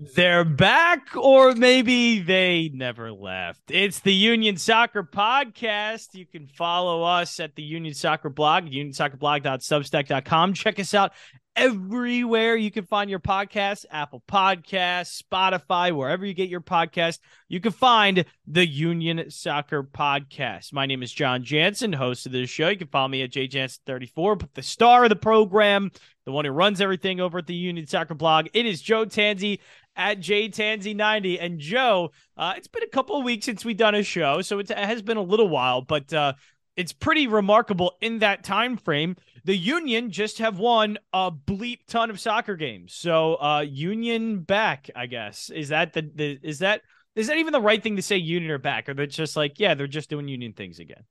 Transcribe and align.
They're 0.00 0.44
back, 0.44 1.16
or 1.16 1.56
maybe 1.56 2.20
they 2.20 2.70
never 2.72 3.10
left. 3.10 3.62
It's 3.68 3.98
the 3.98 4.14
Union 4.14 4.56
Soccer 4.56 5.02
Podcast. 5.02 6.14
You 6.14 6.24
can 6.24 6.46
follow 6.46 7.02
us 7.02 7.40
at 7.40 7.56
the 7.56 7.64
Union 7.64 7.94
Soccer 7.94 8.28
Blog, 8.28 8.66
unionsoccerblog.substack.com. 8.66 10.54
Check 10.54 10.78
us 10.78 10.94
out 10.94 11.14
everywhere 11.58 12.54
you 12.54 12.70
can 12.70 12.86
find 12.86 13.10
your 13.10 13.18
podcast 13.18 13.84
Apple 13.90 14.22
Podcasts, 14.28 15.20
Spotify, 15.20 15.90
wherever 15.90 16.24
you 16.24 16.32
get 16.32 16.48
your 16.48 16.60
podcast. 16.60 17.18
You 17.48 17.58
can 17.58 17.72
find 17.72 18.24
the 18.46 18.64
Union 18.64 19.28
Soccer 19.28 19.82
Podcast. 19.82 20.72
My 20.72 20.86
name 20.86 21.02
is 21.02 21.12
Jon 21.12 21.42
Jansen, 21.42 21.92
host 21.92 22.26
of 22.26 22.32
this 22.32 22.48
show. 22.48 22.68
You 22.68 22.76
can 22.76 22.86
follow 22.86 23.08
me 23.08 23.22
at 23.22 23.32
jjansen34, 23.32 24.38
but 24.38 24.54
the 24.54 24.62
star 24.62 25.02
of 25.02 25.10
the 25.10 25.16
program, 25.16 25.90
the 26.24 26.30
one 26.30 26.44
who 26.44 26.52
runs 26.52 26.80
everything 26.80 27.20
over 27.20 27.38
at 27.38 27.48
the 27.48 27.54
Union 27.54 27.88
Soccer 27.88 28.14
Blog, 28.14 28.46
it 28.54 28.64
is 28.64 28.80
Joe 28.80 29.04
Tansey 29.04 29.58
at 29.96 30.20
jtansey90. 30.20 31.38
And 31.40 31.58
Joe, 31.58 32.12
uh, 32.36 32.54
it's 32.56 32.68
been 32.68 32.84
a 32.84 32.88
couple 32.88 33.16
of 33.16 33.24
weeks 33.24 33.46
since 33.46 33.64
we've 33.64 33.76
done 33.76 33.96
a 33.96 34.04
show, 34.04 34.42
so 34.42 34.60
it 34.60 34.68
has 34.68 35.02
been 35.02 35.16
a 35.16 35.22
little 35.22 35.48
while, 35.48 35.82
but 35.82 36.12
uh, 36.12 36.34
it's 36.78 36.92
pretty 36.92 37.26
remarkable 37.26 37.96
in 38.00 38.20
that 38.20 38.44
time 38.44 38.76
frame 38.76 39.16
the 39.44 39.56
Union 39.56 40.10
just 40.10 40.38
have 40.38 40.58
won 40.58 40.98
a 41.12 41.30
bleep 41.30 41.80
ton 41.86 42.10
of 42.10 42.20
soccer 42.20 42.54
games. 42.54 42.94
So 42.94 43.34
uh 43.36 43.60
Union 43.60 44.40
back, 44.40 44.90
I 44.94 45.06
guess. 45.06 45.50
Is 45.50 45.70
that 45.70 45.92
the, 45.92 46.10
the 46.14 46.38
is 46.42 46.60
that 46.60 46.82
is 47.16 47.26
that 47.26 47.36
even 47.36 47.52
the 47.52 47.60
right 47.60 47.82
thing 47.82 47.96
to 47.96 48.02
say 48.02 48.16
Union 48.16 48.50
or 48.50 48.58
back? 48.58 48.88
Or 48.88 48.94
they're 48.94 49.06
just 49.06 49.36
like, 49.36 49.58
yeah, 49.58 49.74
they're 49.74 49.86
just 49.86 50.10
doing 50.10 50.28
Union 50.28 50.52
things 50.52 50.78
again. 50.78 51.02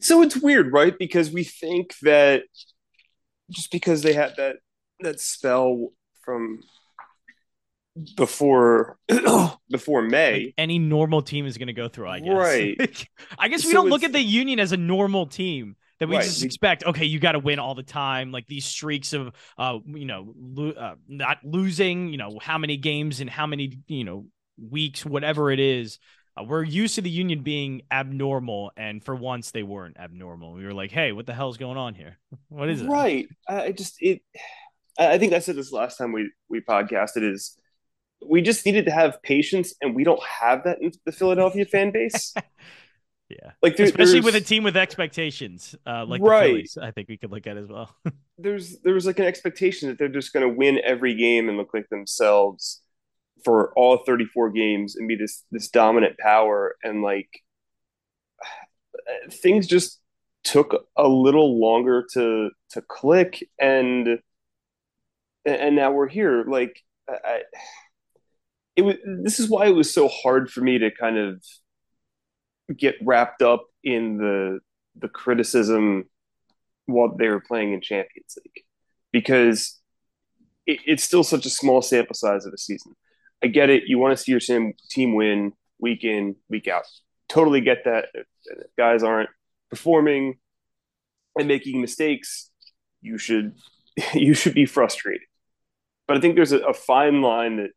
So 0.00 0.22
it's 0.22 0.36
weird, 0.36 0.72
right? 0.72 0.96
Because 0.98 1.30
we 1.30 1.44
think 1.44 1.94
that 2.02 2.44
just 3.50 3.70
because 3.70 4.02
they 4.02 4.14
had 4.14 4.34
that 4.36 4.56
that 5.00 5.20
spell 5.20 5.88
from 6.24 6.60
before 8.16 8.98
before 9.70 10.02
May. 10.02 10.44
Like 10.46 10.54
any 10.58 10.78
normal 10.78 11.22
team 11.22 11.46
is 11.46 11.58
going 11.58 11.68
to 11.68 11.72
go 11.72 11.88
through, 11.88 12.08
I 12.08 12.20
guess. 12.20 12.34
Right. 12.34 13.08
I 13.38 13.48
guess 13.48 13.64
we 13.64 13.72
so 13.72 13.78
don't 13.78 13.90
look 13.90 14.02
at 14.02 14.12
the 14.12 14.20
Union 14.20 14.60
as 14.60 14.72
a 14.72 14.76
normal 14.76 15.26
team 15.26 15.76
that 16.00 16.08
we 16.08 16.16
right. 16.16 16.24
just 16.24 16.42
expect. 16.42 16.84
Okay, 16.84 17.04
you 17.04 17.20
got 17.20 17.32
to 17.32 17.38
win 17.38 17.58
all 17.58 17.74
the 17.74 17.82
time. 17.82 18.32
Like 18.32 18.46
these 18.46 18.64
streaks 18.64 19.12
of, 19.12 19.32
uh, 19.58 19.78
you 19.86 20.04
know, 20.04 20.34
lo- 20.36 20.72
uh, 20.72 20.94
not 21.06 21.38
losing. 21.44 22.08
You 22.08 22.18
know, 22.18 22.38
how 22.40 22.58
many 22.58 22.76
games 22.76 23.20
and 23.20 23.28
how 23.28 23.46
many, 23.46 23.78
you 23.86 24.04
know, 24.04 24.26
weeks, 24.58 25.04
whatever 25.04 25.50
it 25.50 25.60
is. 25.60 25.98
Uh, 26.36 26.44
we're 26.44 26.62
used 26.62 26.94
to 26.94 27.02
the 27.02 27.10
Union 27.10 27.42
being 27.42 27.82
abnormal, 27.90 28.72
and 28.76 29.04
for 29.04 29.14
once 29.14 29.50
they 29.50 29.62
weren't 29.62 29.98
abnormal. 29.98 30.54
We 30.54 30.64
were 30.64 30.72
like, 30.72 30.90
"Hey, 30.90 31.12
what 31.12 31.26
the 31.26 31.34
hell's 31.34 31.58
going 31.58 31.76
on 31.76 31.94
here? 31.94 32.18
What 32.48 32.70
is 32.70 32.80
it?" 32.80 32.88
Right. 32.88 33.28
I 33.46 33.72
just 33.72 33.96
it. 34.00 34.22
I 34.98 35.18
think 35.18 35.34
I 35.34 35.38
said 35.38 35.56
this 35.56 35.72
last 35.72 35.98
time 35.98 36.12
we 36.12 36.30
we 36.48 36.60
podcasted. 36.60 37.22
Is 37.30 37.56
we 38.26 38.42
just 38.42 38.64
needed 38.66 38.86
to 38.86 38.90
have 38.90 39.22
patience, 39.22 39.74
and 39.80 39.94
we 39.94 40.04
don't 40.04 40.22
have 40.22 40.64
that 40.64 40.80
in 40.80 40.92
the 41.04 41.12
Philadelphia 41.12 41.64
fan 41.64 41.90
base. 41.90 42.34
yeah, 43.28 43.52
like 43.62 43.76
there, 43.76 43.86
especially 43.86 44.20
with 44.20 44.34
a 44.34 44.40
team 44.40 44.64
with 44.64 44.76
expectations, 44.76 45.74
uh, 45.86 46.04
like 46.06 46.22
right. 46.22 46.42
the 46.42 46.48
Phillies, 46.48 46.78
I 46.80 46.90
think 46.90 47.08
we 47.08 47.16
could 47.16 47.30
look 47.30 47.46
at 47.46 47.56
as 47.56 47.68
well. 47.68 47.94
there's 48.38 48.78
there 48.80 48.94
was 48.94 49.06
like 49.06 49.18
an 49.18 49.26
expectation 49.26 49.88
that 49.88 49.98
they're 49.98 50.08
just 50.08 50.32
going 50.32 50.48
to 50.48 50.54
win 50.54 50.80
every 50.84 51.14
game 51.14 51.48
and 51.48 51.58
look 51.58 51.74
like 51.74 51.88
themselves 51.88 52.82
for 53.44 53.72
all 53.74 53.98
34 53.98 54.50
games 54.50 54.96
and 54.96 55.08
be 55.08 55.16
this 55.16 55.44
this 55.50 55.68
dominant 55.68 56.18
power, 56.18 56.76
and 56.82 57.02
like 57.02 57.28
things 59.30 59.66
just 59.66 59.98
took 60.44 60.86
a 60.96 61.06
little 61.06 61.60
longer 61.60 62.04
to 62.12 62.50
to 62.70 62.82
click 62.82 63.48
and 63.60 64.18
and 65.44 65.76
now 65.76 65.92
we're 65.92 66.08
here 66.08 66.44
like 66.44 66.80
I, 67.08 67.42
it 68.76 68.82
was 68.82 68.96
this 69.22 69.38
is 69.38 69.48
why 69.48 69.66
it 69.66 69.74
was 69.74 69.92
so 69.92 70.08
hard 70.08 70.50
for 70.50 70.60
me 70.60 70.78
to 70.78 70.90
kind 70.90 71.18
of 71.18 71.44
get 72.76 72.96
wrapped 73.02 73.42
up 73.42 73.66
in 73.84 74.16
the 74.18 74.60
the 74.96 75.08
criticism 75.08 76.04
while 76.86 77.14
they 77.16 77.28
were 77.28 77.40
playing 77.40 77.72
in 77.72 77.80
Champions 77.80 78.36
League 78.44 78.64
because 79.12 79.78
it, 80.66 80.80
it's 80.86 81.04
still 81.04 81.24
such 81.24 81.46
a 81.46 81.50
small 81.50 81.82
sample 81.82 82.14
size 82.14 82.46
of 82.46 82.52
a 82.52 82.58
season. 82.58 82.94
I 83.42 83.48
get 83.48 83.70
it. 83.70 83.84
You 83.86 83.98
want 83.98 84.16
to 84.16 84.22
see 84.22 84.32
your 84.32 84.40
team 84.90 85.14
win 85.14 85.52
week 85.78 86.04
in, 86.04 86.36
week 86.48 86.68
out. 86.68 86.84
Totally 87.28 87.60
get 87.60 87.84
that. 87.84 88.06
If 88.14 88.26
guys 88.76 89.02
aren't 89.02 89.30
performing 89.70 90.38
and 91.38 91.48
making 91.48 91.80
mistakes, 91.80 92.50
you 93.00 93.18
should 93.18 93.54
you 94.14 94.34
should 94.34 94.54
be 94.54 94.66
frustrated. 94.66 95.26
But 96.06 96.16
I 96.16 96.20
think 96.20 96.36
there's 96.36 96.52
a, 96.52 96.58
a 96.58 96.74
fine 96.74 97.22
line 97.22 97.56
that 97.56 97.70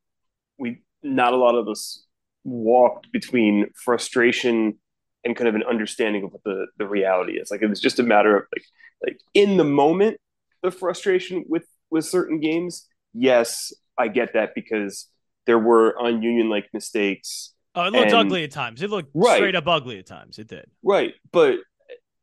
we 0.57 0.83
not 1.05 1.33
a 1.33 1.37
lot 1.37 1.55
of 1.55 1.67
us 1.67 2.03
walked 2.43 3.11
between 3.11 3.67
frustration 3.75 4.77
and 5.23 5.35
kind 5.35 5.47
of 5.47 5.55
an 5.55 5.63
understanding 5.63 6.23
of 6.23 6.31
what 6.31 6.43
the, 6.43 6.67
the 6.77 6.87
reality 6.87 7.33
is. 7.33 7.49
Like 7.49 7.61
it 7.61 7.67
was 7.67 7.79
just 7.79 7.99
a 7.99 8.03
matter 8.03 8.35
of 8.37 8.43
like 8.55 8.63
like 9.03 9.19
in 9.33 9.57
the 9.57 9.63
moment, 9.63 10.17
the 10.61 10.71
frustration 10.71 11.45
with 11.47 11.65
with 11.89 12.05
certain 12.05 12.39
games. 12.39 12.87
Yes, 13.13 13.73
I 13.97 14.07
get 14.07 14.33
that 14.33 14.53
because 14.55 15.07
there 15.45 15.59
were 15.59 15.97
on 15.99 16.21
union 16.21 16.49
like 16.49 16.67
mistakes. 16.73 17.53
Oh, 17.75 17.85
it 17.85 17.93
looked 17.93 18.11
and, 18.11 18.15
ugly 18.15 18.43
at 18.43 18.51
times. 18.51 18.81
It 18.81 18.89
looked 18.89 19.11
right. 19.13 19.35
straight 19.35 19.55
up 19.55 19.67
ugly 19.67 19.99
at 19.99 20.05
times. 20.05 20.39
It 20.39 20.47
did. 20.47 20.65
Right. 20.81 21.13
But 21.31 21.59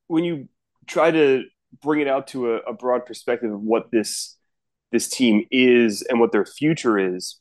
when 0.06 0.24
you 0.24 0.48
try 0.86 1.10
to 1.10 1.44
bring 1.82 2.00
it 2.00 2.08
out 2.08 2.28
to 2.28 2.54
a, 2.54 2.56
a 2.58 2.72
broad 2.72 3.06
perspective 3.06 3.52
of 3.52 3.60
what 3.60 3.90
this 3.90 4.36
this 4.92 5.08
team 5.08 5.46
is 5.50 6.02
and 6.02 6.20
what 6.20 6.32
their 6.32 6.44
future 6.44 6.98
is, 6.98 7.40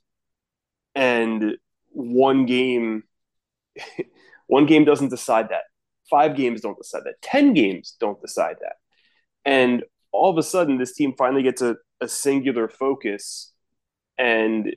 and 0.95 1.57
one 1.89 2.45
game 2.45 3.03
one 4.47 4.65
game 4.65 4.85
doesn't 4.85 5.09
decide 5.09 5.49
that. 5.49 5.63
Five 6.09 6.35
games 6.35 6.61
don't 6.61 6.77
decide 6.77 7.03
that. 7.05 7.21
10 7.21 7.53
games 7.53 7.95
don't 7.99 8.19
decide 8.21 8.57
that. 8.61 8.75
And 9.45 9.83
all 10.11 10.29
of 10.29 10.37
a 10.37 10.43
sudden 10.43 10.77
this 10.77 10.93
team 10.93 11.13
finally 11.17 11.43
gets 11.43 11.61
a, 11.61 11.77
a 12.01 12.07
singular 12.07 12.67
focus. 12.67 13.53
And 14.17 14.75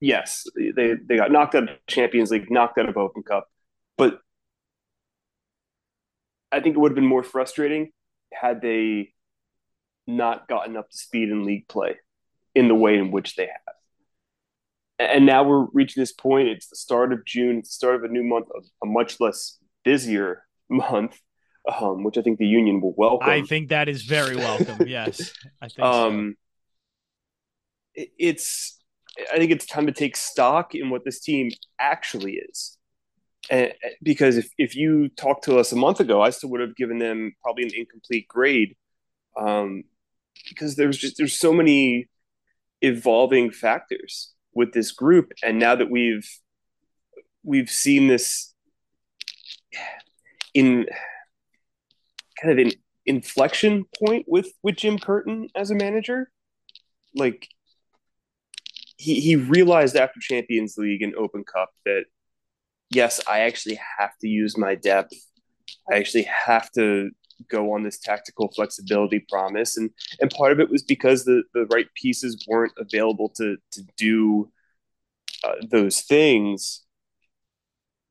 yes 0.00 0.44
they, 0.56 0.94
they 1.06 1.16
got 1.16 1.30
knocked 1.30 1.54
out 1.54 1.62
of 1.62 1.68
champions 1.86 2.30
league 2.30 2.50
knocked 2.50 2.76
out 2.76 2.88
of 2.88 2.96
open 2.96 3.22
cup. 3.22 3.48
But 3.96 4.18
i 6.50 6.60
think 6.60 6.76
it 6.76 6.78
would 6.78 6.90
have 6.90 6.96
been 6.96 7.06
more 7.06 7.22
frustrating 7.22 7.90
had 8.32 8.60
they 8.60 9.12
not 10.06 10.48
gotten 10.48 10.76
up 10.76 10.90
to 10.90 10.96
speed 10.96 11.28
in 11.28 11.44
league 11.44 11.68
play 11.68 11.96
in 12.54 12.68
the 12.68 12.74
way 12.74 12.98
in 12.98 13.10
which 13.10 13.36
they 13.36 13.46
have 13.46 13.74
and 15.10 15.26
now 15.26 15.42
we're 15.44 15.66
reaching 15.72 16.00
this 16.00 16.12
point. 16.12 16.48
It's 16.48 16.68
the 16.68 16.76
start 16.76 17.12
of 17.12 17.24
June. 17.24 17.58
It's 17.58 17.70
the 17.70 17.74
start 17.74 17.96
of 17.96 18.04
a 18.04 18.08
new 18.08 18.22
month, 18.22 18.46
a 18.82 18.86
much 18.86 19.20
less 19.20 19.58
busier 19.84 20.44
month, 20.68 21.18
um, 21.80 22.04
which 22.04 22.18
I 22.18 22.22
think 22.22 22.38
the 22.38 22.46
union 22.46 22.80
will 22.80 22.94
welcome. 22.96 23.28
I 23.28 23.42
think 23.42 23.70
that 23.70 23.88
is 23.88 24.02
very 24.02 24.36
welcome. 24.36 24.86
yes, 24.86 25.32
I 25.60 25.68
think. 25.68 25.86
Um, 25.86 26.36
so. 27.96 28.04
it's. 28.18 28.78
I 29.30 29.36
think 29.36 29.52
it's 29.52 29.66
time 29.66 29.86
to 29.86 29.92
take 29.92 30.16
stock 30.16 30.74
in 30.74 30.88
what 30.88 31.04
this 31.04 31.20
team 31.20 31.50
actually 31.78 32.36
is. 32.36 32.78
And 33.50 33.74
because 34.02 34.38
if, 34.38 34.48
if 34.56 34.74
you 34.74 35.10
talked 35.10 35.44
to 35.44 35.58
us 35.58 35.70
a 35.70 35.76
month 35.76 36.00
ago, 36.00 36.22
I 36.22 36.30
still 36.30 36.48
would 36.50 36.62
have 36.62 36.74
given 36.76 36.98
them 36.98 37.34
probably 37.42 37.64
an 37.64 37.72
incomplete 37.76 38.26
grade. 38.26 38.74
Um, 39.38 39.84
because 40.48 40.76
there's 40.76 40.96
just 40.96 41.18
there's 41.18 41.38
so 41.38 41.52
many 41.52 42.08
evolving 42.80 43.50
factors 43.50 44.31
with 44.54 44.72
this 44.72 44.92
group. 44.92 45.32
And 45.42 45.58
now 45.58 45.74
that 45.74 45.90
we've 45.90 46.28
we've 47.42 47.70
seen 47.70 48.08
this 48.08 48.54
in 50.54 50.86
kind 52.40 52.58
of 52.58 52.66
an 52.66 52.72
inflection 53.06 53.84
point 53.98 54.26
with 54.28 54.52
with 54.62 54.76
Jim 54.76 54.98
Curtin 54.98 55.48
as 55.56 55.70
a 55.70 55.74
manager 55.74 56.30
like 57.14 57.48
he 58.96 59.20
he 59.20 59.36
realized 59.36 59.96
after 59.96 60.20
Champions 60.20 60.76
League 60.76 61.02
and 61.02 61.14
Open 61.16 61.44
Cup 61.44 61.70
that 61.84 62.04
yes 62.90 63.20
I 63.28 63.40
actually 63.40 63.80
have 63.98 64.16
to 64.20 64.28
use 64.28 64.56
my 64.56 64.74
depth. 64.74 65.14
I 65.90 65.96
actually 65.96 66.28
have 66.46 66.70
to 66.72 67.10
go 67.48 67.72
on 67.72 67.82
this 67.82 67.98
tactical 67.98 68.50
flexibility 68.54 69.24
promise 69.28 69.76
and 69.76 69.90
and 70.20 70.30
part 70.30 70.52
of 70.52 70.60
it 70.60 70.70
was 70.70 70.82
because 70.82 71.24
the 71.24 71.42
the 71.54 71.66
right 71.66 71.86
pieces 71.94 72.44
weren't 72.48 72.72
available 72.78 73.28
to 73.28 73.56
to 73.70 73.82
do 73.96 74.50
uh, 75.44 75.54
those 75.70 76.00
things 76.00 76.84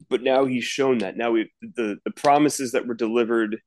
but 0.10 0.22
now 0.22 0.46
he's 0.46 0.64
shown 0.64 1.00
that 1.00 1.18
now 1.18 1.32
we 1.32 1.52
the 1.62 1.98
the 2.06 2.12
promises 2.12 2.72
that 2.72 2.88
were 2.88 2.94
delivered 2.94 3.58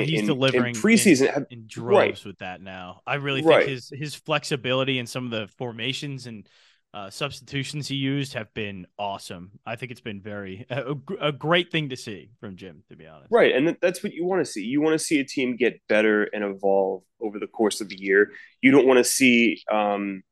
he's 0.00 0.20
in, 0.20 0.26
delivering 0.26 0.74
in 0.74 0.80
preseason 0.80 1.28
in, 1.28 1.32
have, 1.32 1.46
in 1.50 1.64
droves 1.66 2.20
right. 2.20 2.24
with 2.26 2.38
that 2.38 2.60
now. 2.60 3.00
I 3.06 3.14
really 3.14 3.40
think 3.40 3.50
right. 3.50 3.68
his 3.68 3.90
his 3.94 4.14
flexibility 4.14 4.98
and 4.98 5.08
some 5.08 5.24
of 5.24 5.30
the 5.30 5.48
formations 5.56 6.26
and 6.26 6.46
uh, 6.94 7.08
substitutions 7.08 7.88
he 7.88 7.94
used 7.94 8.34
have 8.34 8.52
been 8.52 8.86
awesome. 8.98 9.52
I 9.64 9.76
think 9.76 9.92
it's 9.92 10.00
been 10.00 10.20
very 10.20 10.66
a, 10.68 10.94
a, 11.20 11.32
great 11.32 11.72
thing 11.72 11.88
to 11.88 11.96
see 11.96 12.30
from 12.38 12.56
Jim, 12.56 12.82
to 12.90 12.96
be 12.96 13.06
honest. 13.06 13.28
Right, 13.30 13.54
and 13.54 13.76
that's 13.80 14.02
what 14.02 14.12
you 14.12 14.26
want 14.26 14.44
to 14.44 14.50
see. 14.50 14.62
You 14.62 14.82
want 14.82 14.92
to 14.92 14.98
see 14.98 15.18
a 15.18 15.24
team 15.24 15.56
get 15.56 15.80
better 15.88 16.24
and 16.24 16.44
evolve 16.44 17.02
over 17.20 17.38
the 17.38 17.46
course 17.46 17.80
of 17.80 17.88
the 17.88 17.98
year. 17.98 18.32
You 18.60 18.72
don't 18.72 18.86
want 18.86 18.98
to 18.98 19.04
see 19.04 19.62
um, 19.70 20.22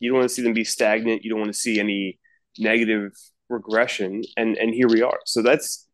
You 0.00 0.10
don't 0.10 0.18
want 0.18 0.30
to 0.30 0.34
see 0.34 0.42
them 0.42 0.54
be 0.54 0.64
stagnant. 0.64 1.24
You 1.24 1.30
don't 1.30 1.40
want 1.40 1.52
to 1.52 1.58
see 1.58 1.78
any 1.78 2.18
negative 2.58 3.12
regression. 3.50 4.22
And 4.36 4.56
and 4.56 4.74
here 4.74 4.88
we 4.88 5.02
are. 5.02 5.18
So 5.26 5.42
that's 5.42 5.86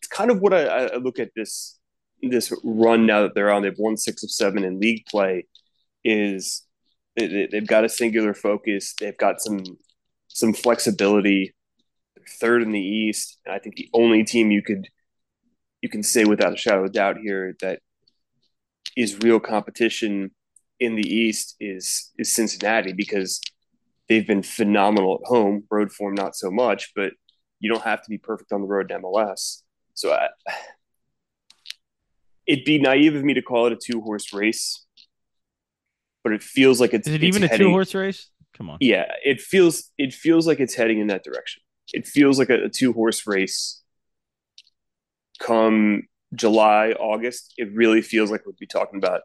it's 0.00 0.08
kind 0.08 0.30
of 0.30 0.40
what 0.40 0.52
I, 0.52 0.86
I 0.86 0.96
look 0.96 1.20
at 1.20 1.30
this 1.36 1.78
this 2.20 2.52
run 2.64 3.06
now 3.06 3.22
that 3.22 3.36
they're 3.36 3.52
on. 3.52 3.62
They've 3.62 3.74
won 3.78 3.96
six 3.96 4.24
of 4.24 4.30
seven 4.32 4.64
in 4.64 4.80
league 4.80 5.04
play. 5.06 5.46
Is 6.04 6.66
they, 7.26 7.48
they've 7.50 7.66
got 7.66 7.84
a 7.84 7.88
singular 7.88 8.34
focus. 8.34 8.94
They've 8.98 9.16
got 9.16 9.40
some 9.40 9.64
some 10.28 10.52
flexibility. 10.52 11.54
They're 12.16 12.24
third 12.40 12.62
in 12.62 12.72
the 12.72 12.80
East, 12.80 13.38
and 13.44 13.54
I 13.54 13.58
think 13.58 13.76
the 13.76 13.88
only 13.92 14.24
team 14.24 14.50
you 14.50 14.62
could 14.62 14.88
you 15.80 15.88
can 15.88 16.02
say 16.02 16.24
without 16.24 16.52
a 16.52 16.56
shadow 16.56 16.84
of 16.84 16.92
doubt 16.92 17.18
here 17.18 17.56
that 17.60 17.80
is 18.96 19.18
real 19.20 19.38
competition 19.40 20.30
in 20.80 20.94
the 20.94 21.08
East 21.08 21.56
is 21.60 22.12
is 22.18 22.34
Cincinnati 22.34 22.92
because 22.92 23.40
they've 24.08 24.26
been 24.26 24.42
phenomenal 24.42 25.20
at 25.22 25.28
home. 25.28 25.64
Road 25.70 25.92
form 25.92 26.14
not 26.14 26.36
so 26.36 26.50
much, 26.50 26.92
but 26.94 27.12
you 27.60 27.70
don't 27.70 27.84
have 27.84 28.02
to 28.02 28.10
be 28.10 28.18
perfect 28.18 28.52
on 28.52 28.62
the 28.62 28.66
road 28.66 28.90
in 28.90 29.02
MLS. 29.02 29.62
So 29.94 30.12
I, 30.12 30.28
it'd 32.46 32.64
be 32.64 32.78
naive 32.78 33.14
of 33.14 33.24
me 33.24 33.34
to 33.34 33.42
call 33.42 33.66
it 33.66 33.72
a 33.72 33.76
two 33.76 34.00
horse 34.00 34.32
race, 34.32 34.84
but 36.24 36.32
it 36.32 36.42
feels 36.42 36.80
like 36.80 36.94
it's. 36.94 37.08
Is 37.08 37.14
it 37.14 37.22
it's 37.22 37.36
even 37.36 37.50
a 37.50 37.56
two 37.56 37.70
horse 37.70 37.94
race? 37.94 38.28
Come 38.56 38.70
on. 38.70 38.78
Yeah, 38.80 39.12
it 39.24 39.40
feels 39.40 39.90
it 39.98 40.12
feels 40.12 40.46
like 40.46 40.60
it's 40.60 40.74
heading 40.74 40.98
in 41.00 41.08
that 41.08 41.24
direction. 41.24 41.62
It 41.92 42.06
feels 42.06 42.38
like 42.38 42.50
a, 42.50 42.64
a 42.64 42.68
two 42.68 42.92
horse 42.92 43.26
race. 43.26 43.80
Come 45.40 46.02
July, 46.34 46.92
August, 46.92 47.54
it 47.56 47.72
really 47.72 48.02
feels 48.02 48.30
like 48.30 48.44
we'd 48.44 48.56
be 48.56 48.66
talking 48.66 48.98
about 48.98 49.22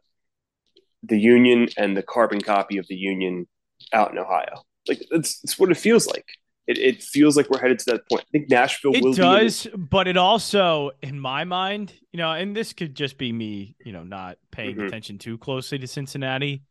the 1.01 1.19
Union 1.19 1.67
and 1.77 1.97
the 1.97 2.03
carbon 2.03 2.39
copy 2.39 2.77
of 2.77 2.87
the 2.87 2.95
Union 2.95 3.47
out 3.91 4.11
in 4.11 4.17
Ohio. 4.17 4.63
Like 4.87 5.03
that's, 5.11 5.39
that's 5.39 5.59
what 5.59 5.71
it 5.71 5.77
feels 5.77 6.07
like. 6.07 6.25
It, 6.65 6.77
it 6.77 7.03
feels 7.03 7.35
like 7.35 7.49
we're 7.49 7.59
headed 7.59 7.79
to 7.79 7.91
that 7.91 8.07
point. 8.09 8.21
I 8.21 8.31
think 8.31 8.49
Nashville 8.49 8.93
will 9.01 9.11
It 9.13 9.17
does, 9.17 9.67
but 9.75 10.07
it 10.07 10.15
also, 10.15 10.91
in 11.01 11.19
my 11.19 11.43
mind, 11.43 11.91
you 12.13 12.17
know, 12.17 12.31
and 12.31 12.55
this 12.55 12.71
could 12.71 12.95
just 12.95 13.17
be 13.17 13.33
me, 13.33 13.75
you 13.83 13.91
know, 13.91 14.03
not 14.03 14.37
paying 14.49 14.77
Mhm. 14.77 14.87
attention 14.87 15.17
too 15.17 15.37
closely 15.37 15.77
to 15.79 15.87
Cincinnati, 15.87 16.63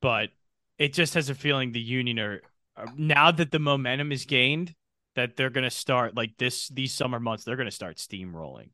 but 0.00 0.30
it 0.78 0.92
just 0.92 1.14
has 1.14 1.28
a 1.30 1.34
feeling 1.34 1.72
the 1.72 1.80
Union 1.80 2.18
are 2.18 2.40
are- 2.76 2.86
now 2.96 3.30
that 3.30 3.50
the 3.50 3.58
momentum 3.58 4.12
is 4.12 4.24
gained, 4.24 4.74
that 5.16 5.36
they're 5.36 5.50
going 5.50 5.64
to 5.64 5.70
start 5.70 6.16
like 6.16 6.36
this 6.38 6.68
these 6.68 6.92
summer 6.94 7.20
months. 7.20 7.44
They're 7.44 7.56
going 7.56 7.68
to 7.68 7.74
start 7.74 7.96
steamrolling. 7.98 8.70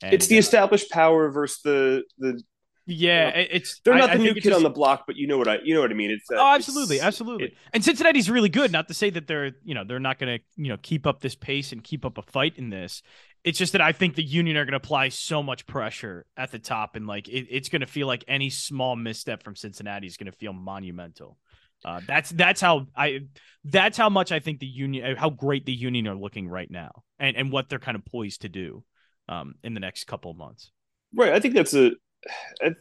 Be, 0.00 0.08
it's 0.08 0.26
the 0.28 0.36
uh, 0.36 0.40
established 0.40 0.90
power 0.90 1.28
versus 1.30 1.60
the 1.64 2.02
the. 2.18 2.42
yeah, 2.86 3.34
you 3.36 3.42
it- 3.42 3.48
it's 3.52 3.80
They're 3.84 3.94
not 3.96 4.10
I 4.10 4.16
the 4.16 4.22
new 4.22 4.34
kid 4.34 4.44
just- 4.44 4.56
on 4.56 4.62
the 4.62 4.70
block, 4.70 5.04
but 5.06 5.16
you 5.16 5.26
know 5.26 5.36
what 5.38 5.48
I 5.48 5.58
you 5.64 5.74
know 5.74 5.80
what 5.80 5.90
I 5.90 5.94
mean. 5.94 6.10
It's 6.10 6.28
that, 6.28 6.36
Oh, 6.36 6.54
it's- 6.54 6.68
absolutely, 6.68 7.00
absolutely. 7.00 7.44
it- 7.46 7.54
and 7.72 7.82
Cincinnati's 7.84 8.30
really 8.30 8.48
good. 8.48 8.70
Not 8.70 8.86
to 8.88 8.94
say 8.94 9.10
that 9.10 9.26
they're, 9.26 9.52
you 9.64 9.74
know, 9.74 9.82
they're 9.84 9.98
not 9.98 10.18
going 10.20 10.38
to, 10.38 10.44
you 10.62 10.68
know, 10.68 10.76
keep 10.80 11.06
up 11.06 11.20
this 11.20 11.34
pace 11.34 11.72
and 11.72 11.82
keep 11.82 12.04
up 12.04 12.16
a 12.18 12.22
fight 12.22 12.56
in 12.58 12.70
this. 12.70 13.02
It's 13.44 13.58
just 13.58 13.72
that 13.72 13.80
I 13.80 13.92
think 13.92 14.14
the 14.14 14.22
Union 14.22 14.56
are 14.56 14.64
going 14.64 14.72
to 14.72 14.78
apply 14.78 15.10
so 15.10 15.42
much 15.42 15.66
pressure 15.66 16.26
at 16.36 16.50
the 16.50 16.58
top, 16.58 16.96
and 16.96 17.06
like 17.06 17.28
it, 17.28 17.46
it's 17.50 17.68
going 17.68 17.80
to 17.80 17.86
feel 17.86 18.06
like 18.06 18.24
any 18.28 18.50
small 18.50 18.96
misstep 18.96 19.42
from 19.42 19.56
Cincinnati 19.56 20.06
is 20.06 20.16
going 20.16 20.30
to 20.30 20.36
feel 20.36 20.52
monumental. 20.52 21.38
Uh, 21.84 22.00
that's 22.06 22.30
that's 22.30 22.60
how 22.60 22.86
I 22.96 23.20
that's 23.64 23.96
how 23.96 24.08
much 24.08 24.32
I 24.32 24.40
think 24.40 24.58
the 24.58 24.66
Union, 24.66 25.16
how 25.16 25.30
great 25.30 25.64
the 25.64 25.72
Union 25.72 26.08
are 26.08 26.16
looking 26.16 26.48
right 26.48 26.70
now, 26.70 27.02
and 27.18 27.36
and 27.36 27.52
what 27.52 27.68
they're 27.68 27.78
kind 27.78 27.96
of 27.96 28.04
poised 28.04 28.42
to 28.42 28.48
do 28.48 28.82
um, 29.28 29.54
in 29.62 29.74
the 29.74 29.80
next 29.80 30.04
couple 30.04 30.30
of 30.30 30.36
months. 30.36 30.70
Right. 31.14 31.32
I 31.32 31.40
think 31.40 31.54
that's 31.54 31.74
a 31.74 31.92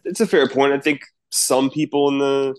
it's 0.03 0.21
a 0.21 0.27
fair 0.27 0.47
point. 0.47 0.73
I 0.73 0.79
think 0.79 1.01
some 1.31 1.69
people 1.69 2.09
in 2.09 2.17
the 2.17 2.55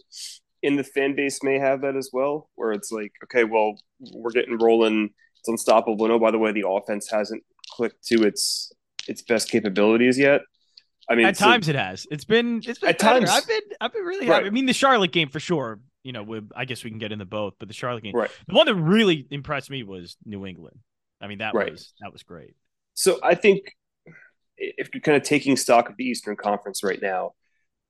in 0.62 0.76
the 0.76 0.84
fan 0.84 1.14
base 1.14 1.42
may 1.42 1.58
have 1.58 1.82
that 1.82 1.96
as 1.96 2.10
well, 2.12 2.48
where 2.54 2.72
it's 2.72 2.90
like, 2.90 3.12
okay, 3.24 3.44
well, 3.44 3.74
we're 4.12 4.30
getting 4.30 4.58
rolling. 4.58 5.10
It's 5.40 5.48
unstoppable. 5.48 6.10
Oh, 6.10 6.18
by 6.18 6.30
the 6.30 6.38
way, 6.38 6.52
the 6.52 6.68
offense 6.68 7.10
hasn't 7.10 7.42
clicked 7.78 8.04
to 8.06 8.24
its 8.26 8.72
its 9.06 9.22
best 9.22 9.48
capabilities 9.50 10.18
yet. 10.18 10.40
I 11.08 11.14
mean, 11.14 11.24
at 11.26 11.36
times 11.36 11.68
it 11.68 11.76
has. 11.76 12.06
It's 12.10 12.24
been 12.24 12.58
it's 12.66 12.80
been 12.80 12.90
At 12.90 12.98
better. 12.98 13.20
times- 13.20 13.30
I've 13.30 13.46
been 13.46 13.60
I've 13.80 13.92
been 13.92 14.02
really 14.02 14.28
Right. 14.28 14.44
I 14.44 14.50
mean, 14.50 14.66
the 14.66 14.72
Charlotte 14.74 15.12
game 15.12 15.28
for 15.28 15.40
sure. 15.40 15.80
You 16.02 16.12
know, 16.12 16.22
we, 16.22 16.40
I 16.56 16.64
guess 16.64 16.84
we 16.84 16.90
can 16.90 16.98
get 16.98 17.12
into 17.12 17.24
both, 17.24 17.54
but 17.58 17.68
the 17.68 17.74
Charlotte 17.74 18.02
game, 18.04 18.14
right. 18.14 18.30
the 18.46 18.54
one 18.54 18.66
that 18.66 18.74
really 18.74 19.26
impressed 19.30 19.68
me 19.70 19.82
was 19.82 20.16
New 20.24 20.46
England. 20.46 20.78
I 21.20 21.26
mean, 21.26 21.38
that 21.38 21.54
Right. 21.54 21.70
was 21.72 21.92
that 22.00 22.12
was 22.12 22.22
great. 22.22 22.54
So 22.94 23.18
I 23.22 23.34
think 23.34 23.60
if 24.56 24.88
you're 24.92 25.00
kind 25.00 25.16
of 25.16 25.22
taking 25.22 25.56
stock 25.56 25.88
of 25.88 25.96
the 25.96 26.04
Eastern 26.04 26.36
Conference 26.36 26.82
right 26.82 27.00
now, 27.00 27.32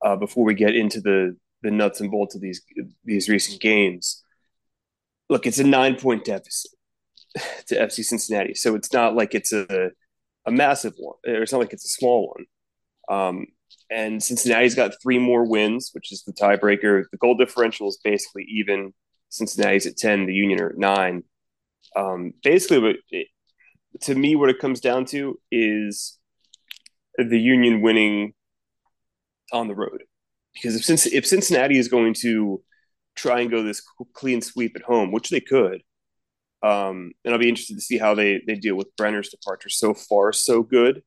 uh, 0.04 0.16
before 0.16 0.44
we 0.44 0.54
get 0.54 0.74
into 0.76 1.00
the 1.00 1.36
the 1.62 1.70
nuts 1.70 2.00
and 2.00 2.10
bolts 2.10 2.34
of 2.36 2.40
these 2.40 2.62
these 3.04 3.28
recent 3.28 3.60
games, 3.60 4.22
look, 5.28 5.46
it's 5.46 5.58
a 5.58 5.64
nine 5.64 5.96
point 5.96 6.24
deficit 6.24 6.70
to 7.68 7.76
FC 7.76 8.04
Cincinnati, 8.04 8.54
so 8.54 8.74
it's 8.74 8.92
not 8.92 9.14
like 9.14 9.34
it's 9.34 9.52
a 9.52 9.90
a 10.46 10.50
massive 10.50 10.94
one, 10.96 11.16
or 11.26 11.42
it's 11.42 11.52
not 11.52 11.58
like 11.58 11.72
it's 11.72 11.84
a 11.84 11.88
small 11.88 12.34
one. 12.34 12.46
Um, 13.16 13.46
and 13.90 14.22
Cincinnati's 14.22 14.74
got 14.74 14.94
three 15.02 15.18
more 15.18 15.48
wins, 15.48 15.90
which 15.92 16.12
is 16.12 16.22
the 16.24 16.32
tiebreaker. 16.32 17.04
The 17.10 17.18
goal 17.18 17.36
differential 17.36 17.88
is 17.88 17.98
basically 18.02 18.46
even. 18.48 18.94
Cincinnati's 19.30 19.86
at 19.86 19.98
ten, 19.98 20.24
the 20.24 20.32
Union 20.32 20.60
are 20.60 20.70
at 20.70 20.78
nine. 20.78 21.22
Um, 21.94 22.32
basically, 22.42 22.78
what 22.78 22.96
it, 23.10 23.28
to 24.02 24.14
me, 24.14 24.36
what 24.36 24.48
it 24.48 24.58
comes 24.58 24.80
down 24.80 25.04
to 25.06 25.38
is 25.50 26.18
the 27.18 27.38
Union 27.38 27.82
winning 27.82 28.32
on 29.52 29.68
the 29.68 29.74
road. 29.74 30.02
Because 30.54 30.76
if 30.76 31.12
if 31.12 31.26
Cincinnati 31.26 31.78
is 31.78 31.88
going 31.88 32.14
to 32.22 32.62
try 33.16 33.40
and 33.40 33.50
go 33.50 33.62
this 33.62 33.82
clean 34.14 34.40
sweep 34.40 34.76
at 34.76 34.82
home, 34.82 35.12
which 35.12 35.30
they 35.30 35.40
could, 35.40 35.82
um, 36.62 37.12
and 37.24 37.32
I'll 37.32 37.40
be 37.40 37.48
interested 37.48 37.74
to 37.74 37.80
see 37.80 37.98
how 37.98 38.14
they 38.14 38.40
they 38.46 38.54
deal 38.54 38.74
with 38.74 38.94
Brenner's 38.96 39.28
departure. 39.28 39.68
So 39.68 39.94
far, 39.94 40.32
so 40.32 40.62
good, 40.62 41.02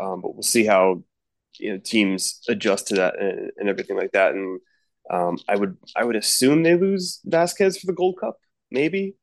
um, 0.00 0.20
but 0.20 0.34
we'll 0.34 0.42
see 0.42 0.64
how 0.64 1.02
you 1.58 1.72
know 1.72 1.78
teams 1.78 2.40
adjust 2.48 2.88
to 2.88 2.94
that 2.96 3.18
and, 3.18 3.50
and 3.56 3.68
everything 3.68 3.96
like 3.96 4.12
that. 4.12 4.32
And 4.32 4.60
um, 5.10 5.38
I 5.48 5.56
would 5.56 5.76
I 5.96 6.04
would 6.04 6.16
assume 6.16 6.62
they 6.62 6.76
lose 6.76 7.20
Vasquez 7.24 7.78
for 7.78 7.86
the 7.86 7.92
Gold 7.92 8.18
Cup, 8.20 8.38
maybe. 8.70 9.16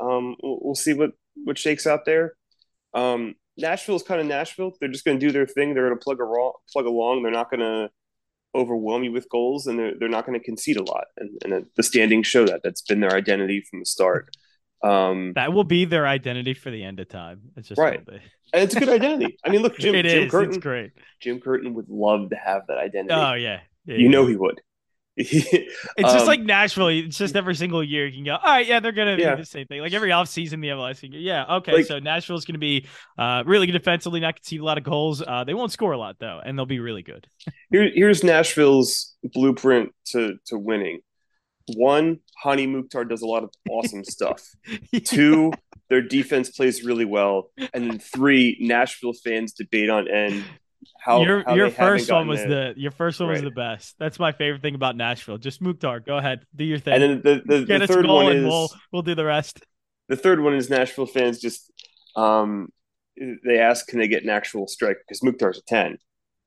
Um, 0.00 0.36
we'll, 0.42 0.58
we'll 0.62 0.74
see 0.74 0.94
what 0.94 1.12
what 1.44 1.58
shakes 1.58 1.86
out 1.86 2.04
there. 2.04 2.34
Um, 2.94 3.34
Nashville's 3.56 4.02
kind 4.02 4.20
of 4.20 4.26
Nashville. 4.26 4.72
They're 4.80 4.88
just 4.88 5.04
going 5.04 5.18
to 5.18 5.26
do 5.26 5.32
their 5.32 5.46
thing. 5.46 5.74
They're 5.74 5.86
going 5.86 5.98
to 5.98 6.02
plug 6.02 6.20
a 6.20 6.24
raw, 6.24 6.52
plug 6.72 6.86
along. 6.86 7.22
They're 7.22 7.32
not 7.32 7.50
going 7.50 7.60
to 7.60 7.90
overwhelm 8.54 9.02
you 9.04 9.12
with 9.12 9.28
goals, 9.30 9.66
and 9.66 9.78
they're 9.78 9.94
they're 9.98 10.08
not 10.08 10.26
going 10.26 10.38
to 10.38 10.44
concede 10.44 10.78
a 10.78 10.82
lot. 10.82 11.04
And, 11.18 11.30
and 11.44 11.66
the 11.76 11.82
standings 11.82 12.26
show 12.26 12.46
that. 12.46 12.62
That's 12.64 12.82
been 12.82 13.00
their 13.00 13.14
identity 13.14 13.62
from 13.68 13.80
the 13.80 13.86
start. 13.86 14.34
Um, 14.82 15.32
That 15.34 15.52
will 15.52 15.64
be 15.64 15.84
their 15.84 16.06
identity 16.06 16.54
for 16.54 16.70
the 16.70 16.82
end 16.82 16.98
of 17.00 17.08
time. 17.08 17.40
It's 17.56 17.68
just 17.68 17.78
Right. 17.80 18.00
and 18.08 18.62
it's 18.64 18.74
a 18.74 18.80
good 18.80 18.88
identity. 18.88 19.36
I 19.44 19.50
mean, 19.50 19.62
look, 19.62 19.78
Jim, 19.78 19.94
It 19.94 20.06
Jim 20.06 20.24
is. 20.24 20.30
Curtin. 20.30 20.48
It's 20.50 20.58
great. 20.58 20.90
Jim 21.20 21.40
Curtin 21.40 21.74
would 21.74 21.88
love 21.88 22.30
to 22.30 22.36
have 22.36 22.62
that 22.68 22.78
identity. 22.78 23.14
Oh 23.14 23.34
yeah. 23.34 23.60
Yeah, 23.86 23.96
you 23.96 24.04
yeah. 24.04 24.10
know 24.10 24.26
he 24.26 24.36
would. 24.36 24.60
It's 25.16 25.30
just 26.00 26.20
Um, 26.20 26.26
like 26.26 26.40
Nashville. 26.40 26.88
It's 26.88 27.18
just 27.18 27.36
every 27.36 27.54
single 27.54 27.84
year 27.84 28.06
you 28.06 28.14
can 28.14 28.24
go, 28.24 28.32
all 28.36 28.40
right, 28.50 28.66
yeah, 28.66 28.80
they're 28.80 28.92
gonna 28.92 29.16
Yeah. 29.18 29.34
do 29.34 29.42
the 29.42 29.46
same 29.46 29.66
thing. 29.66 29.80
Like 29.80 29.92
every 29.92 30.10
offseason, 30.10 30.60
the 30.62 30.68
MLS, 30.70 31.02
go, 31.02 31.16
yeah, 31.18 31.56
okay. 31.56 31.72
Like- 31.72 31.84
so 31.86 31.98
Nashville's 31.98 32.44
gonna 32.46 32.58
be 32.58 32.86
uh, 33.18 33.42
really 33.46 33.66
good 33.66 33.72
defensively, 33.72 34.20
not 34.20 34.36
concede 34.36 34.60
a 34.60 34.64
lot 34.64 34.78
of 34.78 34.84
goals. 34.84 35.22
Uh, 35.22 35.44
they 35.44 35.54
won't 35.54 35.70
score 35.70 35.92
a 35.92 35.98
lot 35.98 36.16
though, 36.18 36.40
and 36.44 36.58
they'll 36.58 36.66
be 36.66 36.80
really 36.80 37.02
good. 37.02 37.26
Here, 37.70 37.90
here's 37.94 38.24
Nashville's 38.24 39.14
blueprint 39.22 39.90
to 40.06 40.38
to 40.46 40.58
winning. 40.58 41.00
One, 41.76 42.20
Hani 42.44 42.68
Mukhtar 42.68 43.04
does 43.04 43.22
a 43.22 43.26
lot 43.26 43.42
of 43.42 43.50
awesome 43.70 44.04
stuff. 44.16 44.42
Two, 45.04 45.52
their 45.88 46.02
defense 46.02 46.50
plays 46.50 46.84
really 46.84 47.04
well, 47.04 47.50
and 47.74 47.90
then 47.90 47.98
three, 47.98 48.56
Nashville 48.60 49.12
fans 49.12 49.52
debate 49.52 49.90
on 49.90 50.08
end 50.08 50.44
how 50.98 51.22
your 51.22 51.42
how 51.44 51.54
your 51.54 51.70
first 51.70 52.10
one 52.10 52.28
was 52.28 52.40
the 52.40 52.74
your 52.76 52.90
first 52.92 53.20
one 53.20 53.30
was 53.30 53.42
the 53.42 53.50
best. 53.50 53.96
That's 53.98 54.18
my 54.18 54.32
favorite 54.32 54.62
thing 54.62 54.74
about 54.74 54.96
Nashville. 54.96 55.38
Just 55.38 55.60
Mukhtar, 55.60 56.00
go 56.00 56.16
ahead, 56.16 56.46
do 56.54 56.64
your 56.64 56.78
thing. 56.78 56.94
and 56.94 57.02
then 57.02 57.22
the 57.22 57.42
the, 57.44 57.64
Get 57.64 57.78
the 57.80 57.86
third 57.86 58.06
one 58.06 58.36
is 58.36 58.44
we'll 58.44 58.70
we'll 58.92 59.02
do 59.02 59.14
the 59.14 59.24
rest. 59.24 59.64
the 60.08 60.16
third 60.16 60.40
one 60.40 60.54
is 60.54 60.70
Nashville 60.70 61.06
fans 61.06 61.40
just 61.40 61.70
um 62.14 62.68
they 63.16 63.58
ask 63.58 63.86
can 63.86 63.98
they 63.98 64.08
get 64.08 64.22
an 64.22 64.30
actual 64.30 64.66
striker 64.68 65.00
because 65.06 65.22
Mukhtar's 65.22 65.58
a 65.58 65.62
ten. 65.62 65.98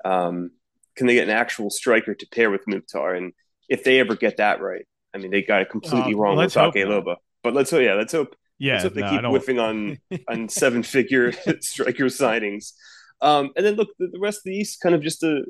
Um, 0.03 0.51
can 0.96 1.08
they 1.08 1.15
get 1.15 1.27
an 1.27 1.36
actual 1.36 1.70
striker 1.70 2.13
to 2.13 2.27
pair 2.27 2.50
with 2.50 2.62
Mukhtar? 2.67 3.15
And 3.15 3.34
if 3.67 3.84
they 3.84 4.00
ever 4.00 4.15
get 4.15 4.38
that 4.38 4.62
right, 4.62 4.86
I 5.15 5.19
mean 5.19 5.31
they 5.31 5.43
got 5.43 5.63
it 5.63 5.72
completely 5.72 6.13
Oh, 6.13 6.19
wrong 6.19 6.38
with 6.38 6.55
hope 6.55 6.75
Ake. 6.75 6.86
Loba. 6.88 7.17
But 7.43 7.53
let's 7.55 7.72
hope, 7.72 7.81
yeah, 7.84 7.95
let's 7.95 8.13
hope 8.13 8.36
Yeah, 8.60 8.74
let's 8.74 8.84
hope 8.84 8.93
they 8.95 9.01
no, 9.01 9.07
I 9.07 9.22
keep 9.22 9.24
whiffing 9.25 9.60
on 9.60 10.00
on 10.27 10.50
seven 10.50 10.84
figure 10.84 11.31
striker 11.62 12.05
signings. 12.05 12.74
Um, 13.22 13.51
and 13.55 13.65
then 13.65 13.75
look, 13.75 13.89
the, 14.00 14.07
the 14.07 14.19
rest 14.19 14.39
of 14.39 14.43
the 14.45 14.55
East 14.57 14.81
kind 14.81 14.95
of 14.95 15.01
just 15.01 15.24
a 15.24 15.43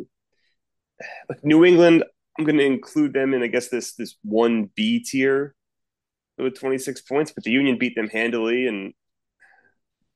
like 1.30 1.44
New 1.44 1.66
England. 1.66 2.04
I'm 2.38 2.46
going 2.46 2.58
to 2.58 2.66
include 2.66 3.14
them 3.14 3.34
in, 3.34 3.44
I 3.44 3.48
guess, 3.48 3.70
this 3.70 3.94
this 3.96 4.16
one 4.24 4.70
B 4.76 5.04
tier 5.04 5.56
with 6.38 6.60
26 6.60 7.02
points, 7.02 7.32
but 7.32 7.44
the 7.44 7.52
Union 7.52 7.78
beat 7.78 7.96
them 7.96 8.10
handily, 8.10 8.68
and 8.68 8.94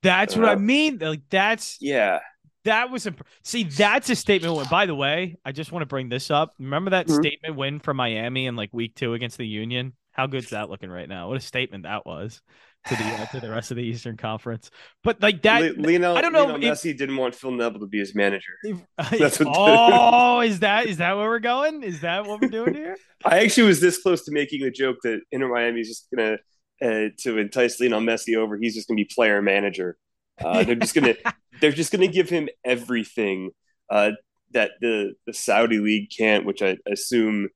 That's 0.02 0.36
what 0.36 0.48
I 0.48 0.54
Uh, 0.54 0.56
mean. 0.56 0.98
Like 0.98 1.22
that's 1.30 1.76
yeah, 1.80 2.20
That 2.64 2.90
was 2.90 3.06
a 3.06 3.14
see. 3.42 3.64
That's 3.64 4.10
a 4.10 4.14
statement. 4.16 4.54
Win. 4.54 4.66
By 4.70 4.86
the 4.86 4.94
way, 4.94 5.36
I 5.44 5.52
just 5.52 5.72
want 5.72 5.82
to 5.82 5.86
bring 5.86 6.08
this 6.08 6.30
up. 6.30 6.54
Remember 6.58 6.90
that 6.90 7.06
Mhm. 7.06 7.16
statement 7.20 7.56
win 7.56 7.80
for 7.80 7.94
Miami 7.94 8.46
in 8.46 8.56
like 8.56 8.70
week 8.72 8.94
two 8.94 9.14
against 9.14 9.38
the 9.38 9.46
Union? 9.46 9.94
How 10.12 10.26
good's 10.26 10.50
that 10.50 10.68
looking 10.68 10.90
right 10.90 11.08
now? 11.08 11.28
What 11.28 11.38
a 11.38 11.40
statement 11.40 11.84
that 11.84 12.04
was 12.04 12.42
to 12.88 12.94
the 12.96 13.02
uh, 13.04 13.26
to 13.26 13.40
the 13.40 13.48
rest 13.50 13.70
of 13.70 13.76
the 13.78 13.82
Eastern 13.82 14.16
Conference. 14.18 14.70
But 15.02 15.22
like 15.22 15.40
that, 15.42 15.78
Le- 15.78 15.82
Lionel, 15.86 16.16
I 16.16 16.20
don't 16.20 16.32
know 16.34 16.44
Lionel 16.46 16.64
if- 16.64 16.74
Messi 16.78 16.96
didn't 16.96 17.16
want 17.16 17.34
Phil 17.34 17.50
Neville 17.52 17.80
to 17.80 17.86
be 17.86 17.98
his 17.98 18.14
manager. 18.14 18.52
That's 19.10 19.38
what- 19.40 19.48
oh, 19.56 20.40
is 20.44 20.60
that 20.60 20.86
is 20.86 20.98
that 20.98 21.16
where 21.16 21.28
we're 21.28 21.38
going? 21.38 21.82
Is 21.82 22.00
that 22.02 22.26
what 22.26 22.42
we're 22.42 22.48
doing 22.48 22.74
here? 22.74 22.96
I 23.24 23.38
actually 23.44 23.68
was 23.68 23.80
this 23.80 24.02
close 24.02 24.24
to 24.26 24.32
making 24.32 24.62
the 24.62 24.70
joke 24.70 24.96
that 25.04 25.20
Inter 25.32 25.48
Miami 25.48 25.80
is 25.80 25.88
just 25.88 26.08
gonna 26.14 26.36
uh, 26.82 27.08
to 27.20 27.38
entice 27.38 27.80
Lionel 27.80 28.00
Messi 28.00 28.36
over. 28.36 28.58
He's 28.58 28.74
just 28.74 28.88
gonna 28.88 28.96
be 28.96 29.08
player 29.10 29.40
manager. 29.40 29.96
Uh, 30.44 30.64
they're 30.64 30.74
just 30.74 30.94
gonna 30.94 31.14
they're 31.60 31.72
just 31.72 31.92
gonna 31.92 32.08
give 32.08 32.28
him 32.28 32.48
everything 32.64 33.50
uh, 33.90 34.12
that 34.52 34.72
the 34.80 35.14
the 35.26 35.32
Saudi 35.32 35.78
league 35.78 36.10
can't, 36.16 36.44
which 36.44 36.62
I 36.62 36.76
assume 36.90 37.48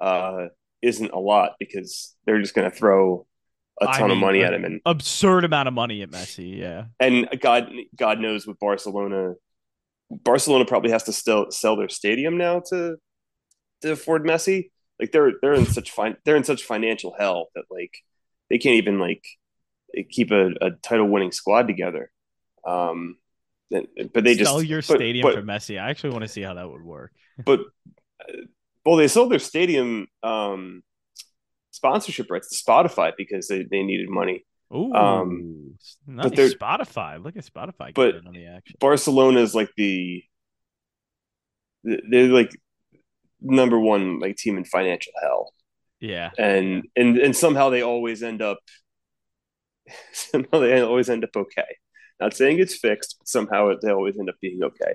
uh, 0.00 0.46
isn't 0.82 1.10
a 1.12 1.18
lot 1.18 1.52
because 1.58 2.14
they're 2.26 2.40
just 2.40 2.54
gonna 2.54 2.70
throw 2.70 3.26
a 3.80 3.86
ton 3.86 4.10
of 4.10 4.16
mean, 4.16 4.18
money 4.18 4.44
uh, 4.44 4.48
at 4.48 4.54
him 4.54 4.64
and 4.64 4.80
Absurd 4.84 5.44
amount 5.44 5.68
of 5.68 5.74
money 5.74 6.02
at 6.02 6.10
Messi. 6.10 6.58
Yeah. 6.58 6.84
and 7.00 7.28
God 7.40 7.70
God 7.96 8.20
knows 8.20 8.46
what 8.46 8.58
Barcelona 8.58 9.34
Barcelona 10.10 10.64
probably 10.64 10.90
has 10.90 11.04
to 11.04 11.12
still 11.12 11.50
sell 11.50 11.76
their 11.76 11.88
stadium 11.88 12.36
now 12.36 12.60
to 12.68 12.96
to 13.82 13.92
afford 13.92 14.24
Messi. 14.24 14.70
Like 15.00 15.12
they're 15.12 15.32
they're 15.40 15.54
in 15.54 15.66
such 15.66 15.90
fine 15.90 16.16
they're 16.24 16.36
in 16.36 16.44
such 16.44 16.64
financial 16.64 17.14
hell 17.18 17.48
that 17.54 17.64
like 17.70 17.92
they 18.50 18.58
can't 18.58 18.76
even 18.76 18.98
like 18.98 19.24
keep 20.10 20.30
a, 20.30 20.50
a 20.60 20.70
title 20.82 21.08
winning 21.08 21.32
squad 21.32 21.66
together. 21.66 22.11
Um, 22.66 23.16
and- 23.70 23.88
but 24.12 24.24
they 24.24 24.34
just 24.34 24.50
sell 24.50 24.62
your 24.62 24.80
but- 24.80 24.96
stadium 24.96 25.22
but, 25.22 25.34
for 25.34 25.42
Messi. 25.42 25.80
I 25.80 25.90
actually 25.90 26.10
want 26.10 26.22
to 26.22 26.28
see 26.28 26.42
how 26.42 26.54
that 26.54 26.68
would 26.70 26.82
work. 26.82 27.12
but 27.44 27.60
uh, 27.60 28.32
well 28.84 28.96
they 28.96 29.08
sold 29.08 29.30
their 29.32 29.38
stadium 29.38 30.06
um 30.22 30.82
sponsorship 31.70 32.30
rights 32.30 32.50
to 32.50 32.62
Spotify 32.70 33.12
because 33.16 33.48
they, 33.48 33.62
they 33.64 33.82
needed 33.82 34.08
money. 34.10 34.44
Ooh, 34.74 34.92
Um, 34.92 35.74
nice. 36.06 36.30
they're- 36.32 36.50
Spotify. 36.50 37.22
Look 37.22 37.36
at 37.36 37.44
Spotify 37.44 37.92
but- 37.94 38.16
on 38.26 38.32
the 38.32 38.46
action. 38.46 38.76
Barcelona 38.80 39.40
is 39.40 39.54
like 39.54 39.70
the 39.76 40.22
they're 41.84 42.28
like 42.28 42.50
number 43.40 43.78
one 43.78 44.20
like 44.20 44.36
team 44.36 44.56
in 44.56 44.64
financial 44.64 45.12
hell, 45.20 45.52
Yeah. 45.98 46.30
and 46.38 46.84
and 46.94 47.18
and 47.18 47.34
somehow 47.36 47.70
they 47.70 47.82
always 47.82 48.22
end 48.22 48.40
up 48.40 48.58
somehow 50.12 50.60
they 50.60 50.80
always 50.80 51.10
end 51.10 51.24
up 51.24 51.30
okay. 51.36 51.76
Not 52.22 52.34
saying 52.34 52.60
it's 52.60 52.76
fixed, 52.76 53.16
but 53.18 53.26
somehow 53.28 53.68
it, 53.68 53.78
they 53.82 53.90
always 53.90 54.16
end 54.18 54.28
up 54.28 54.36
being 54.40 54.62
okay. 54.62 54.94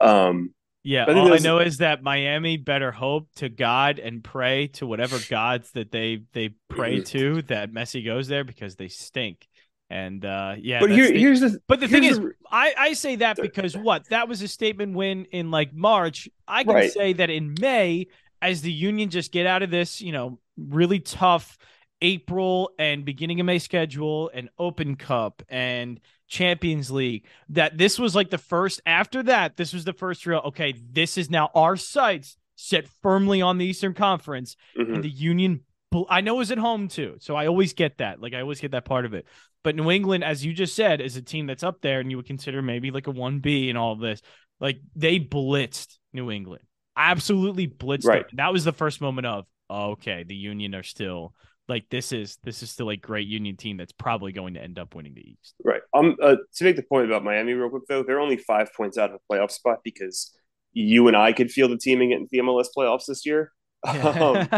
Um, 0.00 0.54
Yeah, 0.82 1.04
I 1.06 1.12
all 1.12 1.32
I 1.34 1.38
know 1.38 1.58
is 1.58 1.78
that 1.78 2.02
Miami 2.02 2.56
better 2.56 2.90
hope 2.90 3.28
to 3.36 3.48
God 3.48 3.98
and 3.98 4.24
pray 4.24 4.68
to 4.68 4.86
whatever 4.86 5.18
gods 5.28 5.70
that 5.72 5.92
they 5.92 6.22
they 6.32 6.54
pray 6.68 7.00
to 7.00 7.42
that 7.48 7.72
Messi 7.72 8.04
goes 8.04 8.26
there 8.26 8.42
because 8.44 8.76
they 8.76 8.88
stink. 8.88 9.46
And 9.90 10.24
uh 10.24 10.54
yeah, 10.58 10.80
but 10.80 10.90
here, 10.90 11.08
the- 11.08 11.20
here's 11.20 11.40
the 11.40 11.60
but 11.68 11.78
the 11.78 11.88
thing 11.88 12.04
is, 12.04 12.18
the- 12.18 12.32
I 12.50 12.72
I 12.78 12.92
say 12.94 13.16
that 13.16 13.36
because 13.36 13.76
what 13.76 14.08
that 14.08 14.26
was 14.28 14.40
a 14.40 14.48
statement 14.48 14.94
win 14.94 15.26
in 15.26 15.50
like 15.50 15.74
March. 15.74 16.28
I 16.48 16.64
can 16.64 16.72
Right. 16.74 16.90
say 16.90 17.12
that 17.12 17.28
in 17.28 17.54
May, 17.60 18.06
as 18.40 18.62
the 18.62 18.72
Union 18.72 19.10
just 19.10 19.30
get 19.30 19.46
out 19.46 19.62
of 19.62 19.70
this, 19.70 20.00
you 20.00 20.12
know, 20.12 20.40
really 20.56 21.00
tough 21.00 21.58
April 22.00 22.70
and 22.78 23.04
beginning 23.04 23.38
of 23.38 23.46
May 23.46 23.58
schedule 23.60 24.30
and 24.34 24.48
Open 24.58 24.96
Cup 24.96 25.42
and 25.48 26.00
Champions 26.32 26.90
League, 26.90 27.26
that 27.50 27.76
this 27.76 27.98
was 27.98 28.14
like 28.14 28.30
the 28.30 28.38
first 28.38 28.80
after 28.86 29.22
that, 29.24 29.58
this 29.58 29.74
was 29.74 29.84
the 29.84 29.92
first 29.92 30.24
real 30.26 30.40
okay, 30.46 30.72
this 30.90 31.18
is 31.18 31.28
now 31.28 31.50
our 31.54 31.76
sights 31.76 32.36
set 32.56 32.88
firmly 33.02 33.42
on 33.42 33.58
the 33.58 33.66
Eastern 33.66 33.92
Conference 33.92 34.56
Mhm. 34.78 34.94
and 34.94 35.04
the 35.04 35.10
Union. 35.10 35.60
I 36.08 36.22
know 36.22 36.40
is 36.40 36.50
at 36.50 36.56
home 36.56 36.88
too, 36.88 37.16
so 37.20 37.36
I 37.36 37.46
always 37.48 37.74
get 37.74 37.98
that. 37.98 38.18
Like 38.18 38.32
I 38.32 38.40
always 38.40 38.60
get 38.62 38.70
that 38.70 38.86
part 38.86 39.04
of 39.04 39.12
it. 39.12 39.26
But 39.62 39.76
New 39.76 39.90
England, 39.90 40.24
as 40.24 40.42
you 40.42 40.54
just 40.54 40.74
said, 40.74 41.02
is 41.02 41.16
a 41.18 41.22
team 41.22 41.46
that's 41.46 41.62
up 41.62 41.82
there, 41.82 42.00
and 42.00 42.10
you 42.10 42.16
would 42.16 42.26
consider 42.26 42.62
maybe 42.62 42.90
like 42.90 43.06
a 43.08 43.10
one 43.10 43.40
B 43.40 43.68
and 43.68 43.76
all 43.76 43.94
this. 43.96 44.22
Like 44.58 44.80
they 44.96 45.20
blitzed 45.20 45.98
New 46.14 46.30
England, 46.30 46.62
absolutely 46.96 47.68
blitzed 47.68 48.06
Right. 48.06 48.24
That 48.32 48.54
was 48.54 48.64
the 48.64 48.72
first 48.72 49.02
moment 49.02 49.26
of 49.26 49.44
okay, 49.70 50.22
the 50.22 50.34
Union 50.34 50.74
are 50.74 50.82
still 50.82 51.34
like 51.68 51.88
this 51.90 52.12
is 52.12 52.38
this 52.42 52.62
is 52.62 52.70
still 52.70 52.90
a 52.90 52.96
great 52.96 53.28
Union 53.28 53.56
team 53.56 53.76
that's 53.76 53.92
probably 53.92 54.32
going 54.32 54.54
to 54.54 54.62
end 54.62 54.78
up 54.78 54.94
winning 54.94 55.14
the 55.14 55.30
East. 55.30 55.54
Right. 55.64 55.82
Um. 55.94 56.16
Uh, 56.22 56.36
to 56.56 56.64
make 56.64 56.76
the 56.76 56.82
point 56.82 57.06
about 57.06 57.24
Miami 57.24 57.52
real 57.52 57.70
quick, 57.70 57.84
though, 57.88 58.02
they're 58.02 58.20
only 58.20 58.36
five 58.36 58.72
points 58.74 58.98
out 58.98 59.10
of 59.10 59.16
a 59.16 59.32
playoff 59.32 59.50
spot 59.50 59.78
because 59.84 60.36
you 60.72 61.08
and 61.08 61.16
I 61.16 61.32
could 61.32 61.50
feel 61.50 61.68
the 61.68 61.78
teaming 61.78 62.12
in 62.12 62.28
the 62.30 62.38
MLS 62.38 62.68
playoffs 62.76 63.06
this 63.06 63.26
year. 63.26 63.52
Um, 63.86 64.48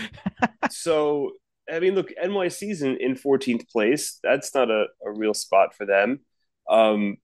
so 0.70 1.32
I 1.70 1.80
mean, 1.80 1.94
look, 1.94 2.10
NYC's 2.22 2.82
in, 2.82 2.96
in 2.98 3.14
14th 3.14 3.68
place. 3.68 4.18
That's 4.22 4.54
not 4.54 4.70
a, 4.70 4.86
a 5.04 5.12
real 5.12 5.34
spot 5.34 5.74
for 5.74 5.86
them. 5.86 6.20
Um, 6.68 7.16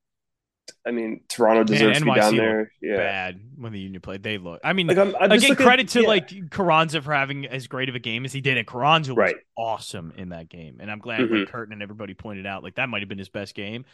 I 0.86 0.90
mean, 0.90 1.20
Toronto 1.28 1.64
deserves 1.64 1.98
to 2.00 2.04
be 2.04 2.14
down 2.14 2.36
there. 2.36 2.72
Yeah. 2.80 2.96
Bad 2.96 3.40
when 3.56 3.72
the 3.72 3.80
Union 3.80 4.00
played. 4.00 4.22
They 4.22 4.38
look. 4.38 4.60
I 4.64 4.72
mean, 4.72 4.86
Like 4.86 4.98
I'm, 4.98 5.14
I'm 5.18 5.32
Again, 5.32 5.56
credit 5.56 5.88
to 5.90 6.02
yeah. 6.02 6.08
like 6.08 6.50
Carranza 6.50 7.00
for 7.02 7.12
having 7.12 7.46
as 7.46 7.66
great 7.66 7.88
of 7.88 7.94
a 7.94 7.98
game 7.98 8.24
as 8.24 8.32
he 8.32 8.40
did, 8.40 8.56
and 8.56 8.66
Carranza 8.66 9.14
was 9.14 9.34
awesome 9.56 10.12
in 10.16 10.30
that 10.30 10.48
game. 10.48 10.78
And 10.80 10.90
I'm 10.90 10.98
glad 10.98 11.20
Mhm. 11.20 11.40
like 11.40 11.48
Curtin 11.48 11.72
and 11.72 11.82
everybody 11.82 12.14
pointed 12.14 12.46
out 12.46 12.62
like 12.62 12.76
that 12.76 12.88
might 12.88 13.02
have 13.02 13.08
been 13.08 13.18
his 13.18 13.28
best 13.28 13.54
game. 13.54 13.84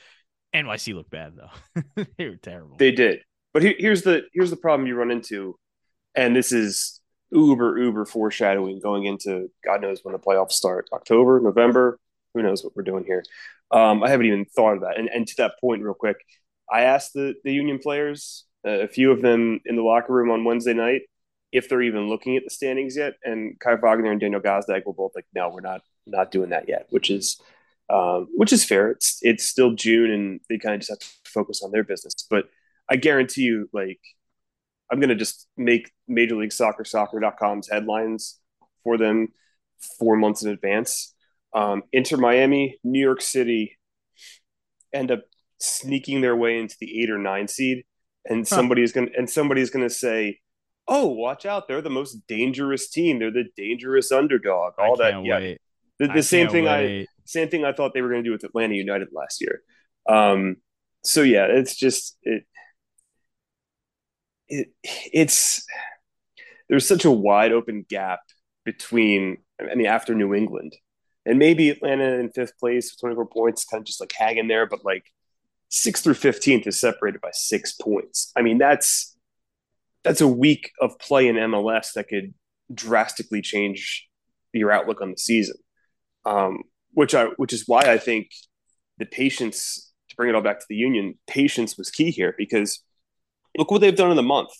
NYC 0.54 0.95
looked 0.95 1.11
bad 1.11 1.35
though; 1.37 2.04
they 2.18 2.28
were 2.28 2.37
terrible. 2.37 2.76
They 2.76 2.92
did. 2.92 3.21
But 3.52 3.62
here, 3.62 3.75
here's 3.78 4.02
the 4.02 4.25
here's 4.33 4.50
the 4.50 4.56
problem 4.56 4.87
you 4.87 4.95
run 4.95 5.11
into, 5.11 5.59
and 6.14 6.35
this 6.37 6.52
is 6.52 7.00
uber 7.33 7.76
uber 7.78 8.04
foreshadowing 8.04 8.80
going 8.80 9.04
into 9.04 9.50
God 9.64 9.80
knows 9.83 10.00
when 10.04 10.12
the 10.12 10.18
playoffs 10.18 10.52
start 10.52 10.88
October 10.92 11.40
November 11.40 11.99
who 12.35 12.42
knows 12.42 12.62
what 12.62 12.76
we're 12.76 12.83
doing 12.85 13.04
here. 13.04 13.25
Um, 13.73 14.04
I 14.04 14.11
haven't 14.11 14.26
even 14.26 14.45
thought 14.45 14.75
of 14.75 14.80
that. 14.83 14.97
And 14.99 15.09
and 15.09 15.26
to 15.26 15.35
that 15.38 15.54
point, 15.61 15.83
real 15.83 15.95
quick, 15.95 16.18
I 16.70 16.82
asked 16.82 17.12
the 17.14 17.35
the 17.44 17.52
Union 17.52 17.78
players, 17.78 18.44
uh, 18.66 18.80
a 18.80 18.88
few 18.88 19.12
of 19.12 19.23
them 19.23 19.61
in 19.64 19.76
the 19.76 19.82
locker 19.82 20.12
room 20.12 20.30
on 20.30 20.44
Wednesday 20.44 20.75
night, 20.75 21.02
if 21.52 21.68
they're 21.68 21.82
even 21.82 22.08
looking 22.08 22.37
at 22.37 22.44
the 22.44 22.50
standings 22.50 22.96
yet. 22.96 23.14
And 23.25 23.58
Kai 23.61 23.76
Wagner 23.76 24.11
and 24.11 24.20
Daniel 24.20 24.40
Gazdag 24.40 24.85
were 24.85 24.92
both 24.92 25.12
like, 25.14 25.26
no, 25.35 25.49
we're 25.49 25.61
not 25.61 25.82
not 26.06 26.30
doing 26.30 26.50
that 26.50 26.68
yet, 26.68 26.87
which 26.90 27.11
is 27.11 27.40
um, 27.88 28.28
which 28.35 28.52
is 28.52 28.64
fair. 28.64 28.90
It's 28.90 29.18
it's 29.23 29.44
still 29.44 29.73
June, 29.75 30.11
and 30.11 30.40
they 30.49 30.58
kind 30.58 30.75
of 30.75 30.80
just 30.80 30.90
have 30.90 30.99
to 30.99 31.30
focus 31.30 31.62
on 31.62 31.70
their 31.70 31.85
business. 31.85 32.14
But 32.28 32.49
I 32.88 32.96
guarantee 32.96 33.42
you, 33.42 33.68
like, 33.73 34.00
I'm 34.90 35.00
gonna 35.00 35.14
just 35.14 35.49
make 35.56 35.92
Major 36.08 36.37
League 36.37 36.52
Soccer 36.52 36.85
Soccer.com's 36.85 37.68
headlines 37.68 38.38
for 38.82 38.99
them 38.99 39.28
four 39.99 40.16
months 40.16 40.42
in 40.42 40.50
advance. 40.50 41.14
Um, 41.54 41.82
Inter 41.92 42.16
Miami, 42.16 42.78
New 42.85 43.00
York 43.00 43.23
City 43.23 43.78
end 44.92 45.11
up 45.11 45.25
sneaking 45.60 46.20
their 46.20 46.36
way 46.36 46.58
into 46.58 46.76
the 46.80 47.02
eight 47.02 47.10
or 47.10 47.18
nine 47.18 47.48
seed, 47.48 47.84
and 48.25 48.40
Huh. 48.40 48.56
somebody's 48.56 48.92
gonna 48.92 49.10
and 49.16 49.28
somebody's 49.28 49.70
gonna 49.70 49.90
say, 49.90 50.40
"Oh, 50.88 51.06
watch 51.06 51.46
out! 51.46 51.68
They're 51.68 51.82
the 51.82 51.90
most 51.90 52.26
dangerous 52.26 52.88
team. 52.88 53.18
They're 53.18 53.30
the 53.30 53.48
dangerous 53.56 54.12
underdog." 54.12 54.75
All 54.78 54.96
that, 54.96 55.25
yeah. 55.25 55.38
wait. 55.38 55.60
The, 55.98 56.22
same 56.22 56.48
thing 56.48 56.68
I 56.68 57.06
same 57.25 57.48
thing 57.48 57.64
I 57.64 57.72
thought 57.72 57.94
they 57.94 58.02
were 58.02 58.10
going 58.10 58.22
to 58.22 58.28
do 58.28 58.32
with 58.32 58.44
Atlanta 58.44 58.75
United 58.75 59.08
last 59.12 59.40
year. 59.40 59.62
Um, 60.08 60.56
so 61.02 61.22
yeah, 61.22 61.46
it's 61.48 61.75
just 61.75 62.18
it, 62.22 62.44
it 64.48 64.68
it's 64.82 65.64
there's 66.68 66.86
such 66.86 67.04
a 67.04 67.10
wide 67.10 67.52
open 67.52 67.84
gap 67.88 68.20
between 68.64 69.38
I 69.60 69.75
mean 69.75 69.86
after 69.86 70.14
New 70.14 70.34
England 70.34 70.76
and 71.25 71.38
maybe 71.38 71.70
Atlanta 71.70 72.18
in 72.18 72.30
fifth 72.30 72.58
place 72.58 72.92
with 72.92 73.00
24 73.00 73.26
points, 73.26 73.64
kind 73.64 73.80
of 73.80 73.86
just 73.86 74.00
like 74.00 74.12
hanging 74.12 74.48
there, 74.48 74.66
but 74.66 74.84
like 74.84 75.04
sixth 75.68 76.04
through 76.04 76.14
15th 76.14 76.66
is 76.66 76.80
separated 76.80 77.20
by 77.20 77.30
six 77.32 77.73
points. 77.73 78.32
I 78.37 78.42
mean 78.42 78.58
that's 78.58 79.16
that's 80.04 80.20
a 80.20 80.28
week 80.28 80.70
of 80.80 80.99
play 80.99 81.26
in 81.26 81.37
MLS 81.37 81.92
that 81.94 82.08
could 82.08 82.35
drastically 82.73 83.42
change 83.42 84.06
your 84.52 84.73
outlook 84.73 85.00
on 85.00 85.11
the 85.11 85.18
season 85.18 85.56
um, 86.26 86.64
which 86.92 87.14
I 87.14 87.26
which 87.37 87.52
is 87.52 87.64
why 87.66 87.80
I 87.80 87.99
think 87.99 88.30
the 88.99 89.06
patience 89.06 89.92
to 90.11 90.16
bring 90.16 90.28
it 90.28 90.35
all 90.35 90.42
back 90.42 90.58
to 90.58 90.66
the 90.68 90.75
union 90.75 91.14
patience 91.26 91.78
was 91.78 91.90
key 91.90 92.11
here 92.11 92.35
because 92.37 92.82
look 93.56 93.70
what 93.70 93.80
they've 93.80 93.96
done 93.96 94.11
in 94.11 94.16
the 94.16 94.23
month. 94.23 94.50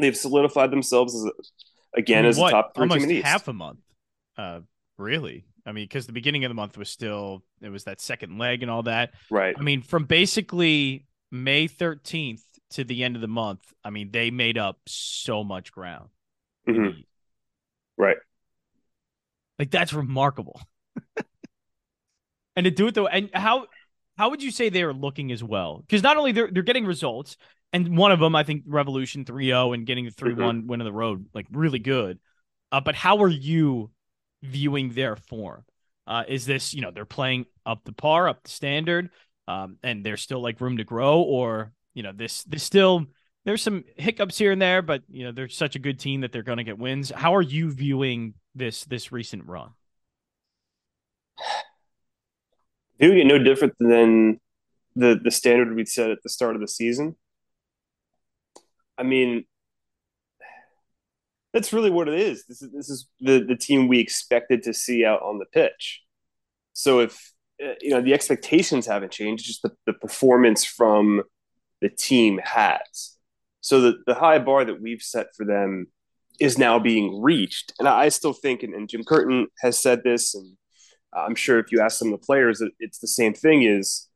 They've 0.00 0.16
solidified 0.16 0.70
themselves 0.70 1.14
as 1.14 1.24
a, 1.24 1.98
again 1.98 2.18
I 2.18 2.22
mean, 2.22 2.28
as 2.28 2.38
what? 2.38 2.48
a 2.48 2.52
top 2.52 2.74
three 2.74 2.82
almost 2.82 3.00
team 3.00 3.02
in 3.02 3.08
the 3.08 3.14
East. 3.16 3.26
half 3.26 3.48
a 3.48 3.52
month. 3.52 3.80
Uh, 4.36 4.60
really? 4.96 5.44
I 5.68 5.72
mean, 5.72 5.84
because 5.84 6.06
the 6.06 6.14
beginning 6.14 6.46
of 6.46 6.48
the 6.48 6.54
month 6.54 6.78
was 6.78 6.88
still 6.88 7.42
it 7.60 7.68
was 7.68 7.84
that 7.84 8.00
second 8.00 8.38
leg 8.38 8.62
and 8.62 8.70
all 8.70 8.84
that. 8.84 9.12
right, 9.30 9.54
I 9.56 9.62
mean, 9.62 9.82
from 9.82 10.04
basically 10.04 11.04
May 11.30 11.68
13th 11.68 12.40
to 12.70 12.84
the 12.84 13.04
end 13.04 13.16
of 13.16 13.20
the 13.20 13.28
month, 13.28 13.60
I 13.84 13.90
mean, 13.90 14.10
they 14.10 14.30
made 14.30 14.56
up 14.56 14.78
so 14.86 15.44
much 15.44 15.70
ground. 15.70 16.08
Mhm. 16.66 17.04
Right. 17.98 18.16
Like 19.58 19.70
that's 19.70 19.92
remarkable. 19.92 20.58
and 22.56 22.64
to 22.64 22.70
do 22.70 22.86
it 22.86 22.94
though, 22.94 23.06
and 23.06 23.28
how 23.34 23.66
how 24.16 24.30
would 24.30 24.42
you 24.42 24.50
say 24.50 24.70
they 24.70 24.82
are 24.84 24.94
looking 24.94 25.32
as 25.32 25.44
well? 25.44 25.84
Because 25.86 26.02
not 26.02 26.16
only 26.16 26.32
they're 26.32 26.50
they're 26.50 26.62
getting 26.62 26.86
results, 26.86 27.36
and 27.74 27.98
one 27.98 28.10
of 28.10 28.20
them 28.20 28.34
I 28.34 28.42
think 28.42 28.62
Revolution 28.66 29.26
3-0 29.26 29.74
and 29.74 29.86
getting 29.86 30.06
the 30.06 30.12
3-1 30.12 30.36
mm-hmm. 30.36 30.66
win 30.66 30.80
of 30.80 30.86
the 30.86 30.92
road, 30.92 31.26
like 31.34 31.46
really 31.52 31.78
good. 31.78 32.18
Uh, 32.72 32.80
but 32.80 32.94
how 32.94 33.18
are 33.22 33.28
you 33.28 33.90
viewing 34.42 34.90
their 34.90 35.16
form? 35.16 35.64
Uh, 36.06 36.24
is 36.26 36.46
this 36.46 36.72
you 36.72 36.80
know 36.80 36.90
they're 36.90 37.04
playing 37.04 37.46
up 37.66 37.84
the 37.84 37.92
par, 37.92 38.28
up 38.28 38.42
the 38.42 38.50
standard, 38.50 39.10
um, 39.46 39.76
and 39.82 40.04
there's 40.04 40.22
still 40.22 40.40
like 40.40 40.60
room 40.60 40.78
to 40.78 40.84
grow, 40.84 41.20
or 41.20 41.72
you 41.94 42.02
know 42.02 42.12
this 42.12 42.44
this 42.44 42.62
still 42.62 43.06
there's 43.44 43.62
some 43.62 43.84
hiccups 43.96 44.36
here 44.36 44.52
and 44.52 44.60
there, 44.60 44.82
but 44.82 45.02
you 45.08 45.24
know 45.24 45.32
they're 45.32 45.48
such 45.48 45.74
a 45.74 45.78
good 45.78 45.98
team 45.98 46.20
that 46.20 46.32
they're 46.32 46.42
going 46.42 46.58
to 46.58 46.64
get 46.64 46.78
wins. 46.78 47.10
How 47.10 47.34
are 47.34 47.42
you 47.42 47.70
viewing 47.70 48.34
this 48.54 48.84
this 48.84 49.10
recent 49.10 49.46
run? 49.46 49.70
Viewing 53.00 53.20
it 53.20 53.26
no 53.26 53.38
different 53.38 53.74
than 53.78 54.38
the 54.96 55.18
the 55.22 55.30
standard 55.30 55.74
we 55.74 55.84
set 55.86 56.10
at 56.10 56.22
the 56.22 56.28
start 56.28 56.56
of 56.56 56.60
the 56.60 56.68
season. 56.68 57.16
I 58.98 59.02
mean, 59.02 59.44
that's 61.52 61.72
really 61.72 61.90
what 61.90 62.08
it 62.08 62.20
is. 62.20 62.44
This 62.46 62.62
is 62.62 62.70
this 62.72 62.90
is 62.90 63.08
the 63.20 63.44
the 63.44 63.56
team 63.56 63.88
we 63.88 64.00
expected 64.00 64.62
to 64.64 64.74
see 64.74 65.04
out 65.04 65.22
on 65.22 65.38
the 65.38 65.46
pitch. 65.46 66.02
So 66.72 67.00
if 67.00 67.32
uh, 67.62 67.74
you 67.80 67.90
know 67.90 68.00
the 68.00 68.14
expectations 68.14 68.86
haven't 68.86 69.12
changed, 69.12 69.46
just 69.46 69.62
the, 69.62 69.72
the 69.86 69.94
performance 69.94 70.64
from 70.64 71.22
the 71.80 71.88
team 71.88 72.40
has. 72.42 73.16
So 73.60 73.80
the, 73.80 73.98
the 74.06 74.14
high 74.14 74.38
bar 74.38 74.64
that 74.64 74.80
we've 74.80 75.02
set 75.02 75.28
for 75.36 75.44
them 75.44 75.88
is 76.40 76.58
now 76.58 76.78
being 76.78 77.20
reached. 77.20 77.72
And 77.78 77.88
I 77.88 78.08
still 78.08 78.32
think, 78.32 78.62
and, 78.62 78.74
and 78.74 78.88
Jim 78.88 79.04
Curtin 79.04 79.48
has 79.60 79.78
said 79.78 80.02
this, 80.04 80.34
and 80.34 80.56
I'm 81.12 81.34
sure 81.34 81.58
if 81.58 81.72
you 81.72 81.80
ask 81.80 81.98
some 81.98 82.12
of 82.12 82.20
the 82.20 82.24
players, 82.24 82.62
it's 82.78 82.98
the 82.98 83.08
same 83.08 83.34
thing 83.34 83.62
is 83.62 84.08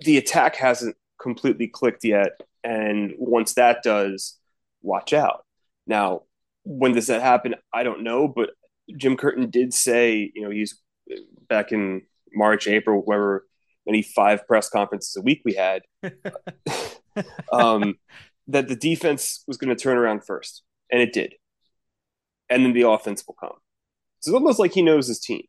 the 0.00 0.16
attack 0.16 0.56
hasn't 0.56 0.96
completely 1.20 1.68
clicked 1.68 2.04
yet. 2.04 2.40
And 2.64 3.12
once 3.18 3.54
that 3.54 3.82
does, 3.82 4.38
watch 4.82 5.12
out. 5.12 5.44
Now, 5.86 6.22
when 6.68 6.92
does 6.92 7.06
that 7.06 7.22
happen? 7.22 7.54
I 7.72 7.82
don't 7.82 8.02
know, 8.02 8.28
but 8.28 8.50
Jim 8.96 9.16
Curtin 9.16 9.48
did 9.48 9.72
say, 9.72 10.30
you 10.34 10.42
know, 10.42 10.50
he's 10.50 10.78
back 11.48 11.72
in 11.72 12.02
March, 12.32 12.68
April, 12.68 13.00
whatever 13.00 13.46
many 13.86 14.02
five 14.02 14.46
press 14.46 14.68
conferences 14.68 15.16
a 15.16 15.22
week 15.22 15.40
we 15.46 15.54
had, 15.54 15.82
um, 17.52 17.96
that 18.48 18.68
the 18.68 18.76
defense 18.76 19.42
was 19.46 19.56
going 19.56 19.74
to 19.74 19.82
turn 19.82 19.96
around 19.96 20.24
first, 20.24 20.62
and 20.92 21.00
it 21.00 21.14
did, 21.14 21.34
and 22.50 22.64
then 22.64 22.74
the 22.74 22.88
offense 22.88 23.24
will 23.26 23.36
come. 23.40 23.56
So 24.20 24.30
it's 24.30 24.34
almost 24.34 24.58
like 24.58 24.72
he 24.72 24.82
knows 24.82 25.08
his 25.08 25.20
team. 25.20 25.42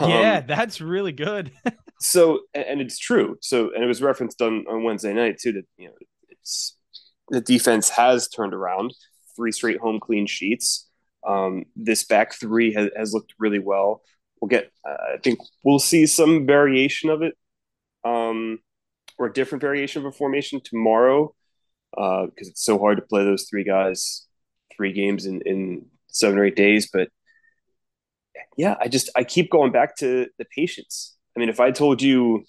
Yeah, 0.00 0.38
um, 0.38 0.44
that's 0.46 0.80
really 0.80 1.12
good. 1.12 1.52
so, 2.00 2.40
and 2.54 2.80
it's 2.80 2.98
true. 2.98 3.36
So, 3.40 3.72
and 3.72 3.84
it 3.84 3.86
was 3.86 4.02
referenced 4.02 4.42
on 4.42 4.64
on 4.68 4.82
Wednesday 4.82 5.12
night 5.12 5.38
too. 5.40 5.52
That 5.52 5.64
you 5.76 5.88
know, 5.88 5.94
it's 6.30 6.76
the 7.28 7.40
defense 7.40 7.90
has 7.90 8.28
turned 8.28 8.54
around. 8.54 8.94
Three 9.36 9.52
straight 9.52 9.78
home 9.78 10.00
clean 10.00 10.26
sheets. 10.26 10.88
Um, 11.26 11.64
this 11.74 12.04
back 12.04 12.34
three 12.34 12.72
has, 12.74 12.90
has 12.96 13.12
looked 13.12 13.34
really 13.38 13.58
well. 13.58 14.02
We'll 14.40 14.48
get. 14.48 14.70
Uh, 14.88 15.14
I 15.14 15.16
think 15.22 15.38
we'll 15.64 15.78
see 15.78 16.06
some 16.06 16.46
variation 16.46 17.10
of 17.10 17.22
it 17.22 17.34
um, 18.04 18.60
or 19.18 19.26
a 19.26 19.32
different 19.32 19.62
variation 19.62 20.02
of 20.02 20.06
a 20.06 20.16
formation 20.16 20.60
tomorrow 20.62 21.34
because 21.92 22.28
uh, 22.48 22.50
it's 22.50 22.64
so 22.64 22.78
hard 22.78 22.98
to 22.98 23.02
play 23.02 23.24
those 23.24 23.46
three 23.48 23.64
guys 23.64 24.26
three 24.76 24.92
games 24.92 25.26
in, 25.26 25.40
in 25.42 25.86
seven 26.08 26.38
or 26.38 26.44
eight 26.44 26.56
days. 26.56 26.88
But 26.92 27.08
yeah, 28.56 28.76
I 28.80 28.88
just 28.88 29.10
I 29.16 29.24
keep 29.24 29.50
going 29.50 29.72
back 29.72 29.96
to 29.96 30.26
the 30.38 30.44
patience. 30.54 31.16
I 31.36 31.40
mean, 31.40 31.48
if 31.48 31.60
I 31.60 31.70
told 31.70 32.02
you 32.02 32.44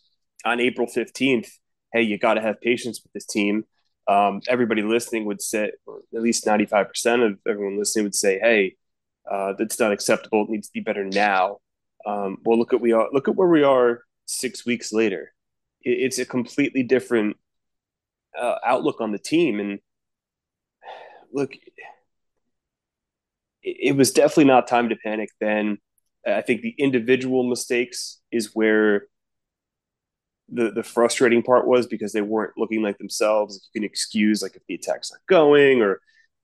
on 0.46 0.60
April 0.60 0.88
15th, 0.88 1.50
hey, 1.94 2.02
you 2.02 2.18
got 2.18 2.36
to 2.36 2.42
have 2.42 2.62
patience 2.62 3.02
with 3.04 3.12
this 3.14 3.26
team, 3.26 3.66
um, 4.08 4.42
everybody 4.48 4.82
listening 4.82 5.26
would 5.26 5.42
say, 5.42 5.72
or 5.86 6.00
at 6.16 6.22
least 6.22 6.46
95% 6.46 7.26
of 7.26 7.40
everyone 7.48 7.78
listening 7.78 8.06
would 8.06 8.16
say, 8.16 8.40
hey, 8.40 8.76
uh, 9.30 9.54
that's 9.58 9.80
not 9.80 9.92
acceptable. 9.92 10.44
It 10.44 10.50
needs 10.50 10.68
to 10.68 10.74
be 10.74 10.80
better 10.80 11.04
now. 11.04 11.58
Um, 12.06 12.38
well, 12.44 12.58
look 12.58 12.74
at 12.74 12.80
we 12.80 12.94
are. 12.94 13.10
Look 13.12 13.28
at 13.28 13.36
where 13.36 13.50
we 13.50 13.64
are 13.64 14.04
six 14.26 14.66
weeks 14.66 14.94
later 14.94 15.34
it's 15.88 16.20
a 16.20 16.26
completely 16.26 16.84
different 16.84 17.38
uh, 18.40 18.56
outlook 18.66 19.02
on 19.02 19.12
the 19.12 19.20
team. 19.20 19.60
And 19.60 19.80
look, 21.32 21.56
it, 21.56 21.72
it 23.64 23.96
was 23.96 24.12
definitely 24.12 24.46
not 24.46 24.68
time 24.68 24.90
to 24.90 24.96
panic 24.96 25.30
then. 25.40 25.78
I 26.26 26.42
think 26.42 26.62
the 26.62 26.76
individual 26.78 27.48
mistakes 27.48 28.20
is 28.32 28.52
where 28.54 29.08
the 30.50 30.72
the 30.72 30.84
frustrating 30.84 31.44
part 31.44 31.68
was 31.68 31.88
because 31.88 32.14
they 32.14 32.22
weren't 32.22 32.54
looking 32.58 32.82
like 32.82 32.98
themselves. 32.98 33.70
You 33.74 33.82
can 33.82 33.86
excuse 33.86 34.42
like 34.42 34.56
if 34.56 34.64
the 34.68 34.76
attack's 34.76 35.12
not 35.12 35.22
going 35.28 35.82
or 35.82 36.00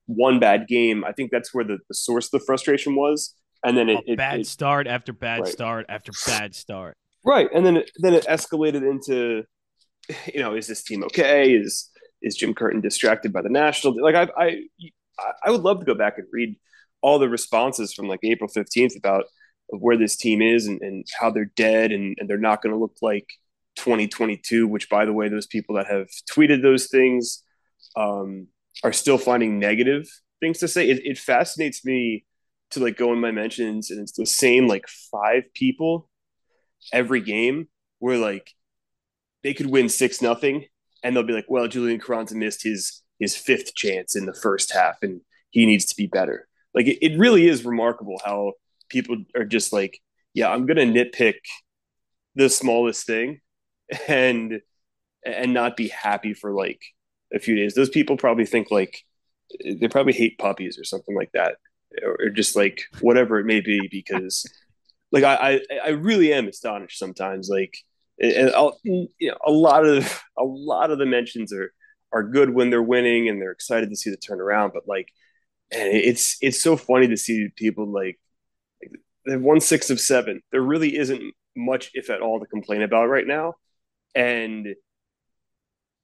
one 0.06 0.40
bad 0.40 0.68
game. 0.68 1.04
I 1.06 1.12
think 1.12 1.32
that's 1.32 1.54
where 1.54 1.64
the, 1.64 1.78
the 1.88 1.96
source 1.96 2.26
of 2.26 2.40
the 2.40 2.46
frustration 2.46 2.96
was. 2.96 3.36
And 3.64 3.78
then 3.78 3.90
it, 3.90 4.04
oh, 4.08 4.16
bad 4.16 4.42
it, 4.42 4.48
start 4.48 4.88
after 4.88 5.14
bad 5.14 5.42
right. 5.42 5.48
start 5.48 5.86
after 5.88 6.12
bad 6.28 6.54
start. 6.54 6.98
Right, 7.26 7.48
and 7.54 7.66
then 7.66 7.78
it, 7.78 7.92
then 7.98 8.14
it 8.14 8.26
escalated 8.26 8.90
into, 8.90 9.46
you 10.34 10.42
know, 10.42 10.56
is 10.56 10.68
this 10.68 10.84
team 10.84 11.04
okay? 11.06 11.54
Is 11.54 11.90
is 12.22 12.36
Jim 12.36 12.54
Curtin 12.54 12.82
distracted 12.82 13.32
by 13.32 13.42
the 13.42 13.50
national? 13.50 14.02
Like 14.02 14.16
I 14.16 14.28
I 14.38 14.58
I 15.46 15.52
would 15.52 15.62
love 15.62 15.80
to 15.80 15.86
go 15.86 15.96
back 15.96 16.18
and 16.18 16.28
read 16.32 16.58
all 17.02 17.20
the 17.20 17.30
responses 17.30 17.94
from 17.94 18.10
like 18.10 18.20
April 18.24 18.50
fifteenth 18.50 18.98
about 18.98 19.26
where 19.70 19.98
this 19.98 20.18
team 20.18 20.42
is 20.42 20.68
and, 20.68 20.82
and 20.82 21.06
how 21.20 21.32
they're 21.32 21.52
dead 21.56 21.92
and, 21.92 22.18
and 22.20 22.30
they're 22.30 22.38
not 22.38 22.62
going 22.62 22.74
to 22.74 22.80
look 22.80 22.98
like 23.02 23.28
2022. 23.76 24.68
Which, 24.68 24.90
by 24.90 25.06
the 25.06 25.14
way, 25.14 25.30
those 25.30 25.48
people 25.48 25.76
that 25.76 25.88
have 25.88 26.08
tweeted 26.32 26.62
those 26.62 26.88
things 26.88 27.44
um, 27.96 28.48
are 28.84 28.94
still 28.94 29.18
finding 29.18 29.60
negative 29.60 30.08
things 30.40 30.60
to 30.60 30.68
say. 30.68 30.90
It, 30.90 31.06
it 31.06 31.18
fascinates 31.18 31.86
me 31.86 32.26
to 32.72 32.80
like 32.80 32.98
go 32.98 33.14
in 33.14 33.20
my 33.20 33.32
mentions 33.32 33.92
and 33.92 34.00
it's 34.00 34.14
the 34.14 34.26
same 34.26 34.68
like 34.68 34.88
five 35.12 35.44
people 35.54 36.10
every 36.92 37.22
game 37.22 37.68
where 38.00 38.18
like 38.18 38.52
they 39.44 39.54
could 39.54 39.70
win 39.70 39.90
six 39.90 40.22
nothing 40.22 40.66
and 41.04 41.16
they'll 41.16 41.24
be 41.24 41.34
like, 41.34 41.46
well, 41.50 41.68
Julian 41.68 42.00
Carranza 42.00 42.36
missed 42.36 42.64
his 42.64 43.02
his 43.20 43.36
fifth 43.36 43.76
chance 43.76 44.16
in 44.16 44.26
the 44.26 44.34
first 44.34 44.74
half 44.74 44.98
and 45.02 45.22
he 45.52 45.66
needs 45.66 45.86
to 45.86 45.96
be 45.96 46.08
better. 46.08 46.48
Like 46.74 46.88
it, 46.88 46.98
it 47.06 47.20
really 47.20 47.48
is 47.48 47.64
remarkable 47.64 48.20
how 48.26 48.54
people 48.90 49.18
are 49.36 49.46
just 49.46 49.72
like, 49.72 50.00
yeah, 50.34 50.50
I'm 50.50 50.66
gonna 50.66 50.82
nitpick 50.82 51.36
the 52.36 52.50
smallest 52.50 53.06
thing 53.06 53.40
and 54.08 54.62
and 55.26 55.54
not 55.54 55.78
be 55.78 55.88
happy 55.88 56.34
for 56.34 56.52
like 56.52 56.82
a 57.34 57.40
few 57.40 57.56
days. 57.56 57.76
Those 57.76 57.90
people 57.90 58.18
probably 58.18 58.46
think 58.46 58.72
like 58.72 59.04
they 59.64 59.88
probably 59.88 60.14
hate 60.14 60.38
puppies 60.38 60.78
or 60.78 60.84
something 60.84 61.16
like 61.16 61.32
that, 61.34 61.58
or, 62.04 62.30
just 62.30 62.56
like 62.56 62.82
whatever 63.02 63.40
it 63.40 63.46
may 63.46 63.62
be 63.62 63.88
because 63.92 64.46
like 65.12 65.24
I, 65.24 65.36
I, 65.36 65.78
I 65.86 65.90
really 65.90 66.34
am 66.34 66.48
astonished 66.48 66.98
sometimes. 67.00 67.50
Like, 67.50 67.78
and 68.20 68.50
I'll, 68.52 68.80
you 68.84 69.10
know, 69.22 69.38
a 69.46 69.52
lot 69.52 69.86
of 69.86 70.24
a 70.38 70.44
lot 70.44 70.92
of 70.92 71.00
the 71.00 71.06
mentions 71.06 71.54
are 71.54 71.74
are 72.12 72.24
good 72.24 72.54
when 72.54 72.70
they're 72.70 72.84
winning 72.84 73.30
and 73.30 73.42
they're 73.42 73.52
excited 73.52 73.90
to 73.90 73.96
see 73.96 74.10
the 74.10 74.18
turnaround. 74.18 74.74
But 74.74 74.88
like, 74.88 75.10
and 75.72 75.90
it's 75.90 76.38
it's 76.42 76.62
so 76.62 76.76
funny 76.78 77.08
to 77.08 77.18
see 77.18 77.50
people 77.56 77.88
like, 77.88 78.20
like 78.82 78.92
they've 79.26 79.42
won 79.42 79.60
six 79.60 79.90
of 79.90 80.00
seven. 80.00 80.42
There 80.52 80.62
really 80.62 80.98
isn't 80.98 81.34
much, 81.56 81.92
if 81.94 82.10
at 82.10 82.22
all, 82.22 82.40
to 82.40 82.46
complain 82.46 82.82
about 82.82 83.08
right 83.10 83.28
now, 83.28 83.54
and 84.16 84.76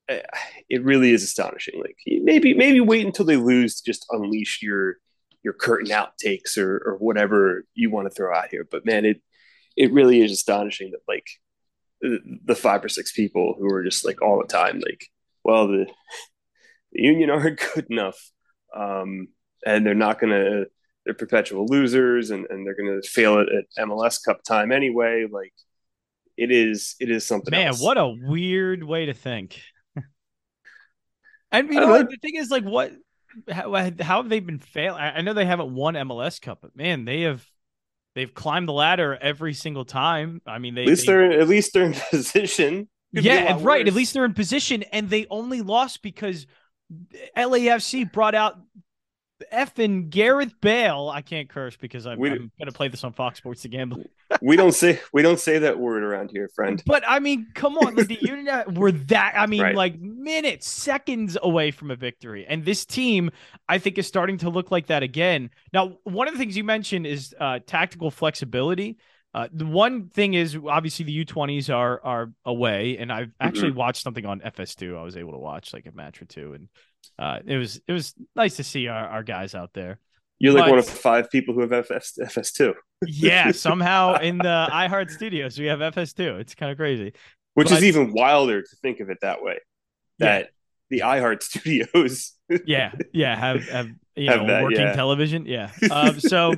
eh, 0.08 0.22
it 0.70 0.84
really 0.84 1.12
is 1.12 1.24
astonishing. 1.24 1.80
Like 1.80 1.98
maybe 2.06 2.54
maybe 2.54 2.80
wait 2.80 3.06
until 3.06 3.26
they 3.26 3.38
lose 3.38 3.76
to 3.76 3.84
just 3.86 4.06
unleash 4.10 4.60
your 4.62 4.98
your 5.44 5.54
Curtin 5.54 5.92
outtakes 5.92 6.58
or 6.58 6.78
or 6.86 6.98
whatever 6.98 7.66
you 7.74 7.90
want 7.90 8.08
to 8.08 8.14
throw 8.14 8.36
out 8.36 8.50
here. 8.50 8.68
But 8.70 8.86
man, 8.86 9.06
it 9.06 9.22
it 9.78 9.94
really 9.94 10.22
is 10.22 10.32
astonishing 10.32 10.92
that 10.92 11.02
like 11.08 11.26
the 12.02 12.56
five 12.56 12.84
or 12.84 12.90
six 12.90 13.12
people 13.12 13.56
who 13.58 13.74
are 13.74 13.84
just 13.84 14.06
like 14.06 14.22
all 14.22 14.40
the 14.40 14.48
time 14.48 14.80
like, 14.80 15.08
well, 15.44 15.68
the, 15.68 15.86
the 16.92 17.02
union 17.02 17.30
aren't 17.30 17.62
good 17.74 17.88
enough, 17.90 18.20
um, 18.76 19.28
and 19.66 19.86
they're 19.86 19.96
not 19.96 20.20
gonna 20.20 20.66
they're 21.06 21.14
perpetual 21.14 21.66
losers 21.66 22.30
and, 22.30 22.46
and 22.50 22.66
they're 22.66 22.76
gonna 22.76 23.02
fail 23.02 23.40
it 23.40 23.48
at 23.50 23.86
MLS 23.86 24.24
Cup 24.24 24.44
time 24.44 24.72
anyway. 24.72 25.26
Like 25.30 25.54
it 26.40 26.52
is 26.52 26.96
it 27.00 27.12
is 27.12 27.26
something. 27.26 27.52
Man, 27.52 27.68
else. 27.68 27.82
what 27.82 27.98
a 27.98 28.08
weird 28.08 28.84
way 28.84 29.08
to 29.08 29.14
think. 29.14 29.62
and 31.52 31.68
you 31.68 31.80
know, 31.80 32.02
the 32.04 32.18
thing 32.22 32.36
is, 32.36 32.50
like, 32.50 32.64
what 32.64 32.94
how, 33.52 33.74
how 33.74 34.22
have 34.22 34.30
they 34.30 34.40
been 34.40 34.60
failing? 34.60 35.02
I 35.02 35.22
know 35.22 35.34
they 35.34 35.46
haven't 35.46 35.74
won 35.74 35.96
MLS 35.96 36.42
Cup, 36.42 36.60
but 36.62 36.76
man, 36.76 37.04
they 37.06 37.22
have 37.22 37.46
they've 38.16 38.34
climbed 38.34 38.70
the 38.70 38.74
ladder 38.74 39.18
every 39.22 39.54
single 39.54 39.86
time. 39.86 40.42
I 40.48 40.60
mean, 40.60 40.76
they 40.76 40.84
at 40.84 40.88
least 40.88 41.08
they, 41.08 41.14
are 41.14 41.32
at 41.32 41.48
least 41.48 41.74
they're 41.74 41.84
in 41.84 41.94
position. 42.10 42.88
yeah, 43.12 43.52
right. 43.52 43.62
Worse. 43.62 43.88
At 43.88 43.94
least 43.94 44.14
they're 44.14 44.26
in 44.26 44.34
position, 44.34 44.84
and 44.94 45.10
they 45.10 45.28
only 45.30 45.62
lost 45.62 46.02
because 46.02 46.48
LAFC 47.38 48.12
brought 48.12 48.36
out 48.36 48.56
effing 49.52 50.10
Gareth 50.10 50.54
Bale. 50.62 51.12
I 51.14 51.22
can't 51.22 51.50
curse 51.50 51.76
because 51.76 52.06
I'm, 52.06 52.22
I'm 52.24 52.52
going 52.58 52.66
to 52.66 52.72
play 52.72 52.88
this 52.88 53.04
on 53.04 53.14
Fox 53.14 53.40
Sports 53.40 53.62
to 53.64 53.70
gamble. 53.70 54.04
we 54.42 54.56
don't 54.56 54.74
say 54.74 55.00
we 55.14 55.22
don't 55.22 55.40
say 55.40 55.60
that 55.60 55.80
word 55.80 56.04
around 56.04 56.32
here, 56.32 56.50
friend. 56.56 56.82
But 56.86 57.04
I 57.08 57.20
mean, 57.20 57.48
come 57.54 57.78
on, 57.78 57.96
like 57.96 58.08
the 58.08 58.20
Union 58.22 58.74
were 58.74 58.92
that. 58.92 59.34
I 59.36 59.46
mean, 59.46 59.62
right. 59.62 59.76
like 59.76 60.00
minutes, 60.00 60.68
seconds 60.68 61.38
away 61.42 61.72
from 61.72 61.92
a 61.92 61.96
victory, 61.96 62.46
and 62.48 62.66
this 62.66 62.86
team, 62.86 63.32
I 63.68 63.78
think, 63.78 63.98
is 63.98 64.08
starting 64.08 64.38
to 64.40 64.50
look 64.50 64.72
like 64.72 64.88
that 64.88 65.04
again. 65.04 65.50
Now, 65.74 65.98
one 66.04 66.28
of 66.28 66.34
the 66.34 66.40
things 66.40 66.58
you 66.58 66.64
mentioned 66.64 67.08
is 67.08 67.34
uh, 67.40 67.60
tactical 67.66 68.12
flexibility. 68.12 68.98
Uh, 69.32 69.48
the 69.54 69.66
one 69.66 70.10
thing 70.10 70.34
is 70.34 70.58
obviously 70.68 71.06
the 71.06 71.26
U20s 71.26 71.74
are 71.74 72.02
are 72.04 72.32
away, 72.46 72.98
and 72.98 73.12
I've 73.12 73.32
actually 73.40 73.70
mm-hmm. 73.70 73.80
watched 73.80 74.02
something 74.02 74.26
on 74.26 74.40
FS2. 74.40 74.98
I 74.98 75.04
was 75.04 75.18
able 75.18 75.34
to 75.34 75.38
watch 75.38 75.72
like 75.72 75.86
a 75.86 75.92
match 75.92 76.22
or 76.22 76.26
two, 76.26 76.54
and 76.54 76.68
uh, 77.18 77.40
it 77.46 77.58
was 77.58 77.82
it 77.88 77.92
was 77.92 78.14
nice 78.36 78.56
to 78.58 78.64
see 78.64 78.88
our, 78.88 79.08
our 79.08 79.24
guys 79.24 79.56
out 79.56 79.72
there. 79.74 80.00
You're 80.40 80.54
like 80.54 80.64
but, 80.64 80.70
one 80.70 80.80
of 80.80 80.88
five 80.88 81.30
people 81.30 81.54
who 81.54 81.62
have 81.62 81.74
FS 81.74 82.18
FS2. 82.22 82.74
yeah, 83.06 83.52
somehow 83.52 84.16
in 84.22 84.38
the 84.38 84.68
iHeart 84.72 85.12
Studios 85.12 85.60
we 85.60 85.66
have 85.66 85.80
FS2. 85.80 86.40
It's 86.40 86.56
kind 86.56 86.72
of 86.72 86.78
crazy, 86.78 87.14
which 87.56 87.70
but, 87.70 87.78
is 87.78 87.84
even 87.84 88.14
wilder 88.14 88.62
to 88.62 88.76
think 88.82 89.02
of 89.02 89.10
it 89.10 89.18
that 89.22 89.44
way. 89.44 89.60
That 90.20 90.52
yeah. 90.90 90.98
the 90.98 91.06
iHeart 91.06 91.44
Studios, 91.44 92.34
yeah, 92.66 92.94
yeah, 93.12 93.36
have 93.36 93.68
have 93.68 93.90
you 94.16 94.30
have 94.30 94.42
know 94.42 94.48
that, 94.48 94.64
working 94.64 94.80
yeah. 94.80 94.94
television, 94.94 95.46
yeah. 95.46 95.72
Um, 95.92 96.20
so 96.20 96.54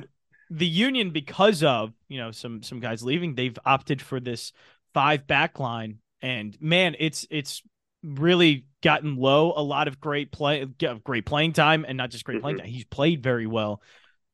the 0.48 0.66
union 0.66 1.10
because 1.10 1.62
of 1.64 1.92
you 2.08 2.18
know 2.18 2.30
some 2.30 2.62
some 2.62 2.78
guys 2.78 3.02
leaving 3.02 3.34
they've 3.34 3.58
opted 3.64 4.02
for 4.02 4.20
this 4.20 4.52
five 4.92 5.26
back 5.26 5.58
line 5.58 5.98
and 6.20 6.56
man 6.60 6.94
it's 6.98 7.26
it's 7.30 7.62
really 8.02 8.66
gotten 8.82 9.16
Lowe 9.16 9.52
a 9.56 9.62
lot 9.62 9.88
of 9.88 10.00
great 10.00 10.32
play 10.32 10.66
great 11.04 11.26
playing 11.26 11.52
time 11.52 11.84
and 11.86 11.96
not 11.96 12.10
just 12.10 12.24
great 12.24 12.40
playing 12.40 12.56
mm-hmm. 12.56 12.66
time 12.66 12.72
he's 12.72 12.84
played 12.84 13.22
very 13.22 13.46
well 13.46 13.80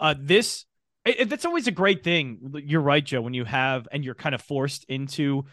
uh 0.01 0.15
this 0.19 0.65
it, 1.05 1.29
that's 1.29 1.45
always 1.45 1.67
a 1.67 1.73
great 1.73 2.03
thing 2.03 2.55
you're 2.65 2.81
right 2.81 3.05
joe 3.05 3.21
when 3.21 3.35
you 3.35 3.45
have 3.45 3.87
and 3.93 4.05
you're 4.05 4.15
kind 4.15 4.35
of 4.35 4.41
forced 4.41 4.85
into 4.85 5.45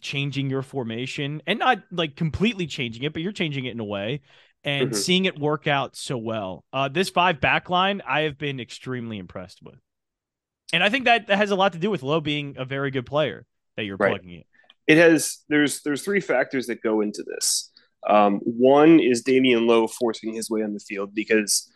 changing 0.00 0.50
your 0.50 0.62
formation 0.62 1.42
and 1.46 1.58
not 1.58 1.78
like 1.90 2.16
completely 2.16 2.66
changing 2.66 3.02
it 3.02 3.12
but 3.12 3.22
you're 3.22 3.32
changing 3.32 3.64
it 3.64 3.72
in 3.72 3.80
a 3.80 3.84
way 3.84 4.20
and 4.62 4.90
mm-hmm. 4.90 4.98
seeing 4.98 5.24
it 5.24 5.38
work 5.38 5.66
out 5.66 5.96
so 5.96 6.18
well 6.18 6.64
uh 6.74 6.88
this 6.88 7.08
five 7.08 7.40
back 7.40 7.70
line 7.70 8.02
i 8.06 8.22
have 8.22 8.36
been 8.36 8.60
extremely 8.60 9.16
impressed 9.16 9.62
with 9.62 9.78
and 10.74 10.82
I 10.82 10.88
think 10.88 11.04
that, 11.04 11.28
that 11.28 11.36
has 11.36 11.52
a 11.52 11.54
lot 11.56 11.74
to 11.74 11.78
do 11.78 11.88
with 11.88 12.02
Lowe 12.02 12.20
being 12.20 12.56
a 12.58 12.64
very 12.64 12.90
good 12.90 13.06
player 13.06 13.46
that 13.76 13.84
you're 13.84 13.96
right. 13.96 14.10
plugging 14.10 14.30
in. 14.30 14.44
It 14.86 14.98
has. 14.98 15.44
There's 15.48 15.82
there's 15.82 16.02
three 16.02 16.20
factors 16.20 16.66
that 16.66 16.82
go 16.82 17.00
into 17.00 17.22
this. 17.22 17.70
Um, 18.08 18.40
one 18.44 19.00
is 19.00 19.22
Damion 19.22 19.66
Lowe 19.66 19.86
forcing 19.86 20.34
his 20.34 20.50
way 20.50 20.62
on 20.62 20.74
the 20.74 20.80
field 20.80 21.14
because 21.14 21.70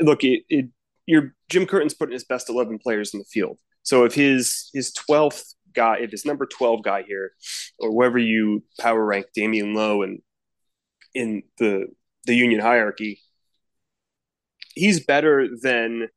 look, 0.00 0.24
it, 0.24 0.44
it 0.48 0.66
your 1.06 1.34
Jim 1.48 1.66
Curtin's 1.66 1.94
putting 1.94 2.14
his 2.14 2.24
best 2.24 2.48
eleven 2.48 2.78
players 2.78 3.12
in 3.12 3.20
the 3.20 3.26
field. 3.26 3.58
So 3.82 4.04
if 4.04 4.14
his 4.14 4.70
his 4.72 4.92
twelfth 4.92 5.54
guy, 5.74 5.98
if 6.00 6.10
his 6.10 6.24
number 6.24 6.46
twelve 6.46 6.82
guy 6.82 7.02
here, 7.02 7.32
or 7.78 7.94
wherever 7.94 8.18
you 8.18 8.64
power 8.80 9.04
rank 9.04 9.26
Damion 9.36 9.74
Lowe 9.74 10.02
and 10.02 10.20
in 11.14 11.42
the 11.58 11.86
the 12.24 12.34
union 12.34 12.60
hierarchy, 12.60 13.20
he's 14.74 15.04
better 15.04 15.48
than 15.62 16.08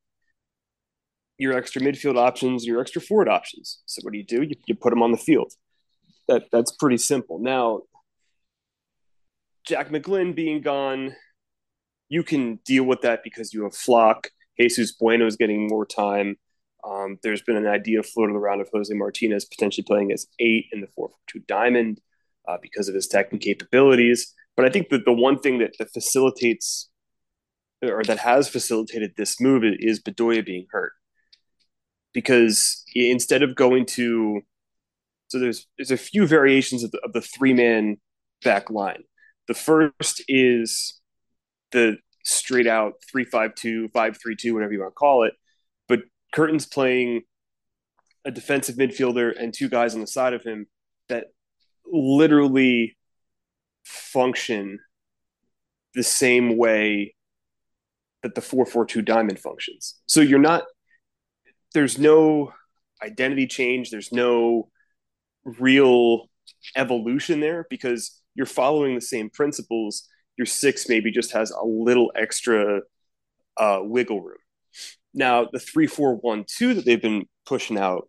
your 1.37 1.53
extra 1.53 1.81
midfield 1.81 2.17
options, 2.17 2.65
your 2.65 2.81
extra 2.81 3.01
forward 3.01 3.29
options. 3.29 3.81
So 3.85 4.01
what 4.03 4.11
do 4.11 4.17
you 4.17 4.25
do? 4.25 4.43
You, 4.43 4.55
you 4.65 4.75
put 4.75 4.91
him 4.91 5.01
on 5.01 5.11
the 5.11 5.17
field. 5.17 5.53
That 6.29 6.43
that's 6.51 6.71
pretty 6.71 6.97
simple. 6.97 7.39
Now, 7.39 7.81
Jack 9.65 9.89
McGlynn 9.89 10.35
being 10.35 10.61
gone, 10.61 11.15
you 12.07 12.23
can 12.23 12.59
deal 12.65 12.83
with 12.83 13.01
that 13.01 13.23
because 13.23 13.51
you 13.51 13.63
have 13.63 13.75
Flach. 13.75 14.29
Jesus 14.59 14.91
Bueno 14.91 15.25
is 15.25 15.37
getting 15.37 15.67
more 15.67 15.87
time. 15.87 16.37
Um, 16.87 17.17
there's 17.23 17.41
been 17.41 17.57
an 17.57 17.65
idea 17.65 18.03
floated 18.03 18.35
around 18.35 18.61
of 18.61 18.69
Jose 18.71 18.93
Martinez 18.93 19.45
potentially 19.45 19.83
playing 19.83 20.11
as 20.11 20.27
eight 20.39 20.65
in 20.71 20.81
the 20.81 20.87
4 20.95 21.09
2 21.31 21.39
diamond 21.47 21.99
uh, 22.47 22.57
because 22.61 22.87
of 22.87 22.95
his 22.95 23.07
technical 23.07 23.39
capabilities. 23.39 24.33
But 24.55 24.65
I 24.65 24.69
think 24.69 24.89
that 24.89 25.05
the 25.05 25.13
one 25.13 25.39
thing 25.39 25.57
that, 25.59 25.75
that 25.79 25.91
facilitates 25.91 26.89
or 27.81 28.03
that 28.03 28.19
has 28.19 28.47
facilitated 28.47 29.13
this 29.17 29.41
move 29.41 29.63
is 29.63 29.99
Bedoya 29.99 30.45
being 30.45 30.67
hurt 30.69 30.93
because 32.13 32.83
instead 32.93 33.41
of 33.41 33.55
going 33.55 33.85
to 33.85 34.41
so 35.29 35.39
there's 35.39 35.67
there's 35.77 35.91
a 35.91 35.97
few 35.97 36.27
variations 36.27 36.83
of 36.83 36.91
the, 36.91 36.99
of 36.99 37.13
the 37.13 37.21
three 37.21 37.53
man 37.53 37.97
back 38.43 38.69
line. 38.69 39.03
The 39.47 39.53
first 39.53 40.23
is 40.27 40.99
the 41.71 41.97
straight 42.23 42.67
out 42.67 42.93
352, 43.11 43.89
532, 43.89 44.53
whatever 44.53 44.73
you 44.73 44.79
want 44.79 44.91
to 44.91 44.95
call 44.95 45.23
it. 45.23 45.33
But 45.87 46.01
Curtin's 46.35 46.65
playing 46.65 47.21
a 48.25 48.31
defensive 48.31 48.75
midfielder 48.75 49.33
and 49.39 49.53
two 49.53 49.69
guys 49.69 49.95
on 49.95 50.01
the 50.01 50.07
side 50.07 50.33
of 50.33 50.43
him 50.43 50.67
that 51.07 51.27
literally 51.85 52.97
function 53.85 54.79
the 55.93 56.03
same 56.03 56.57
way 56.57 57.15
that 58.23 58.35
the 58.35 58.41
442 58.41 59.01
diamond 59.03 59.39
functions. 59.39 59.95
So 60.07 60.21
you're 60.21 60.39
not 60.39 60.63
there's 61.75 61.99
no 61.99 62.51
identity 63.03 63.45
change. 63.45 63.91
There's 63.91 64.11
no 64.11 64.69
real 65.43 66.29
evolution 66.75 67.39
there 67.39 67.65
because 67.69 68.21
you're 68.35 68.45
following 68.45 68.95
the 68.95 69.01
same 69.01 69.29
principles. 69.29 70.07
Your 70.37 70.45
six 70.45 70.87
maybe 70.87 71.11
just 71.11 71.31
has 71.33 71.51
a 71.51 71.65
little 71.65 72.11
extra 72.15 72.81
uh, 73.57 73.79
wiggle 73.81 74.21
room. 74.21 74.37
Now, 75.13 75.47
the 75.51 75.59
three, 75.59 75.87
four, 75.87 76.15
one, 76.15 76.45
two 76.47 76.73
that 76.75 76.85
they've 76.85 77.01
been 77.01 77.25
pushing 77.45 77.77
out 77.77 78.07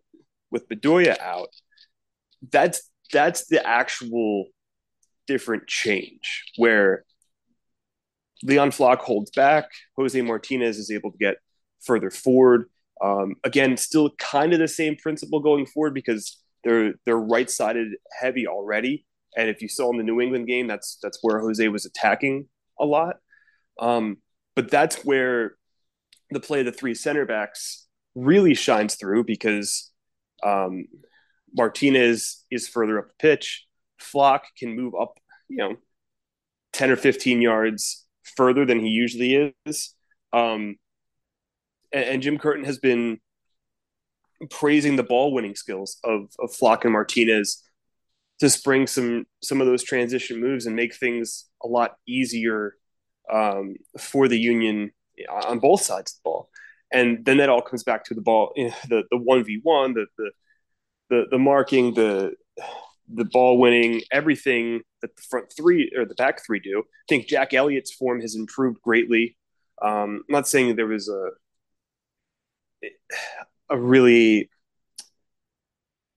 with 0.51 0.69
Bedoya 0.69 1.19
out, 1.19 1.49
that's 2.51 2.89
that's 3.11 3.47
the 3.47 3.65
actual 3.65 4.45
different 5.27 5.67
change 5.67 6.43
where 6.57 7.03
Leon 8.43 8.71
Flach 8.71 8.99
holds 8.99 9.31
back, 9.31 9.69
Jose 9.97 10.19
Martinez 10.21 10.77
is 10.77 10.89
able 10.91 11.11
to 11.11 11.17
get 11.17 11.37
further 11.81 12.09
forward. 12.09 12.69
Um, 13.01 13.35
again, 13.43 13.77
still 13.77 14.11
kind 14.11 14.53
of 14.53 14.59
the 14.59 14.67
same 14.67 14.95
principle 14.95 15.39
going 15.39 15.65
forward 15.65 15.93
because 15.93 16.37
they're 16.63 16.93
they're 17.05 17.17
right 17.17 17.49
sided 17.49 17.93
heavy 18.19 18.47
already. 18.47 19.05
And 19.37 19.49
if 19.49 19.61
you 19.61 19.69
saw 19.69 19.89
in 19.91 19.97
the 19.97 20.03
New 20.03 20.19
England 20.21 20.47
game, 20.47 20.67
that's 20.67 20.97
that's 21.01 21.19
where 21.21 21.39
Jose 21.39 21.67
was 21.67 21.85
attacking 21.85 22.47
a 22.79 22.85
lot. 22.85 23.17
Um, 23.79 24.17
but 24.55 24.69
that's 24.69 24.97
where 25.05 25.55
the 26.31 26.39
play 26.39 26.59
of 26.59 26.65
the 26.65 26.71
three 26.71 26.95
center 26.95 27.25
backs 27.25 27.87
really 28.15 28.53
shines 28.53 28.95
through 28.95 29.23
because 29.23 29.91
um, 30.43 30.85
Martinez 31.53 32.43
is 32.51 32.67
further 32.67 32.99
up 32.99 33.07
the 33.07 33.13
pitch. 33.19 33.65
Flach 33.99 34.43
can 34.57 34.75
move 34.75 34.93
up, 34.99 35.17
you 35.47 35.57
know, 35.57 35.75
10 36.73 36.91
or 36.91 36.95
15 36.95 37.41
yards 37.41 38.05
further 38.35 38.65
than 38.65 38.79
he 38.79 38.89
usually 38.89 39.53
is. 39.65 39.93
Um, 40.33 40.75
and, 41.91 42.05
and 42.05 42.21
Jim 42.21 42.37
Curtin 42.37 42.65
has 42.65 42.79
been 42.79 43.19
praising 44.49 44.95
the 44.95 45.03
ball 45.03 45.33
winning 45.33 45.55
skills 45.55 45.97
of 46.03 46.29
of 46.39 46.53
Flach 46.53 46.83
and 46.83 46.93
Martinez 46.93 47.63
to 48.39 48.49
spring 48.49 48.87
some 48.87 49.25
some 49.43 49.61
of 49.61 49.67
those 49.67 49.83
transition 49.83 50.39
moves 50.39 50.65
and 50.65 50.75
make 50.75 50.95
things 50.95 51.45
a 51.63 51.67
lot 51.67 51.95
easier 52.07 52.75
um, 53.31 53.75
for 53.99 54.27
the 54.27 54.39
Union 54.39 54.91
on 55.29 55.59
both 55.59 55.81
sides 55.81 56.11
of 56.11 56.17
the 56.17 56.21
ball. 56.23 56.49
And 56.91 57.23
then 57.23 57.37
that 57.37 57.49
all 57.49 57.61
comes 57.61 57.83
back 57.83 58.03
to 58.05 58.13
the 58.13 58.21
ball, 58.21 58.51
the 58.55 59.03
the 59.11 59.17
one 59.17 59.43
v 59.43 59.59
one, 59.63 59.93
the 59.93 60.07
the 60.17 60.31
the 61.09 61.25
the 61.31 61.39
marking, 61.39 61.93
the 61.93 62.33
the 63.13 63.25
ball 63.25 63.59
winning, 63.59 64.01
everything 64.11 64.81
that 65.01 65.15
the 65.15 65.21
front 65.29 65.51
three 65.55 65.91
or 65.95 66.05
the 66.05 66.15
back 66.15 66.45
three 66.45 66.59
do. 66.59 66.79
I 66.79 67.05
think 67.07 67.27
Jack 67.27 67.53
Elliott's 67.53 67.93
form 67.93 68.21
has 68.21 68.35
improved 68.35 68.81
greatly. 68.81 69.37
Um, 69.81 70.23
I'm 70.27 70.33
not 70.33 70.47
saying 70.47 70.75
there 70.75 70.87
was 70.87 71.09
a 71.09 71.29
a 73.71 73.79
really 73.79 74.49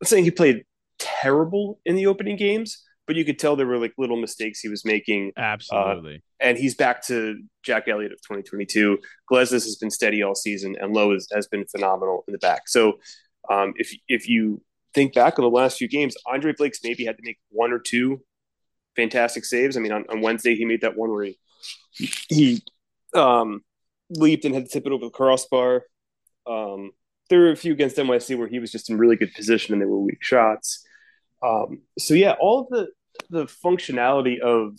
I'm 0.00 0.06
saying 0.06 0.24
he 0.24 0.30
played 0.30 0.64
terrible 0.98 1.80
in 1.86 1.96
the 1.96 2.06
opening 2.06 2.36
games, 2.36 2.82
but 3.06 3.16
you 3.16 3.24
could 3.24 3.38
tell 3.38 3.56
there 3.56 3.66
were 3.66 3.78
like 3.78 3.94
little 3.96 4.20
mistakes 4.20 4.60
he 4.60 4.68
was 4.68 4.84
making. 4.84 5.32
Absolutely. 5.36 6.16
Uh, 6.16 6.18
and 6.40 6.58
he's 6.58 6.74
back 6.74 7.02
to 7.06 7.38
Jack 7.62 7.88
Elliott 7.88 8.12
of 8.12 8.18
2022. 8.18 8.98
Glesnes 9.30 9.64
has 9.64 9.76
been 9.76 9.90
steady 9.90 10.22
all 10.22 10.34
season, 10.34 10.76
and 10.78 10.92
Lowe 10.92 11.12
has, 11.12 11.26
has 11.32 11.46
been 11.46 11.64
phenomenal 11.66 12.24
in 12.28 12.32
the 12.32 12.38
back. 12.38 12.68
So 12.68 12.98
um, 13.48 13.72
if 13.76 13.96
if 14.08 14.28
you 14.28 14.62
think 14.92 15.14
back 15.14 15.38
on 15.38 15.44
the 15.44 15.50
last 15.50 15.78
few 15.78 15.88
games, 15.88 16.14
Andre 16.26 16.52
Blake's 16.52 16.80
maybe 16.84 17.04
had 17.04 17.16
to 17.16 17.22
make 17.24 17.38
one 17.50 17.72
or 17.72 17.78
two 17.78 18.20
fantastic 18.96 19.44
saves. 19.44 19.76
I 19.76 19.80
mean, 19.80 19.92
on, 19.92 20.04
on 20.10 20.20
Wednesday 20.20 20.54
he 20.54 20.64
made 20.64 20.82
that 20.82 20.96
one 20.96 21.10
where 21.10 21.24
he 21.24 21.38
he 22.28 22.62
um, 23.14 23.62
leaped 24.10 24.44
and 24.44 24.54
had 24.54 24.66
to 24.66 24.70
tip 24.70 24.86
it 24.86 24.92
over 24.92 25.06
the 25.06 25.10
crossbar. 25.10 25.84
Um, 26.46 26.90
there 27.30 27.40
were 27.40 27.50
a 27.50 27.56
few 27.56 27.72
against 27.72 27.96
NYC 27.96 28.38
where 28.38 28.48
he 28.48 28.58
was 28.58 28.70
just 28.70 28.90
in 28.90 28.98
really 28.98 29.16
good 29.16 29.32
position 29.34 29.72
and 29.72 29.82
they 29.82 29.86
were 29.86 29.98
weak 29.98 30.22
shots. 30.22 30.84
Um, 31.42 31.82
so 31.98 32.14
yeah, 32.14 32.34
all 32.40 32.66
the 32.70 32.88
the 33.30 33.44
functionality 33.44 34.40
of 34.40 34.76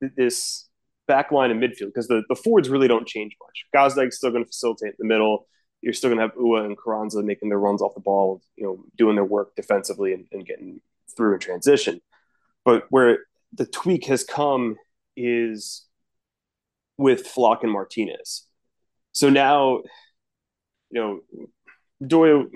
this 0.00 0.68
back 1.08 1.32
line 1.32 1.50
and 1.50 1.62
midfield 1.62 1.86
because 1.86 2.08
the, 2.08 2.22
the 2.28 2.34
forwards 2.34 2.68
really 2.68 2.88
don't 2.88 3.06
change 3.06 3.36
much. 3.40 3.64
Gazdag's 3.74 4.16
still 4.16 4.30
going 4.30 4.44
to 4.44 4.48
facilitate 4.48 4.90
in 4.90 4.96
the 4.98 5.06
middle. 5.06 5.46
You're 5.82 5.92
still 5.92 6.10
going 6.10 6.18
to 6.18 6.22
have 6.22 6.34
Uhre 6.36 6.64
and 6.64 6.76
Carranza 6.76 7.22
making 7.22 7.48
their 7.48 7.58
runs 7.58 7.82
off 7.82 7.94
the 7.94 8.00
ball, 8.00 8.42
you 8.56 8.64
know, 8.64 8.84
doing 8.96 9.14
their 9.14 9.24
work 9.24 9.54
defensively 9.56 10.12
and, 10.12 10.26
and 10.32 10.46
getting 10.46 10.80
through 11.16 11.34
in 11.34 11.40
transition. 11.40 12.00
But 12.64 12.84
where 12.90 13.20
the 13.52 13.66
tweak 13.66 14.06
has 14.06 14.24
come 14.24 14.76
is 15.16 15.84
with 16.98 17.26
Flach 17.26 17.62
and 17.62 17.72
Martinez. 17.72 18.46
So 19.12 19.30
now, 19.30 19.82
you 20.90 21.00
know, 21.00 21.20
Doyle, 22.06 22.46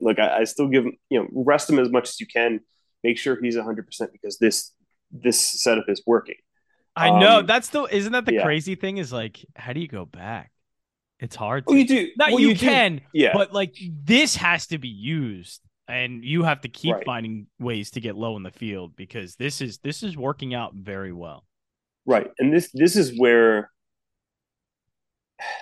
like 0.00 0.18
I, 0.18 0.40
I 0.40 0.44
still 0.44 0.68
give 0.68 0.84
him, 0.84 0.96
you 1.10 1.20
know, 1.20 1.28
rest 1.32 1.68
him 1.68 1.78
as 1.78 1.90
much 1.90 2.08
as 2.08 2.20
you 2.20 2.26
can. 2.26 2.60
Make 3.02 3.18
sure 3.18 3.38
he's 3.40 3.56
100% 3.56 3.84
because 4.12 4.38
this 4.38 4.72
this 5.12 5.62
setup 5.62 5.84
is 5.88 6.02
working. 6.06 6.36
I 6.96 7.10
know 7.10 7.40
um, 7.40 7.46
that's 7.46 7.68
the 7.68 7.84
isn't 7.84 8.12
that 8.12 8.24
the 8.24 8.34
yeah. 8.34 8.44
crazy 8.44 8.76
thing 8.76 8.98
is 8.98 9.12
like 9.12 9.44
how 9.56 9.72
do 9.72 9.80
you 9.80 9.88
go 9.88 10.04
back? 10.04 10.50
It's 11.20 11.36
hard. 11.36 11.66
To, 11.66 11.72
well, 11.72 11.78
you 11.78 11.86
do. 11.86 12.08
Not 12.16 12.32
well, 12.32 12.40
you, 12.40 12.48
you, 12.50 12.56
can, 12.56 12.96
do. 12.96 13.02
yeah. 13.12 13.32
But 13.32 13.52
like 13.52 13.76
this 14.04 14.36
has 14.36 14.66
to 14.68 14.78
be 14.78 14.88
used, 14.88 15.60
and 15.88 16.24
you 16.24 16.42
have 16.42 16.60
to 16.62 16.68
keep 16.68 16.94
right. 16.94 17.04
finding 17.04 17.46
ways 17.58 17.92
to 17.92 18.00
get 18.00 18.16
Lowe 18.16 18.36
in 18.36 18.42
the 18.42 18.50
field 18.50 18.96
because 18.96 19.36
this 19.36 19.60
is 19.60 19.78
this 19.78 20.02
is 20.02 20.16
working 20.16 20.54
out 20.54 20.74
very 20.74 21.12
well. 21.12 21.44
Right, 22.06 22.30
and 22.38 22.52
this 22.52 22.70
this 22.74 22.96
is 22.96 23.18
where 23.18 23.70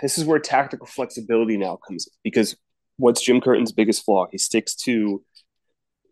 this 0.02 0.18
is 0.18 0.24
where 0.24 0.38
tactical 0.38 0.86
flexibility 0.86 1.56
now 1.56 1.76
comes 1.76 2.06
in 2.06 2.12
because 2.22 2.56
what's 2.96 3.22
Jim 3.22 3.40
Curtin's 3.40 3.72
biggest 3.72 4.04
flaw? 4.04 4.26
He 4.30 4.38
sticks 4.38 4.74
to 4.76 5.22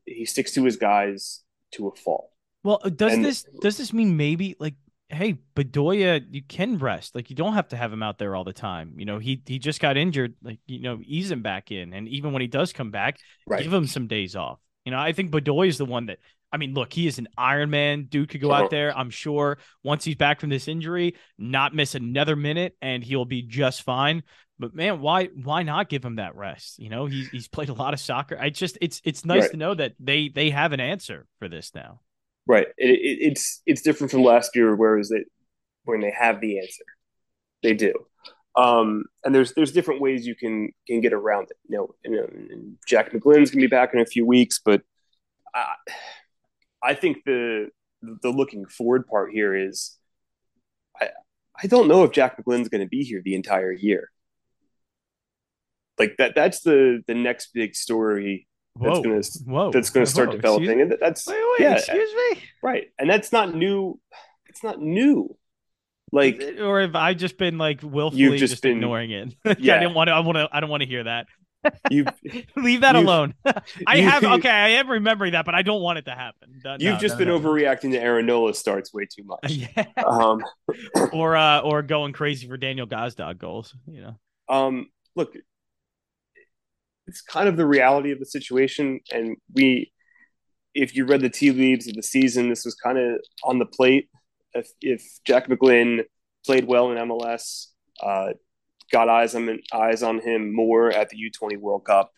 he 0.07 0.25
sticks 0.25 0.53
to 0.53 0.64
his 0.64 0.77
guys 0.77 1.42
to 1.73 1.88
a 1.88 1.94
fault. 1.94 2.31
Well, 2.62 2.81
uh, 2.85 2.90
does 2.90 3.14
and, 3.14 3.25
this 3.25 3.44
does 3.61 3.77
this 3.77 3.92
mean 3.92 4.16
maybe 4.16 4.57
like 4.59 4.75
hey, 5.11 5.38
Bedoya, 5.57 6.25
you 6.31 6.42
can 6.42 6.79
rest. 6.79 7.14
Like 7.14 7.31
you 7.31 7.37
don't 7.37 7.55
have 7.55 7.68
to 7.68 7.77
have 7.77 7.92
him 7.92 8.03
out 8.03 8.18
there 8.18 8.35
all 8.35 8.44
the 8.44 8.53
time. 8.53 8.94
You 8.96 9.05
know, 9.05 9.18
he 9.18 9.42
he 9.44 9.59
just 9.59 9.81
got 9.81 9.96
injured. 9.96 10.35
Like 10.42 10.61
you 10.66 10.81
know, 10.81 11.01
ease 11.05 11.31
him 11.31 11.42
back 11.42 11.70
in, 11.70 11.92
and 11.92 12.09
even 12.09 12.33
when 12.33 12.42
he 12.42 12.49
does 12.49 12.73
come 12.73 12.90
back, 12.90 13.18
right. 13.46 13.62
give 13.62 13.73
him 13.73 13.87
some 13.87 14.07
days 14.07 14.37
off. 14.37 14.59
You 14.85 14.92
know, 14.92 14.99
I 14.99 15.12
think 15.12 15.31
Bedoya 15.31 15.68
is 15.68 15.79
the 15.79 15.85
one 15.85 16.07
that. 16.07 16.18
I 16.53 16.57
mean, 16.57 16.75
look, 16.75 16.93
he 16.93 17.07
is 17.07 17.19
an 17.19 17.29
Iron 17.39 17.71
Man. 17.71 18.05
Dude 18.05 18.29
could 18.29 18.41
go 18.41 18.53
out 18.53 18.71
there. 18.71 18.97
I'm 18.97 19.11
sure 19.11 19.59
once 19.83 20.05
he's 20.05 20.17
back 20.17 20.41
from 20.41 20.51
this 20.51 20.69
injury, 20.69 21.17
not 21.39 21.75
miss 21.75 21.95
another 21.95 22.37
minute, 22.37 22.77
and 22.83 23.05
he'll 23.05 23.25
be 23.25 23.43
just 23.43 23.83
fine. 23.83 24.23
But 24.59 24.75
man, 24.75 25.01
why 25.01 25.27
why 25.27 25.63
not 25.63 25.89
give 25.89 26.05
him 26.05 26.17
that 26.17 26.37
rest? 26.37 26.79
You 26.79 26.91
know, 26.91 27.07
he's 27.07 27.29
he's 27.31 27.49
played 27.49 27.71
a 27.71 27.75
lot 27.75 27.95
of 27.95 28.01
soccer. 28.01 28.39
I 28.39 28.51
just 28.51 28.77
it's 28.81 29.01
it's 29.05 29.25
nice 29.25 29.43
right. 29.43 29.51
to 29.53 29.57
know 29.57 29.75
that 29.75 29.95
they 29.99 30.29
they 30.29 30.51
have 30.51 30.73
an 30.73 30.81
answer 30.81 31.27
for 31.39 31.49
this 31.49 31.73
now. 31.75 32.01
Right. 32.47 32.67
It, 32.77 32.91
it, 32.91 33.19
it's 33.23 33.63
it's 33.65 33.81
different 33.81 34.11
from 34.11 34.23
last 34.23 34.55
year, 34.55 34.75
whereas 34.75 35.11
it 35.13 35.29
when 35.85 36.01
they 36.01 36.11
have 36.11 36.41
the 36.41 36.59
answer, 36.59 36.85
they 37.63 37.75
do. 37.75 37.95
Um, 38.57 39.05
and 39.25 39.35
there's 39.35 39.55
there's 39.55 39.73
different 39.73 40.01
ways 40.01 40.27
you 40.27 40.35
can 40.35 40.71
can 40.87 41.01
get 41.01 41.13
around 41.13 41.45
it. 41.45 41.57
You 41.69 41.77
know, 41.79 41.95
you 42.05 42.17
know 42.17 42.77
Jack 42.87 43.13
McGlynn's 43.13 43.51
gonna 43.51 43.63
be 43.63 43.67
back 43.69 43.95
in 43.95 44.01
a 44.01 44.07
few 44.07 44.27
weeks, 44.27 44.61
but 44.63 44.83
I, 45.55 45.75
I 46.83 46.95
think 46.95 47.19
the 47.25 47.69
the 48.03 48.31
looking 48.31 48.66
forward 48.66 49.07
part 49.07 49.33
here 49.33 49.55
is 49.55 49.97
I 51.01 51.11
I 51.62 51.66
don't 51.66 51.88
know 51.88 52.05
if 52.05 52.12
Jack 52.12 52.37
McGlynn's 52.37 52.69
going 52.69 52.81
to 52.81 52.88
be 52.88 53.05
here 53.05 53.21
the 53.23 53.35
entire 53.35 53.73
year. 53.73 54.11
Like 55.99 56.16
that 56.19 56.35
that's 56.35 56.61
the 56.61 57.03
the 57.07 57.14
next 57.14 57.53
big 57.53 57.75
story 57.75 58.49
that's 58.81 59.01
gonna 59.01 59.71
that's 59.71 59.90
gonna 59.90 60.07
start 60.07 60.29
whoa, 60.29 60.37
developing, 60.37 60.81
and 60.81 60.97
that's 61.01 61.27
wait, 61.27 61.37
wait, 61.37 61.61
yeah, 61.61 61.75
excuse 61.75 62.14
me, 62.14 62.43
right? 62.62 62.85
And 62.99 63.11
that's 63.11 63.33
not 63.33 63.55
new. 63.55 64.01
It's 64.47 64.62
not 64.62 64.81
new. 64.81 65.37
Like, 66.12 66.43
or 66.59 66.81
have 66.81 66.97
I 66.97 67.14
just 67.14 67.38
been 67.38 67.59
like 67.59 67.81
willfully 67.83 68.38
just, 68.38 68.53
just 68.53 68.62
been, 68.62 68.79
ignoring 68.79 69.11
it? 69.11 69.35
Yeah, 69.61 69.77
I 69.77 69.79
didn't 69.81 69.95
want 69.95 70.09
to. 70.09 70.12
I 70.12 70.21
want 70.21 70.38
to. 70.38 70.49
I 70.51 70.61
don't 70.61 70.71
want 70.71 70.83
to 70.83 70.88
hear 70.88 71.05
that. 71.05 71.27
You 71.90 72.07
leave 72.57 72.83
that 72.83 72.96
alone. 72.96 73.35
I 73.87 73.99
have 74.01 74.25
okay. 74.25 74.49
I 74.49 74.68
am 74.70 74.90
remembering 74.90 75.33
that, 75.33 75.44
but 75.44 75.55
I 75.55 75.62
don't 75.62 75.83
want 75.83 75.99
it 75.99 76.07
to 76.07 76.12
happen. 76.12 76.61
No, 76.64 76.77
you've 76.79 77.01
just 77.01 77.18
no, 77.18 77.25
been 77.25 77.29
overreacting 77.29 77.92
to 77.92 77.99
Aaron 78.01 78.27
Nola 78.27 78.55
starts 78.55 78.92
way 78.92 79.07
too 79.07 79.25
much. 79.25 79.40
yeah. 79.49 79.85
Um, 79.96 80.42
or 81.12 81.37
uh, 81.37 81.61
or 81.61 81.83
going 81.83 82.12
crazy 82.12 82.46
for 82.46 82.57
Daniel 82.57 82.87
Gazdag 82.87 83.38
goals. 83.38 83.75
You 83.87 84.03
know. 84.03 84.18
Um. 84.49 84.88
Look, 85.16 85.35
it's 87.11 87.20
kind 87.20 87.49
of 87.49 87.57
the 87.57 87.66
reality 87.66 88.12
of 88.12 88.20
the 88.20 88.27
situation. 88.27 89.01
And 89.12 89.37
we, 89.53 89.92
if 90.75 90.94
you 90.94 91.05
read 91.05 91.20
the 91.20 91.29
tea 91.29 91.51
leaves 91.51 91.88
of 91.88 91.94
the 91.94 92.03
season, 92.03 92.49
this 92.49 92.64
was 92.64 92.77
kind 92.77 92.96
of 92.96 93.20
on 93.42 93.59
the 93.59 93.66
plate. 93.66 94.09
If, 94.55 94.68
if 94.81 95.03
Jack 95.25 95.49
McGlynn 95.49 96.05
played 96.46 96.66
well 96.66 96.92
in 96.92 96.99
MLS, 97.09 97.66
uh, 98.01 98.35
got 98.90 99.09
eyes 99.09 99.35
on 99.35 99.59
eyes 99.72 100.03
on 100.03 100.20
him 100.20 100.55
more 100.55 100.90
at 100.90 101.09
the 101.11 101.16
U20 101.16 101.59
World 101.59 101.85
Cup. 101.85 102.12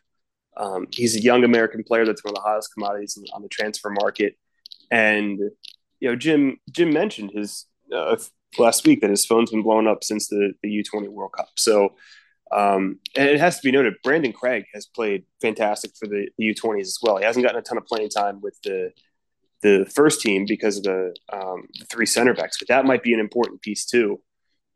Um, 0.56 0.86
he's 0.90 1.16
a 1.16 1.22
young 1.22 1.44
American 1.44 1.82
player 1.82 2.04
that's 2.04 2.24
one 2.24 2.32
of 2.32 2.36
the 2.36 2.48
highest 2.48 2.72
commodities 2.74 3.18
on 3.32 3.42
the 3.42 3.48
transfer 3.48 3.90
market. 3.90 4.36
And 4.90 5.38
you 6.00 6.08
know, 6.08 6.16
Jim 6.16 6.58
Jim 6.70 6.92
mentioned 6.92 7.30
his 7.34 7.66
uh, 7.94 8.16
last 8.58 8.86
week 8.86 9.00
that 9.00 9.10
his 9.10 9.24
phone's 9.24 9.50
been 9.50 9.62
blown 9.62 9.86
up 9.86 10.04
since 10.04 10.28
the 10.28 10.52
the 10.62 10.68
U20 10.68 11.08
World 11.08 11.32
Cup. 11.32 11.48
So 11.56 11.94
um, 12.52 12.98
and 13.16 13.28
it 13.28 13.40
has 13.40 13.56
to 13.56 13.62
be 13.62 13.72
noted, 13.72 13.94
Brandan 14.04 14.34
Craig 14.34 14.66
has 14.74 14.84
played 14.84 15.24
fantastic 15.40 15.92
for 15.98 16.06
the, 16.06 16.28
the 16.36 16.54
U20s 16.54 16.82
as 16.82 16.98
well. 17.02 17.16
He 17.16 17.24
hasn't 17.24 17.44
gotten 17.44 17.58
a 17.58 17.62
ton 17.62 17.78
of 17.78 17.86
playing 17.86 18.10
time 18.10 18.40
with 18.40 18.56
the 18.62 18.92
the 19.62 19.88
first 19.94 20.20
team 20.20 20.44
because 20.44 20.78
of 20.78 20.82
the, 20.82 21.14
um, 21.32 21.68
the 21.78 21.84
three 21.84 22.04
center 22.04 22.34
backs, 22.34 22.58
but 22.58 22.66
that 22.66 22.84
might 22.84 23.04
be 23.04 23.14
an 23.14 23.20
important 23.20 23.62
piece 23.62 23.86
too 23.86 24.20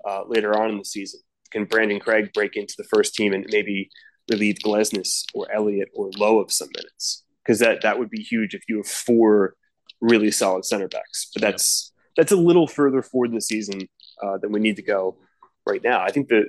uh, 0.08 0.22
later 0.28 0.56
on 0.56 0.70
in 0.70 0.78
the 0.78 0.84
season. 0.84 1.18
Can 1.50 1.64
Brandan 1.64 2.00
Craig 2.00 2.32
break 2.32 2.56
into 2.56 2.74
the 2.76 2.84
first 2.84 3.14
team 3.14 3.32
and 3.32 3.46
maybe 3.50 3.90
relieve 4.30 4.56
Glesnes 4.64 5.24
or 5.34 5.50
Elliott 5.52 5.88
or 5.94 6.10
Lowe 6.16 6.40
of 6.40 6.52
some 6.52 6.68
minutes? 6.74 7.24
Because 7.42 7.58
that 7.60 7.82
that 7.82 7.98
would 7.98 8.10
be 8.10 8.22
huge 8.22 8.54
if 8.54 8.62
you 8.68 8.78
have 8.78 8.86
four 8.86 9.54
really 10.00 10.30
solid 10.30 10.64
center 10.64 10.88
backs. 10.88 11.30
But 11.32 11.42
that's 11.42 11.92
that's 12.16 12.32
a 12.32 12.36
little 12.36 12.66
further 12.66 13.02
forward 13.02 13.30
in 13.30 13.34
the 13.34 13.40
season 13.40 13.88
uh, 14.22 14.38
than 14.38 14.52
we 14.52 14.60
need 14.60 14.76
to 14.76 14.82
go 14.82 15.18
right 15.66 15.82
now. 15.82 16.00
I 16.00 16.10
think 16.10 16.28
that, 16.28 16.48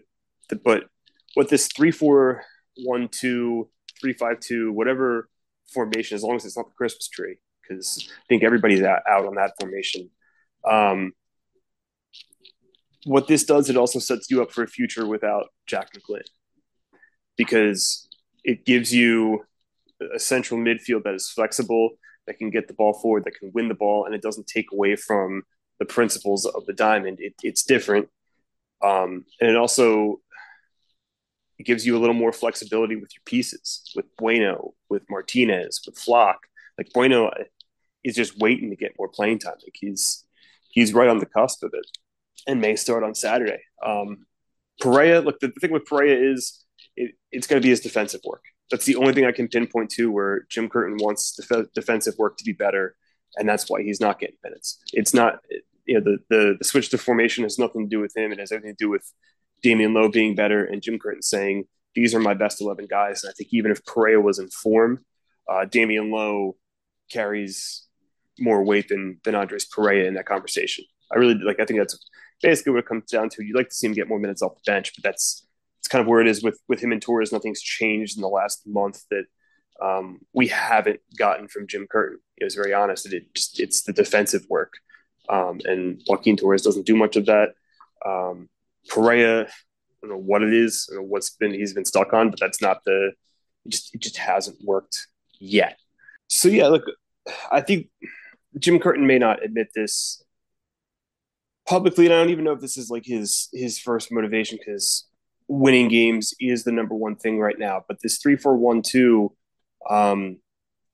the, 0.50 0.56
but 0.56 0.86
what 1.34 1.50
this 1.50 1.68
three 1.68 1.92
four 1.92 2.44
one 2.86 3.10
two 3.10 3.70
three 4.00 4.14
five 4.14 4.40
two 4.40 4.72
whatever 4.72 5.30
formation, 5.74 6.16
as 6.16 6.24
long 6.24 6.36
as 6.36 6.46
it's 6.46 6.58
not 6.58 6.68
the 6.68 6.76
Christmas 6.76 7.10
tree, 7.10 7.38
because 7.62 8.10
I 8.10 8.26
think 8.30 8.44
everybody's 8.44 8.82
out, 8.82 9.04
on 9.08 9.36
that 9.36 9.54
formation. 9.60 10.10
Um, 10.68 11.14
what 13.08 13.28
this 13.28 13.44
does, 13.44 13.70
it 13.70 13.78
also 13.78 14.00
sets 14.00 14.30
you 14.30 14.42
up 14.42 14.52
for 14.52 14.64
a 14.64 14.68
future 14.68 15.08
without 15.08 15.46
Jack 15.66 15.94
McGlynn, 15.94 16.28
because 17.38 18.08
it 18.44 18.66
gives 18.66 18.94
you 18.94 19.46
a 20.14 20.20
central 20.20 20.60
midfield 20.60 21.04
that 21.04 21.16
is 21.16 21.30
flexible, 21.30 21.92
that 22.28 22.38
can 22.38 22.50
get 22.50 22.68
the 22.68 22.74
ball 22.74 22.94
forward, 22.94 23.24
that 23.24 23.40
can 23.40 23.52
win 23.54 23.70
the 23.70 23.74
ball, 23.74 24.06
and 24.06 24.14
it 24.14 24.22
doesn't 24.22 24.48
take 24.48 24.72
away 24.72 24.96
from 24.96 25.44
the 25.80 25.86
principles 25.86 26.46
of 26.46 26.66
the 26.66 26.74
diamond. 26.74 27.18
It, 27.22 27.34
it's 27.42 27.64
different, 27.64 28.10
um, 28.84 29.26
and 29.40 29.50
it 29.50 29.56
also 29.56 30.22
it 31.58 31.66
gives 31.66 31.86
you 31.86 31.98
a 31.98 32.00
little 32.00 32.14
more 32.14 32.34
flexibility 32.34 32.96
with 32.96 33.12
your 33.16 33.24
pieces, 33.26 33.92
with 33.96 34.06
Bueno, 34.18 34.74
with 34.90 35.04
Martinez, 35.10 35.82
with 35.86 35.98
Flach. 35.98 36.38
Like 36.78 36.92
Bueno 36.94 37.32
is 38.04 38.16
just 38.16 38.38
waiting 38.38 38.70
to 38.70 38.76
get 38.76 38.94
more 39.00 39.10
playing 39.10 39.40
time. 39.40 39.56
Like 39.64 39.76
he's 39.76 40.26
he's 40.70 40.94
right 40.94 41.10
on 41.10 41.20
the 41.20 41.26
cusp 41.26 41.64
of 41.64 41.72
it, 41.74 41.88
and 42.48 42.62
may 42.62 42.76
start 42.76 43.04
on 43.04 43.14
Saturday. 43.14 43.60
Um, 43.86 44.26
Perea, 44.82 45.22
look, 45.22 45.40
the, 45.40 45.48
the 45.48 45.60
thing 45.60 45.72
with 45.72 45.86
Perea 45.86 46.32
is 46.32 46.64
it, 46.96 47.16
it's 47.32 47.48
going 47.48 47.62
to 47.62 47.66
be 47.66 47.70
his 47.70 47.82
defensive 47.82 48.22
work. 48.24 48.44
That's 48.72 48.86
the 48.86 48.96
only 48.96 49.14
thing 49.14 49.26
I 49.26 49.32
can 49.32 49.48
pinpoint 49.48 49.92
to 49.92 50.12
where 50.12 50.46
Jim 50.50 50.70
Curtin 50.70 50.98
wants 51.00 51.36
def- 51.36 51.72
defensive 51.74 52.16
work 52.18 52.38
to 52.38 52.44
be 52.44 52.54
better, 52.54 52.96
and 53.36 53.48
that's 53.48 53.70
why 53.70 53.82
he's 53.82 54.02
not 54.02 54.20
getting 54.20 54.38
minutes. 54.44 54.80
It's 54.94 55.14
not, 55.14 55.40
you 55.86 55.96
know, 55.96 56.02
the, 56.02 56.18
the 56.30 56.56
the 56.60 56.66
switch 56.66 56.90
to 56.90 56.98
formation 56.98 57.44
has 57.44 57.60
nothing 57.60 57.86
to 57.86 57.90
do 57.90 58.00
with 58.00 58.16
him. 58.16 58.32
It 58.32 58.40
has 58.40 58.52
everything 58.52 58.76
to 58.76 58.84
do 58.86 58.90
with 58.90 59.10
Damion 59.64 59.94
Lowe 59.94 60.10
being 60.10 60.36
better 60.36 60.64
and 60.64 60.82
Jim 60.82 61.00
Curtin 61.00 61.22
saying, 61.22 61.66
these 61.96 62.14
are 62.14 62.20
my 62.20 62.34
best 62.34 62.62
11 62.62 62.86
guys. 62.88 63.24
And 63.24 63.32
I 63.32 63.34
think 63.34 63.50
even 63.52 63.72
if 63.72 63.84
Perea 63.86 64.22
was 64.22 64.40
in 64.40 64.50
form, 64.50 65.04
uh, 65.50 65.66
Damion 65.66 66.12
Lowe 66.12 66.56
carries 67.10 67.88
more 68.40 68.64
weight 68.64 68.90
than, 68.90 69.20
than 69.24 69.36
Andres 69.36 69.66
Perea 69.66 70.08
in 70.08 70.14
that 70.14 70.28
conversation. 70.28 70.86
I 71.12 71.18
really 71.18 71.36
like, 71.36 71.60
I 71.60 71.66
think 71.66 71.80
that's 71.80 71.98
basically 72.42 72.74
what 72.74 72.80
it 72.80 72.88
comes 72.88 73.06
down 73.06 73.30
to. 73.30 73.44
You'd 73.44 73.56
like 73.56 73.70
to 73.70 73.76
see 73.76 73.88
him 73.88 73.94
get 73.94 74.08
more 74.08 74.20
minutes 74.20 74.42
off 74.42 74.56
the 74.56 74.72
bench, 74.72 74.94
but 74.96 75.04
that's, 75.04 75.46
it's 75.80 75.88
kind 75.88 76.02
of 76.02 76.08
where 76.08 76.22
it 76.22 76.28
is 76.28 76.44
with, 76.44 76.60
with 76.68 76.80
him 76.80 76.92
and 76.92 77.02
Torres. 77.02 77.32
Nothing's 77.32 77.62
changed 77.62 78.18
in 78.18 78.22
the 78.22 78.28
last 78.28 78.68
month 78.68 79.04
that 79.12 79.26
um, 79.82 80.20
we 80.34 80.48
haven't 80.48 81.00
gotten 81.18 81.48
from 81.48 81.68
Jim 81.68 81.88
Curtin. 81.90 82.20
He 82.38 82.44
was 82.44 82.56
very 82.56 82.74
honest. 82.74 83.06
It, 83.06 83.14
it 83.14 83.34
just, 83.34 83.60
it's 83.60 83.84
the 83.84 83.94
defensive 83.94 84.46
work. 84.50 84.74
Um, 85.30 85.60
and 85.66 86.02
Joaquin 86.08 86.38
Torres 86.38 86.62
doesn't 86.62 86.86
do 86.86 86.96
much 86.96 87.16
of 87.16 87.26
that. 87.26 87.50
Um, 88.06 88.50
Perea, 88.90 89.42
I 89.44 89.48
don't 90.02 90.12
know 90.12 90.18
what 90.18 90.44
it 90.44 90.54
is, 90.54 90.90
or 90.94 91.02
what's 91.02 91.32
been 91.32 91.54
he's 91.54 91.74
been 91.74 91.86
stuck 91.86 92.14
on, 92.14 92.30
but 92.30 92.40
that's 92.40 92.62
not 92.62 92.84
the 92.86 93.12
it 93.66 93.70
just 93.70 93.94
it 93.94 94.02
just 94.02 94.18
hasn't 94.18 94.58
worked 94.64 95.08
yet. 95.40 95.78
So 96.28 96.48
yeah, 96.48 96.68
look, 96.68 96.84
I 97.52 97.62
think 97.62 97.90
Jim 98.58 98.80
Curtin 98.80 99.06
may 99.06 99.20
not 99.20 99.44
admit 99.44 99.70
this 99.76 100.24
publicly, 101.68 102.06
and 102.06 102.14
I 102.14 102.18
don't 102.20 102.30
even 102.30 102.46
know 102.46 102.54
if 102.54 102.62
this 102.62 102.78
is 102.78 102.90
like 102.90 103.06
his 103.06 103.50
his 103.54 103.78
first 103.78 104.12
motivation 104.12 104.58
because 104.58 105.06
winning 105.48 105.90
games 105.90 106.34
is 106.40 106.64
the 106.64 106.72
number 106.72 106.96
one 106.96 107.16
thing 107.16 107.40
right 107.40 107.60
now. 107.60 107.84
But 107.88 108.02
this 108.02 108.18
three 108.18 108.38
four 108.38 108.56
one 108.56 108.82
two, 108.82 109.36
um, 109.90 110.38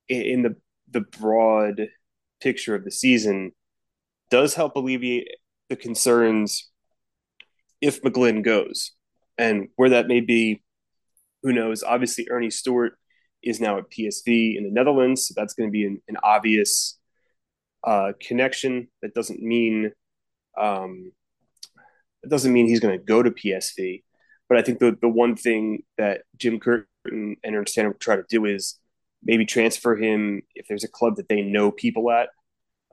in 0.09 0.41
the 0.41 0.55
the 0.91 1.01
broad 1.01 1.87
picture 2.41 2.75
of 2.75 2.83
the 2.83 2.91
season, 2.91 3.51
does 4.29 4.55
help 4.55 4.75
alleviate 4.75 5.27
the 5.69 5.75
concerns 5.75 6.69
if 7.79 8.01
McGlynn 8.01 8.43
goes, 8.43 8.91
and 9.37 9.69
where 9.75 9.89
that 9.89 10.07
may 10.07 10.21
be, 10.21 10.63
who 11.43 11.53
knows? 11.53 11.83
Obviously, 11.83 12.27
Earnie 12.29 12.49
Stewart 12.49 12.97
is 13.41 13.59
now 13.59 13.77
at 13.77 13.89
PSV 13.91 14.57
in 14.57 14.63
the 14.63 14.71
Netherlands, 14.71 15.27
so 15.27 15.33
that's 15.35 15.53
going 15.53 15.69
to 15.69 15.71
be 15.71 15.85
an, 15.85 16.01
an 16.07 16.17
obvious 16.23 16.97
uh, 17.83 18.13
connection. 18.21 18.87
That 19.01 19.13
doesn't 19.13 19.41
mean 19.41 19.91
um, 20.57 21.11
it 22.23 22.29
doesn't 22.29 22.53
mean 22.53 22.67
he's 22.67 22.79
going 22.79 22.97
to 22.97 23.03
go 23.03 23.21
to 23.21 23.31
PSV. 23.31 24.03
But 24.49 24.57
I 24.57 24.61
think 24.61 24.79
the 24.79 24.97
the 24.99 25.09
one 25.09 25.35
thing 25.35 25.83
that 25.97 26.21
Jim 26.37 26.59
Curtin 26.59 26.87
and 27.43 27.55
Ernst 27.55 27.75
Tanner 27.75 27.93
try 27.93 28.15
to 28.15 28.25
do 28.29 28.45
is 28.45 28.79
maybe 29.23 29.45
transfer 29.45 29.95
him 29.95 30.41
if 30.53 30.67
there's 30.67 30.83
a 30.83 30.89
club 30.89 31.15
that 31.15 31.29
they 31.29 31.41
know 31.41 31.71
people 31.71 32.11
at 32.11 32.29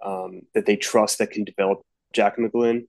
um, 0.05 0.42
that 0.55 0.66
they 0.66 0.77
trust 0.77 1.18
that 1.18 1.31
can 1.31 1.44
develop 1.44 1.83
Jack 2.12 2.37
McGlynn 2.37 2.87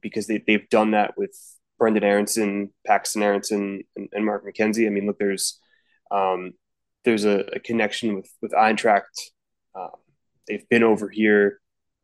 because 0.00 0.26
they, 0.26 0.42
they've 0.46 0.68
done 0.68 0.92
that 0.92 1.16
with 1.16 1.36
Brendan 1.78 2.04
Aaronson, 2.04 2.70
Paxton 2.86 3.22
Aaronson, 3.22 3.82
and, 3.96 4.08
and 4.12 4.24
Mark 4.24 4.44
McKenzie. 4.44 4.86
I 4.86 4.90
mean, 4.90 5.06
look, 5.06 5.18
there's 5.18 5.58
um, 6.10 6.52
there's 7.04 7.24
a, 7.24 7.38
a, 7.54 7.60
connection 7.60 8.14
with 8.14 8.30
with 8.40 8.52
Eintracht. 8.52 9.02
Um, 9.74 9.90
they've 10.46 10.68
been 10.68 10.82
over 10.82 11.08
here. 11.08 11.60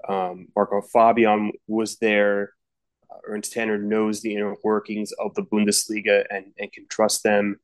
Um, 0.07 0.49
Marco 0.55 0.81
Fabian 0.81 1.53
was 1.67 1.97
there. 1.99 2.53
Uh, 3.11 3.19
Ernst 3.27 3.53
Tanner 3.53 3.79
knows 3.79 4.21
the 4.21 4.35
inner 4.35 4.55
workings 4.63 5.13
of 5.13 5.35
the 5.35 5.43
Bundesliga 5.43 6.25
and, 6.31 6.53
and 6.59 6.73
can 6.73 6.87
trust 6.89 7.23
them. 7.23 7.59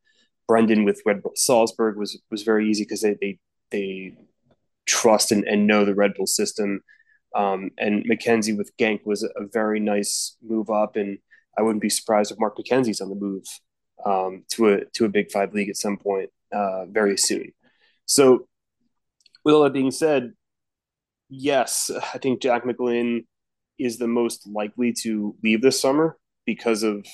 Brendan 0.46 0.84
with 0.84 1.02
Red 1.06 1.22
Bull 1.22 1.32
Salzburg 1.36 1.96
was 1.96 2.20
was 2.30 2.42
very 2.42 2.68
easy 2.68 2.84
because 2.84 3.00
they, 3.00 3.16
they 3.20 3.38
they 3.70 4.16
trust 4.86 5.32
and, 5.32 5.44
and 5.44 5.66
know 5.66 5.84
the 5.84 5.94
Red 5.94 6.14
Bull 6.14 6.26
system. 6.26 6.82
Um, 7.34 7.70
and 7.78 8.04
McKenzie 8.04 8.56
with 8.56 8.76
Genk 8.76 9.00
was 9.04 9.24
a, 9.24 9.28
a, 9.42 9.46
very 9.52 9.80
nice 9.80 10.36
move 10.40 10.70
up, 10.70 10.94
and 10.94 11.18
I 11.58 11.62
wouldn't 11.62 11.82
be 11.82 11.90
surprised 11.90 12.30
if 12.30 12.38
Mark 12.38 12.56
McKenzie's 12.56 13.00
on 13.00 13.08
the 13.08 13.16
move 13.16 13.44
um, 14.06 14.44
to 14.50 14.68
a 14.68 14.84
to 14.94 15.04
a 15.04 15.08
Big 15.08 15.32
Five 15.32 15.52
league 15.52 15.68
at 15.68 15.76
some 15.76 15.96
point 15.96 16.30
uh, 16.52 16.84
very 16.86 17.16
soon. 17.16 17.52
So, 18.06 18.46
with 19.44 19.54
all 19.54 19.64
that 19.64 19.72
being 19.72 19.90
said, 19.90 20.34
yes, 21.38 21.90
I 22.12 22.18
think 22.18 22.40
Jack 22.40 22.64
McGlynn 22.64 23.26
is 23.78 23.98
the 23.98 24.06
most 24.06 24.46
likely 24.46 24.92
to 25.02 25.34
leave 25.42 25.62
this 25.62 25.80
summer 25.80 26.16
because 26.46 26.82
of 26.82 27.06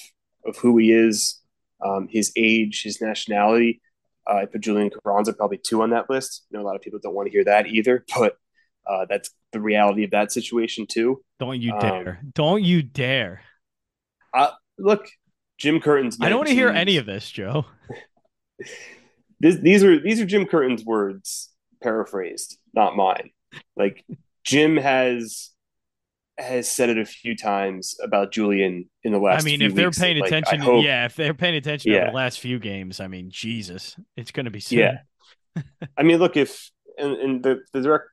of 0.45 0.57
who 0.57 0.79
he 0.79 0.91
is, 0.93 1.39
um, 1.85 2.09
his 2.11 2.33
age, 2.37 2.83
his 2.83 3.01
nationality. 3.01 3.81
Uh, 4.29 4.37
I 4.37 4.47
put 4.47 4.63
Julian 4.63 4.91
Carranza 4.91 5.33
probably 5.33 5.59
two 5.59 5.83
on 5.83 5.91
that 5.91 6.09
list. 6.09 6.45
I 6.53 6.57
know 6.57 6.65
a 6.65 6.67
lot 6.67 6.77
of 6.77 6.83
people 6.83 6.99
don't 7.03 7.15
want 7.15 7.27
to 7.27 7.33
hear 7.33 7.45
that 7.45 7.67
either, 7.67 8.05
but 8.19 8.37
uh, 8.89 9.07
that's 9.09 9.31
the 9.53 9.61
reality 9.61 10.05
of 10.05 10.11
that 10.13 10.33
situation 10.33 10.87
too. 10.87 11.23
Don't 11.39 11.61
you 11.61 11.79
dare! 11.81 12.19
Um, 12.23 12.33
don't 12.35 12.63
you 12.63 12.83
dare! 12.83 13.43
Uh, 14.33 14.51
look, 14.79 15.09
Jim 15.59 15.81
Curtin's. 15.81 16.19
I 16.21 16.29
don't 16.29 16.39
want 16.39 16.49
to 16.49 16.55
hear 16.55 16.69
any 16.69 16.97
of 16.97 17.07
this, 17.07 17.31
Joe. 17.31 17.67
this, 19.41 19.57
these 19.57 19.85
are 19.85 20.01
these 20.01 20.21
are 20.21 20.27
Jim 20.27 20.47
Curtin's 20.47 20.85
words, 20.85 21.51
paraphrased, 21.83 22.59
not 22.75 22.97
mine. 22.97 23.31
Like 23.77 24.05
Jim 24.45 24.77
has 24.77 25.51
has 26.41 26.71
said 26.71 26.89
it 26.89 26.99
a 26.99 27.05
few 27.05 27.37
times 27.37 27.97
about 28.03 28.33
Julian 28.33 28.89
in 29.05 29.13
the 29.13 29.19
last. 29.19 29.43
I 29.43 29.45
mean, 29.45 29.63
if 29.63 29.75
they're 29.75 29.91
paying 29.91 30.23
attention, 30.23 30.61
hope, 30.61 30.85
yeah, 30.85 31.05
if 31.05 31.17
they're 31.17 31.35
paying 31.35 31.55
attention 31.55 31.93
yeah. 31.93 32.07
to 32.07 32.11
the 32.11 32.17
last 32.17 32.41
few 32.41 32.59
games, 32.59 33.01
I 33.01 33.07
mean, 33.07 33.31
Jesus, 33.31 33.97
it's 34.17 34.31
going 34.31 34.45
to 34.45 34.51
be 34.51 34.61
soon. 34.61 34.79
Yeah. 34.79 35.63
I 35.97 36.03
mean, 36.03 36.19
look, 36.19 36.37
if 36.37 36.71
and, 36.99 37.17
and 37.17 37.43
the 37.43 37.61
the 37.73 37.81
direct 37.81 38.09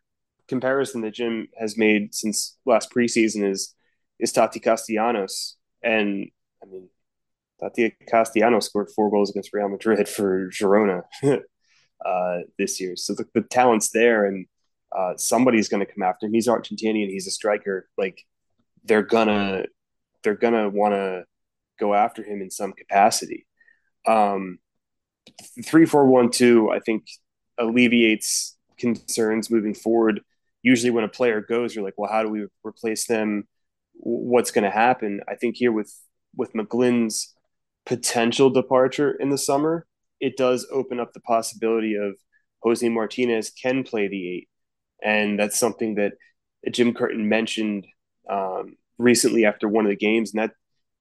comparison 0.48 1.02
that 1.02 1.14
Jim 1.14 1.48
has 1.60 1.78
made 1.78 2.14
since 2.14 2.58
last 2.66 2.92
preseason 2.92 3.50
is 3.50 3.74
is 4.20 4.32
Tati 4.32 4.60
Castellanos, 4.60 5.58
and 5.84 6.30
I 6.62 6.66
mean, 6.66 6.90
Tati 7.60 7.96
Castellanos 8.08 8.66
scored 8.66 8.90
four 8.96 9.10
goals 9.10 9.30
against 9.30 9.54
Real 9.54 9.70
Madrid 9.70 10.08
for 10.08 10.50
Girona 10.50 11.04
uh, 12.06 12.38
this 12.58 12.80
year, 12.80 12.96
so 12.96 13.14
the, 13.14 13.26
the 13.34 13.42
talent's 13.42 13.92
there, 13.92 14.26
and 14.26 14.48
uh, 14.96 15.16
somebody's 15.18 15.70
going 15.70 15.86
to 15.86 15.92
come 15.92 16.04
after 16.04 16.26
him. 16.26 16.34
He's 16.34 16.48
Argentinian. 16.48 17.10
He's 17.10 17.28
a 17.28 17.32
striker. 17.32 17.90
Like 17.98 18.24
they're 18.84 19.04
gonna 19.04 19.64
they're 20.24 20.36
gonna 20.36 20.70
want 20.70 20.94
to 20.94 21.26
go 21.80 21.94
after 21.94 22.24
him 22.24 22.42
in 22.42 22.50
some 22.50 22.74
capacity. 22.74 23.46
Um, 24.06 24.60
three 25.66 25.86
four 25.86 26.08
one 26.08 26.32
two 26.32 26.72
I 26.72 26.80
think 26.80 27.06
alleviates 27.58 28.56
concerns 28.78 29.50
moving 29.50 29.74
forward. 29.74 30.22
Usually, 30.64 30.92
when 30.92 31.04
a 31.04 31.10
player 31.10 31.42
goes, 31.42 31.76
you're 31.76 31.84
like, 31.84 31.98
well, 31.98 32.12
how 32.12 32.24
do 32.24 32.30
we 32.30 32.48
replace 32.66 33.08
them? 33.08 33.48
What's 33.94 34.52
going 34.52 34.64
to 34.64 34.70
happen? 34.72 35.22
I 35.28 35.36
think 35.36 35.56
here 35.58 35.72
with 35.72 35.94
with 36.36 36.54
McGlynn's 36.54 37.34
potential 37.86 38.50
departure 38.50 39.12
in 39.12 39.30
the 39.30 39.38
summer, 39.38 39.88
it 40.20 40.38
does 40.38 40.68
open 40.72 41.00
up 41.00 41.14
the 41.14 41.20
possibility 41.22 41.96
of 41.96 42.16
Jose 42.64 42.88
Martinez 42.88 43.50
can 43.50 43.84
play 43.84 44.08
the 44.08 44.30
eight 44.30 44.50
and 45.04 45.40
that's 45.40 45.60
something 45.60 45.96
that 45.96 46.14
Jim 46.72 46.94
Curtin 46.94 47.30
mentioned 47.30 47.86
um, 48.30 48.76
recently 48.98 49.46
after 49.46 49.68
one 49.68 49.86
of 49.86 49.90
the 49.90 49.96
games, 49.96 50.34
and 50.34 50.42
that 50.42 50.52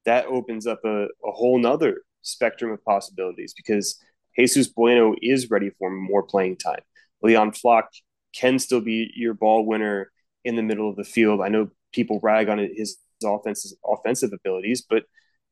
that 0.05 0.25
opens 0.27 0.65
up 0.65 0.79
a, 0.85 1.05
a 1.05 1.31
whole 1.31 1.59
nother 1.59 2.01
spectrum 2.21 2.71
of 2.71 2.83
possibilities 2.83 3.53
because 3.55 3.99
Jesus 4.37 4.67
Bueno 4.67 5.15
is 5.21 5.49
ready 5.49 5.71
for 5.77 5.89
more 5.89 6.23
playing 6.23 6.57
time. 6.57 6.81
Leon 7.21 7.53
Flach 7.53 7.89
can 8.33 8.59
still 8.59 8.81
be 8.81 9.11
your 9.15 9.33
ball 9.33 9.65
winner 9.65 10.11
in 10.45 10.55
the 10.55 10.61
middle 10.61 10.89
of 10.89 10.95
the 10.95 11.03
field. 11.03 11.41
I 11.41 11.49
know 11.49 11.69
people 11.91 12.19
rag 12.21 12.49
on 12.49 12.59
his 12.59 12.97
offensive 13.23 13.71
offensive 13.85 14.31
abilities, 14.33 14.83
but 14.87 15.03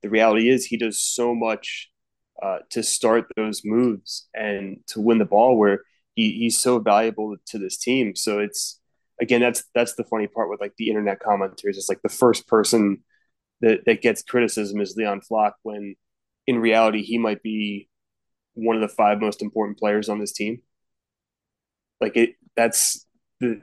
the 0.01 0.09
reality 0.09 0.49
is 0.49 0.65
he 0.65 0.77
does 0.77 1.01
so 1.01 1.33
much 1.33 1.89
uh, 2.41 2.59
to 2.69 2.83
start 2.83 3.25
those 3.35 3.61
moves 3.65 4.27
and 4.35 4.77
to 4.87 5.01
win 5.01 5.17
the 5.17 5.25
ball 5.25 5.57
where 5.57 5.81
he, 6.15 6.31
he's 6.31 6.59
so 6.59 6.79
valuable 6.79 7.35
to 7.47 7.59
this 7.59 7.77
team. 7.77 8.15
So 8.15 8.39
it's 8.39 8.79
again 9.21 9.41
that's 9.41 9.63
that's 9.75 9.95
the 9.95 10.03
funny 10.05 10.27
part 10.27 10.49
with 10.49 10.61
like 10.61 10.73
the 10.77 10.89
internet 10.89 11.21
commenters. 11.21 11.75
It's 11.77 11.89
like 11.89 12.01
the 12.01 12.09
first 12.09 12.47
person 12.47 13.03
that 13.61 13.85
that 13.85 14.01
gets 14.01 14.23
criticism 14.23 14.81
is 14.81 14.95
Leon 14.95 15.21
Flach 15.21 15.53
when 15.63 15.95
in 16.47 16.59
reality 16.59 17.03
he 17.03 17.17
might 17.17 17.43
be 17.43 17.89
one 18.53 18.75
of 18.75 18.81
the 18.81 18.95
five 18.95 19.19
most 19.19 19.41
important 19.41 19.77
players 19.77 20.09
on 20.09 20.19
this 20.19 20.33
team. 20.33 20.61
Like 22.01 22.15
it 22.17 22.35
that's 22.55 23.05
the 23.39 23.61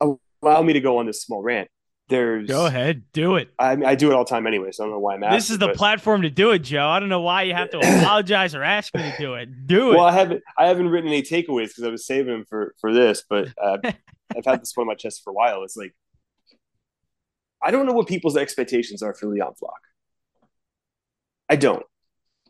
allow 0.00 0.62
me 0.62 0.72
to 0.72 0.80
go 0.80 0.98
on 0.98 1.06
this 1.06 1.22
small 1.22 1.42
rant 1.42 1.68
there's 2.08 2.48
go 2.48 2.66
ahead, 2.66 3.02
do 3.12 3.36
it. 3.36 3.48
I 3.58 3.72
I 3.72 3.94
do 3.96 4.10
it 4.10 4.14
all 4.14 4.24
the 4.24 4.30
time 4.30 4.46
anyway, 4.46 4.70
so 4.70 4.84
I 4.84 4.86
don't 4.86 4.94
know 4.94 5.00
why 5.00 5.14
I'm 5.14 5.24
asking. 5.24 5.36
This 5.36 5.50
is 5.50 5.58
the 5.58 5.68
but... 5.68 5.76
platform 5.76 6.22
to 6.22 6.30
do 6.30 6.52
it, 6.52 6.60
Joe. 6.60 6.86
I 6.86 7.00
don't 7.00 7.08
know 7.08 7.20
why 7.20 7.42
you 7.42 7.54
have 7.54 7.70
to 7.70 7.78
apologize 8.00 8.54
or 8.54 8.62
ask 8.62 8.94
me 8.94 9.02
to 9.02 9.14
do 9.18 9.34
it. 9.34 9.66
Do 9.66 9.92
it. 9.92 9.96
Well, 9.96 10.04
I 10.04 10.12
haven't 10.12 10.42
I 10.58 10.66
haven't 10.66 10.88
written 10.88 11.08
any 11.08 11.22
takeaways 11.22 11.68
because 11.68 11.84
I 11.84 11.90
was 11.90 12.06
saving 12.06 12.32
them 12.32 12.44
for 12.48 12.74
for 12.80 12.92
this, 12.92 13.24
but 13.28 13.48
uh, 13.60 13.78
I've 14.36 14.44
had 14.44 14.62
this 14.62 14.72
one 14.74 14.84
on 14.84 14.88
my 14.88 14.94
chest 14.94 15.22
for 15.24 15.30
a 15.30 15.34
while. 15.34 15.64
It's 15.64 15.76
like 15.76 15.94
I 17.62 17.70
don't 17.72 17.86
know 17.86 17.92
what 17.92 18.06
people's 18.06 18.36
expectations 18.36 19.02
are 19.02 19.14
for 19.14 19.26
Leon 19.26 19.54
Flach. 19.58 19.72
I 21.48 21.56
don't 21.56 21.84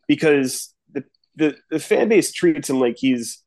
because 0.07 0.75
the 0.93 1.05
the 1.35 1.57
the 1.71 1.79
fan 1.79 2.09
base 2.09 2.33
treats 2.33 2.69
him 2.69 2.81
like 2.81 2.97
he's 2.99 3.43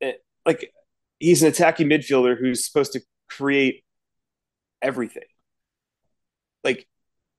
eh, 0.00 0.12
like 0.44 0.72
he's 1.18 1.42
an 1.42 1.48
attacking 1.48 1.88
midfielder 1.88 2.38
who's 2.38 2.66
supposed 2.66 2.92
to 2.92 3.00
create 3.28 3.84
everything. 4.82 5.22
Like 6.64 6.86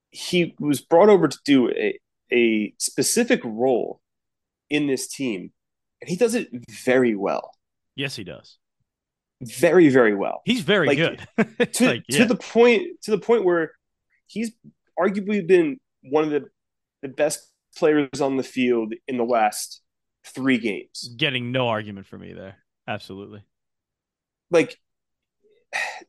he 0.10 0.56
was 0.60 0.82
brought 0.82 1.10
over 1.10 1.28
to 1.28 1.38
do 1.46 1.70
a, 1.72 2.00
a 2.32 2.74
specific 2.78 3.42
role 3.44 4.02
in 4.70 4.88
this 4.88 5.08
team, 5.08 5.52
and 6.02 6.10
he 6.10 6.16
does 6.16 6.36
it 6.36 6.50
very 6.86 7.16
well. 7.16 7.52
Yes, 7.96 8.16
he 8.16 8.24
does. 8.24 8.58
Very, 9.42 9.90
very 9.90 10.16
well. 10.16 10.42
He's 10.46 10.62
very 10.62 10.88
like, 10.88 10.98
good. 10.98 11.74
to, 11.74 11.86
like, 11.86 12.04
yeah. 12.08 12.20
to 12.20 12.26
the 12.26 12.36
point 12.36 13.02
to 13.04 13.12
the 13.12 13.18
point 13.18 13.44
where 13.44 13.72
he's 14.28 14.52
arguably 15.00 15.46
been 15.46 15.80
one 16.04 16.24
of 16.24 16.30
the, 16.30 16.46
the 17.02 17.08
best 17.08 17.50
players 17.76 18.22
on 18.22 18.38
the 18.38 18.44
field 18.44 18.94
in 19.08 19.18
the 19.18 19.24
last 19.24 19.82
three 20.26 20.58
games. 20.58 21.14
Getting 21.18 21.52
no 21.52 21.68
argument 21.68 22.08
for 22.08 22.18
me 22.18 22.34
there. 22.34 22.58
Absolutely. 22.88 23.44
Like 24.52 24.78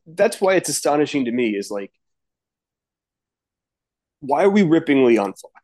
that's 0.07 0.39
why 0.41 0.55
it's 0.55 0.69
astonishing 0.69 1.25
to 1.25 1.31
me 1.31 1.51
is 1.55 1.71
like 1.71 1.91
why 4.21 4.43
are 4.43 4.49
we 4.49 4.63
ripping 4.63 5.05
Leon 5.05 5.33
Flach? 5.33 5.63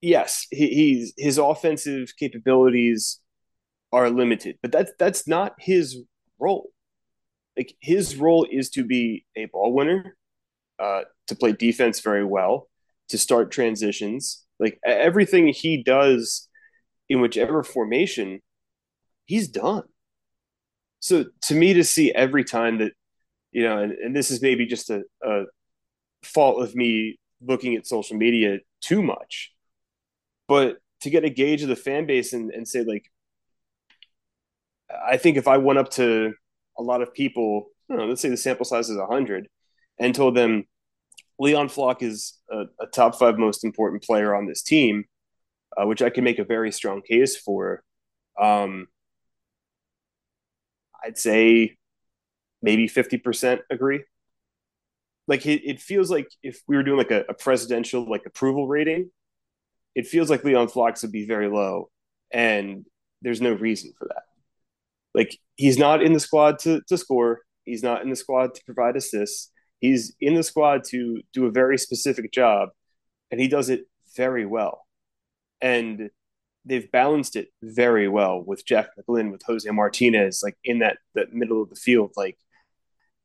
Yes, 0.00 0.46
he, 0.50 0.68
he's 0.68 1.14
his 1.16 1.38
offensive 1.38 2.12
capabilities 2.18 3.20
are 3.92 4.10
limited, 4.10 4.58
but 4.62 4.72
that's 4.72 4.92
that's 4.98 5.26
not 5.28 5.54
his 5.58 5.98
role. 6.38 6.70
like 7.56 7.74
his 7.80 8.16
role 8.16 8.46
is 8.50 8.70
to 8.70 8.84
be 8.84 9.26
a 9.36 9.46
ball 9.46 9.72
winner, 9.74 10.16
uh, 10.78 11.02
to 11.28 11.36
play 11.36 11.52
defense 11.52 12.00
very 12.00 12.24
well, 12.24 12.68
to 13.10 13.18
start 13.18 13.50
transitions. 13.52 14.44
Like 14.60 14.78
everything 14.86 15.48
he 15.48 15.82
does 15.82 16.48
in 17.08 17.20
whichever 17.20 17.62
formation, 17.64 18.42
he's 19.26 19.48
done. 19.48 19.84
So 21.00 21.26
to 21.42 21.54
me, 21.54 21.74
to 21.74 21.84
see 21.84 22.12
every 22.12 22.44
time 22.44 22.78
that, 22.78 22.92
you 23.52 23.62
know, 23.62 23.78
and, 23.78 23.92
and 23.92 24.16
this 24.16 24.30
is 24.30 24.42
maybe 24.42 24.66
just 24.66 24.90
a, 24.90 25.02
a 25.22 25.44
fault 26.22 26.62
of 26.62 26.74
me 26.74 27.18
looking 27.40 27.74
at 27.76 27.86
social 27.86 28.16
media 28.16 28.58
too 28.80 29.02
much, 29.02 29.52
but 30.48 30.78
to 31.02 31.10
get 31.10 31.24
a 31.24 31.30
gauge 31.30 31.62
of 31.62 31.68
the 31.68 31.76
fan 31.76 32.06
base 32.06 32.32
and, 32.32 32.50
and 32.50 32.66
say 32.66 32.82
like, 32.82 33.04
I 35.08 35.16
think 35.16 35.36
if 35.36 35.48
I 35.48 35.58
went 35.58 35.78
up 35.78 35.90
to 35.92 36.32
a 36.78 36.82
lot 36.82 37.02
of 37.02 37.12
people, 37.12 37.68
know, 37.88 38.06
let's 38.06 38.20
say 38.20 38.28
the 38.28 38.36
sample 38.36 38.64
size 38.64 38.88
is 38.88 38.96
100, 38.96 39.48
and 39.98 40.14
told 40.14 40.36
them 40.36 40.64
Leon 41.38 41.68
Flach 41.68 42.02
is 42.02 42.38
a, 42.50 42.64
a 42.80 42.86
top 42.92 43.16
five 43.16 43.38
most 43.38 43.64
important 43.64 44.02
player 44.02 44.34
on 44.34 44.46
this 44.46 44.62
team, 44.62 45.04
uh, 45.76 45.86
which 45.86 46.02
I 46.02 46.10
can 46.10 46.24
make 46.24 46.38
a 46.38 46.44
very 46.44 46.72
strong 46.72 47.02
case 47.02 47.36
for. 47.36 47.82
Um, 48.40 48.88
I'd 51.06 51.18
say 51.18 51.76
maybe 52.62 52.88
50% 52.88 53.60
agree. 53.70 54.02
Like 55.28 55.46
it, 55.46 55.62
it 55.64 55.80
feels 55.80 56.10
like 56.10 56.28
if 56.42 56.60
we 56.66 56.76
were 56.76 56.82
doing 56.82 56.98
like 56.98 57.10
a, 57.10 57.24
a 57.28 57.34
presidential 57.34 58.08
like 58.08 58.26
approval 58.26 58.66
rating, 58.66 59.10
it 59.94 60.06
feels 60.06 60.30
like 60.30 60.44
Leon 60.44 60.68
Flach 60.68 61.00
would 61.02 61.12
be 61.12 61.26
very 61.26 61.48
low, 61.48 61.90
and 62.32 62.84
there's 63.22 63.40
no 63.40 63.52
reason 63.52 63.92
for 63.98 64.06
that. 64.08 64.22
Like 65.14 65.36
he's 65.56 65.78
not 65.78 66.02
in 66.02 66.12
the 66.12 66.20
squad 66.20 66.58
to 66.60 66.82
to 66.88 66.98
score. 66.98 67.40
He's 67.64 67.82
not 67.82 68.02
in 68.02 68.10
the 68.10 68.16
squad 68.16 68.54
to 68.54 68.64
provide 68.64 68.96
assists. 68.96 69.50
He's 69.80 70.14
in 70.20 70.34
the 70.34 70.42
squad 70.42 70.84
to 70.90 71.22
do 71.32 71.46
a 71.46 71.50
very 71.50 71.78
specific 71.78 72.32
job, 72.32 72.68
and 73.30 73.40
he 73.40 73.48
does 73.48 73.68
it 73.68 73.86
very 74.16 74.46
well. 74.46 74.86
And 75.60 76.10
they've 76.66 76.90
balanced 76.90 77.36
it 77.36 77.48
very 77.62 78.08
well 78.08 78.42
with 78.42 78.66
Jack 78.66 78.88
McGlynn, 78.98 79.30
with 79.30 79.42
Jose 79.46 79.70
Martinez, 79.70 80.40
like 80.42 80.56
in 80.64 80.80
that 80.80 80.98
that 81.14 81.32
middle 81.32 81.62
of 81.62 81.70
the 81.70 81.76
field. 81.76 82.12
Like 82.16 82.36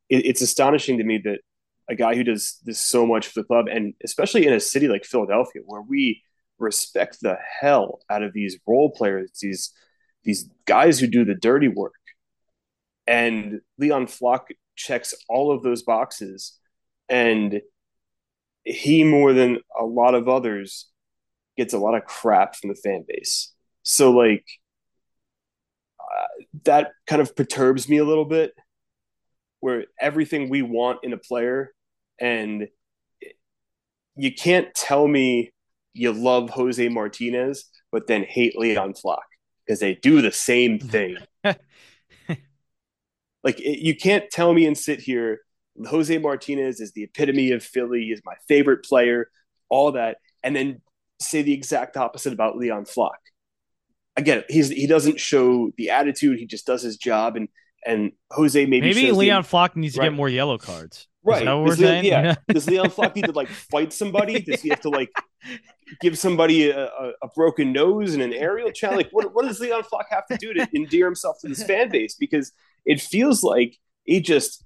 it, 0.10 0.26
it's 0.26 0.42
astonishing 0.42 1.00
to 1.00 1.04
me 1.04 1.18
that 1.20 1.40
a 1.90 1.96
guy 1.96 2.16
who 2.16 2.24
does 2.24 2.60
this 2.64 2.80
so 2.80 3.06
much 3.06 3.28
for 3.28 3.42
the 3.42 3.46
club, 3.46 3.68
and 3.68 3.94
especially 4.04 4.46
in 4.46 4.54
a 4.54 4.60
city 4.60 4.88
like 4.88 5.04
Philadelphia, 5.04 5.62
where 5.66 5.82
we 5.82 6.22
respect 6.60 7.18
the 7.22 7.38
hell 7.60 8.00
out 8.10 8.24
of 8.24 8.34
these 8.34 8.58
role 8.66 8.92
players, 8.92 9.32
these 9.42 9.74
these 10.24 10.50
guys 10.66 11.00
who 11.00 11.08
do 11.08 11.26
the 11.26 11.36
dirty 11.36 11.68
work. 11.68 11.94
And 13.08 13.62
Leon 13.78 14.08
Flach 14.08 14.48
checks 14.76 15.14
all 15.28 15.52
of 15.52 15.64
those 15.64 15.82
boxes. 15.84 16.58
And 17.10 17.62
he, 18.64 19.04
more 19.04 19.34
than 19.34 19.60
a 19.78 19.84
lot 19.84 20.14
of 20.14 20.30
others, 20.30 20.91
gets 21.62 21.76
a 21.76 21.78
lot 21.78 21.94
of 21.94 22.06
crap 22.06 22.56
from 22.56 22.70
the 22.70 22.76
fan 22.76 23.06
base. 23.08 23.54
So, 23.84 24.10
like, 24.10 24.44
uh, 26.00 26.44
that 26.64 26.94
kind 27.06 27.22
of 27.22 27.36
perturbs 27.36 27.88
me 27.88 27.98
a 27.98 28.04
little 28.04 28.26
bit, 28.26 28.54
where 29.60 29.86
everything 30.00 30.50
we 30.50 30.64
want 30.64 31.02
in 31.04 31.14
a 31.14 31.20
player, 31.20 31.72
and 32.20 32.68
you 34.16 34.34
can't 34.34 34.74
tell 34.74 35.08
me 35.08 35.52
you 35.94 36.12
love 36.12 36.50
Jose 36.50 36.90
Martinez, 36.90 37.66
but 37.92 38.08
then 38.08 38.24
hate 38.24 38.58
Leon 38.58 38.96
Flach 38.96 39.20
because 39.64 39.80
they 39.80 39.94
do 39.94 40.24
the 40.24 40.32
same 40.32 40.80
thing. 40.96 41.18
like 41.44 41.60
it, 43.60 43.86
you 43.86 43.96
can't 43.96 44.32
tell 44.32 44.52
me 44.52 44.66
and 44.66 44.76
sit 44.76 45.00
here. 45.00 45.42
Jose 45.86 46.18
Martinez 46.18 46.80
is 46.80 46.92
the 46.94 47.04
epitome 47.04 47.52
of 47.52 47.64
Philly. 47.64 48.06
Is 48.06 48.24
my 48.26 48.34
favorite 48.48 48.84
player. 48.84 49.30
All 49.70 49.92
that, 49.92 50.18
and 50.44 50.56
then 50.56 50.82
say 51.22 51.42
the 51.42 51.54
exact 51.54 51.98
opposite 51.98 52.34
about 52.34 52.58
Leon 52.58 52.86
Flach. 52.86 53.20
Again, 54.18 54.44
he's 54.50 54.70
he 54.70 54.88
doesn't 54.88 55.20
show 55.20 55.72
the 55.78 55.90
attitude. 55.90 56.40
He 56.40 56.46
just 56.46 56.66
does 56.66 56.82
his 56.82 56.98
job, 56.98 57.36
and 57.36 57.48
and 57.86 58.12
Jose 58.32 58.66
maybe 58.66 58.94
maybe 58.94 59.12
Leon 59.12 59.44
the, 59.44 59.48
Flach 59.48 59.76
needs 59.76 59.96
to 59.96 60.02
get 60.02 60.14
more 60.14 60.30
yellow 60.30 60.58
cards. 60.58 61.08
Right. 61.24 61.46
what 61.46 61.64
we're 61.64 61.76
saying? 61.76 62.06
Yeah. 62.06 62.36
Does 62.52 62.68
Leon 62.68 62.90
Flach 62.90 63.16
need 63.16 63.26
to 63.26 63.32
like 63.32 63.48
fight 63.48 63.94
somebody? 63.94 64.42
Does 64.42 64.62
he 64.62 64.70
have 64.70 64.82
to 64.82 64.90
like 64.90 65.12
give 66.00 66.18
somebody 66.18 66.72
a, 66.72 66.86
a, 66.88 67.12
a 67.22 67.28
broken 67.36 67.72
nose 67.72 68.16
and 68.16 68.24
an 68.24 68.34
aerial 68.34 68.72
challenge? 68.72 69.06
Like, 69.06 69.12
what, 69.12 69.36
what 69.36 69.46
does 69.46 69.60
Leon 69.60 69.84
Flach 69.84 70.08
have 70.10 70.26
to 70.28 70.38
do 70.38 70.52
to 70.54 70.68
endear 70.76 71.06
himself 71.06 71.38
to 71.42 71.48
this 71.48 71.62
fan 71.64 71.90
base? 71.90 72.16
Because 72.16 72.52
it 72.86 73.02
feels 73.02 73.44
like 73.44 73.78
he 74.04 74.20
just. 74.20 74.66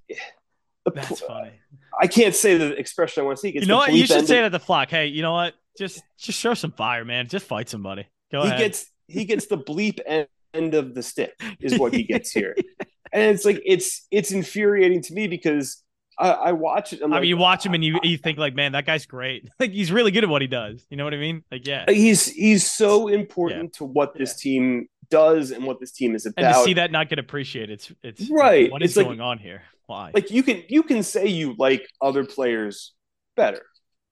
That's 0.94 1.20
funny. 1.20 1.52
I 2.00 2.06
can't 2.06 2.34
say 2.34 2.56
the 2.56 2.72
expression 2.76 3.22
I 3.22 3.26
want 3.26 3.38
to 3.38 3.40
see. 3.40 3.54
You 3.54 3.66
know 3.66 3.76
what? 3.76 3.92
You 3.92 4.06
should 4.06 4.26
say 4.26 4.40
that 4.40 4.50
to 4.50 4.58
Flach. 4.58 4.88
Hey, 4.88 5.08
you 5.08 5.22
know 5.22 5.32
what? 5.32 5.54
Just 5.78 6.02
just 6.18 6.38
show 6.38 6.54
some 6.54 6.72
fire, 6.72 7.04
man. 7.04 7.28
Just 7.28 7.46
fight 7.46 7.68
somebody. 7.68 8.06
Go 8.32 8.42
he 8.42 8.48
ahead. 8.48 8.58
gets 8.58 8.86
he 9.06 9.24
gets 9.24 9.46
the 9.46 9.58
bleep 9.58 10.00
end, 10.06 10.28
end 10.54 10.74
of 10.74 10.94
the 10.94 11.02
stick 11.02 11.34
is 11.60 11.78
what 11.78 11.94
he 11.94 12.02
gets 12.02 12.32
here, 12.32 12.56
and 13.12 13.34
it's 13.34 13.44
like 13.44 13.60
it's 13.64 14.06
it's 14.10 14.32
infuriating 14.32 15.02
to 15.02 15.14
me 15.14 15.28
because 15.28 15.82
I, 16.18 16.30
I 16.30 16.52
watch 16.52 16.92
it. 16.92 17.02
i 17.02 17.06
like, 17.06 17.22
mean, 17.22 17.28
you 17.28 17.36
watch 17.36 17.64
him 17.64 17.74
and 17.74 17.84
you 17.84 17.96
ah. 17.96 18.00
you 18.02 18.16
think 18.16 18.38
like, 18.38 18.54
man, 18.54 18.72
that 18.72 18.86
guy's 18.86 19.06
great. 19.06 19.48
like 19.60 19.72
he's 19.72 19.92
really 19.92 20.10
good 20.10 20.24
at 20.24 20.30
what 20.30 20.42
he 20.42 20.48
does. 20.48 20.86
You 20.90 20.96
know 20.96 21.04
what 21.04 21.14
I 21.14 21.18
mean? 21.18 21.42
Like, 21.50 21.66
yeah, 21.66 21.84
he's 21.88 22.26
he's 22.26 22.70
so 22.70 23.08
important 23.08 23.72
yeah. 23.74 23.78
to 23.78 23.84
what 23.84 24.14
this 24.16 24.32
yeah. 24.44 24.50
team 24.50 24.88
does 25.10 25.50
and 25.50 25.64
what 25.64 25.78
this 25.78 25.92
team 25.92 26.14
is 26.14 26.26
about. 26.26 26.44
And 26.44 26.54
to 26.54 26.64
see 26.64 26.74
that 26.74 26.90
not 26.90 27.08
get 27.08 27.18
appreciated, 27.18 27.70
it's 27.70 27.92
it's 28.02 28.30
right. 28.30 28.70
What 28.70 28.82
is 28.82 28.96
it's 28.96 29.04
going 29.04 29.18
like, 29.18 29.26
on 29.26 29.38
here? 29.38 29.62
Why? 29.86 30.10
Like 30.14 30.30
you 30.30 30.42
can 30.42 30.62
you 30.68 30.82
can 30.82 31.02
say 31.02 31.26
you 31.26 31.54
like 31.58 31.86
other 32.00 32.24
players 32.24 32.92
better. 33.36 33.62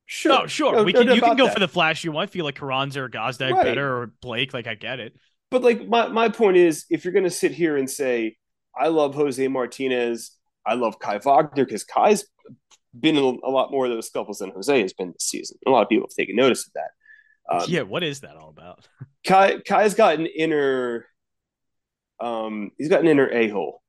Sure. 0.06 0.42
Oh, 0.42 0.46
sure. 0.46 0.76
No, 0.76 0.84
we 0.84 0.92
can. 0.92 1.06
No, 1.06 1.14
you 1.14 1.20
can 1.20 1.36
go 1.36 1.46
that. 1.46 1.54
for 1.54 1.60
the 1.60 1.68
flash 1.68 2.04
you 2.04 2.12
want. 2.12 2.30
Feel 2.30 2.44
like 2.44 2.56
Carranza 2.56 3.02
or 3.02 3.08
Gazdag 3.08 3.52
right. 3.52 3.64
better 3.64 3.96
or 3.96 4.12
Blake. 4.20 4.52
Like 4.52 4.66
I 4.66 4.74
get 4.74 5.00
it. 5.00 5.16
But 5.50 5.62
like 5.62 5.86
my 5.88 6.08
my 6.08 6.28
point 6.28 6.56
is, 6.56 6.84
if 6.90 7.04
you're 7.04 7.12
going 7.12 7.24
to 7.24 7.30
sit 7.30 7.52
here 7.52 7.76
and 7.76 7.88
say 7.88 8.36
I 8.76 8.88
love 8.88 9.14
Jose 9.14 9.46
Martinez, 9.48 10.32
I 10.66 10.74
love 10.74 10.98
Kai 10.98 11.18
Wagner 11.18 11.64
because 11.64 11.84
Kai's 11.84 12.26
been 12.98 13.16
in 13.16 13.40
a 13.42 13.50
lot 13.50 13.70
more 13.70 13.86
of 13.86 13.92
those 13.92 14.08
scuffles 14.08 14.38
than 14.38 14.50
Jose 14.50 14.82
has 14.82 14.92
been 14.92 15.08
this 15.12 15.24
season. 15.24 15.58
A 15.66 15.70
lot 15.70 15.82
of 15.82 15.88
people 15.88 16.06
have 16.08 16.16
taken 16.16 16.36
notice 16.36 16.66
of 16.66 16.72
that. 16.74 16.90
Um, 17.50 17.64
yeah, 17.68 17.82
what 17.82 18.02
is 18.02 18.20
that 18.20 18.36
all 18.36 18.50
about? 18.50 18.86
Kai 19.26 19.58
Kai's 19.60 19.94
got 19.94 20.18
an 20.18 20.26
inner, 20.26 21.06
um, 22.20 22.70
he's 22.78 22.88
got 22.88 23.00
an 23.00 23.08
inner 23.08 23.30
a 23.30 23.48
hole 23.48 23.82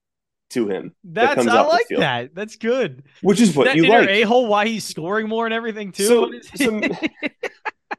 to 0.51 0.69
him. 0.69 0.95
That's 1.03 1.43
that 1.43 1.55
I 1.55 1.61
like 1.67 1.87
that. 1.89 2.35
That's 2.35 2.55
good. 2.55 3.03
Which 3.21 3.41
is 3.41 3.55
what 3.55 3.65
that 3.65 3.75
you 3.75 3.87
like. 3.87 4.09
A 4.09 4.21
hole, 4.23 4.47
why 4.47 4.67
he's 4.67 4.83
scoring 4.83 5.27
more 5.27 5.45
and 5.45 5.53
everything 5.53 5.91
too. 5.91 6.41
So, 6.55 6.79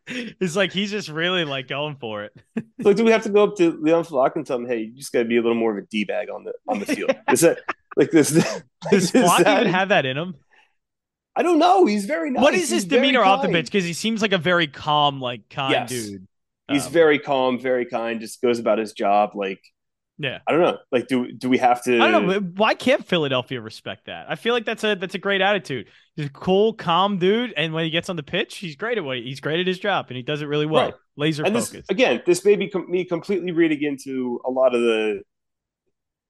it's 0.06 0.56
like 0.56 0.72
he's 0.72 0.90
just 0.90 1.08
really 1.08 1.44
like 1.44 1.68
going 1.68 1.96
for 1.96 2.24
it. 2.24 2.32
so 2.82 2.92
do 2.92 3.04
we 3.04 3.10
have 3.10 3.24
to 3.24 3.28
go 3.28 3.44
up 3.44 3.56
to 3.56 3.72
Leon 3.80 4.04
Flach 4.04 4.36
and 4.36 4.46
tell 4.46 4.56
him, 4.56 4.66
hey, 4.66 4.80
you 4.80 4.92
just 4.94 5.12
got 5.12 5.20
to 5.20 5.24
be 5.24 5.36
a 5.36 5.42
little 5.42 5.56
more 5.56 5.76
of 5.76 5.82
a 5.82 5.86
d 5.86 6.04
bag 6.04 6.30
on 6.30 6.44
the 6.44 6.52
on 6.68 6.78
the 6.78 6.86
field? 6.86 7.14
Is 7.30 7.40
that 7.40 7.58
like 7.96 8.10
this? 8.10 8.30
Does 8.90 9.10
Flach 9.10 9.44
that... 9.44 9.62
even 9.62 9.72
have 9.72 9.88
that 9.88 10.06
in 10.06 10.16
him? 10.16 10.36
I 11.34 11.42
don't 11.42 11.58
know. 11.58 11.84
He's 11.84 12.06
very 12.06 12.30
nice. 12.30 12.42
What 12.42 12.54
is 12.54 12.70
his 12.70 12.86
demeanor 12.86 13.22
off 13.22 13.42
the 13.42 13.48
pitch? 13.48 13.66
Because 13.66 13.84
he 13.84 13.92
seems 13.92 14.22
like 14.22 14.32
a 14.32 14.38
very 14.38 14.66
calm, 14.66 15.20
like 15.20 15.50
kind 15.50 15.70
yes. 15.70 15.90
dude. 15.90 16.26
He's 16.66 16.86
um, 16.86 16.92
very 16.92 17.18
calm, 17.18 17.60
very 17.60 17.84
kind. 17.84 18.22
Just 18.22 18.40
goes 18.40 18.58
about 18.58 18.78
his 18.78 18.92
job. 18.92 19.32
Like, 19.34 19.60
yeah. 20.18 20.38
I 20.46 20.52
don't 20.52 20.62
know. 20.62 20.78
Like, 20.90 21.08
do 21.08 21.30
do 21.32 21.48
we 21.48 21.58
have 21.58 21.82
to? 21.84 22.00
I 22.00 22.10
don't 22.10 22.26
know. 22.26 22.40
Why 22.40 22.74
can't 22.74 23.04
Philadelphia 23.04 23.60
respect 23.60 24.06
that? 24.06 24.26
I 24.28 24.36
feel 24.36 24.54
like 24.54 24.64
that's 24.64 24.84
a 24.84 24.94
that's 24.94 25.14
a 25.14 25.18
great 25.18 25.40
attitude. 25.40 25.88
He's 26.14 26.26
a 26.26 26.30
cool, 26.30 26.72
calm 26.72 27.18
dude, 27.18 27.52
and 27.56 27.74
when 27.74 27.84
he 27.84 27.90
gets 27.90 28.08
on 28.08 28.16
the 28.16 28.22
pitch, 28.22 28.56
he's 28.56 28.76
great 28.76 28.98
at 28.98 29.04
what 29.04 29.18
he's 29.18 29.40
great 29.40 29.60
at 29.60 29.66
his 29.66 29.78
job, 29.78 30.06
and 30.08 30.16
he 30.16 30.22
does 30.22 30.42
it 30.42 30.46
really 30.46 30.66
well. 30.66 30.86
Right. 30.86 30.94
Laser 31.16 31.44
and 31.44 31.54
focused. 31.54 31.72
This, 31.72 31.84
again, 31.88 32.22
this 32.26 32.44
may 32.44 32.56
be 32.56 32.68
com- 32.68 32.90
me 32.90 33.04
completely 33.04 33.52
reading 33.52 33.82
into 33.82 34.40
a 34.46 34.50
lot 34.50 34.74
of 34.74 34.80
the 34.80 35.22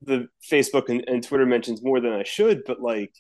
the 0.02 0.28
Facebook 0.50 0.88
and, 0.88 1.04
and 1.08 1.22
Twitter 1.22 1.46
mentions 1.46 1.82
more 1.82 2.00
than 2.00 2.12
I 2.12 2.22
should, 2.24 2.62
but 2.66 2.80
like 2.80 3.12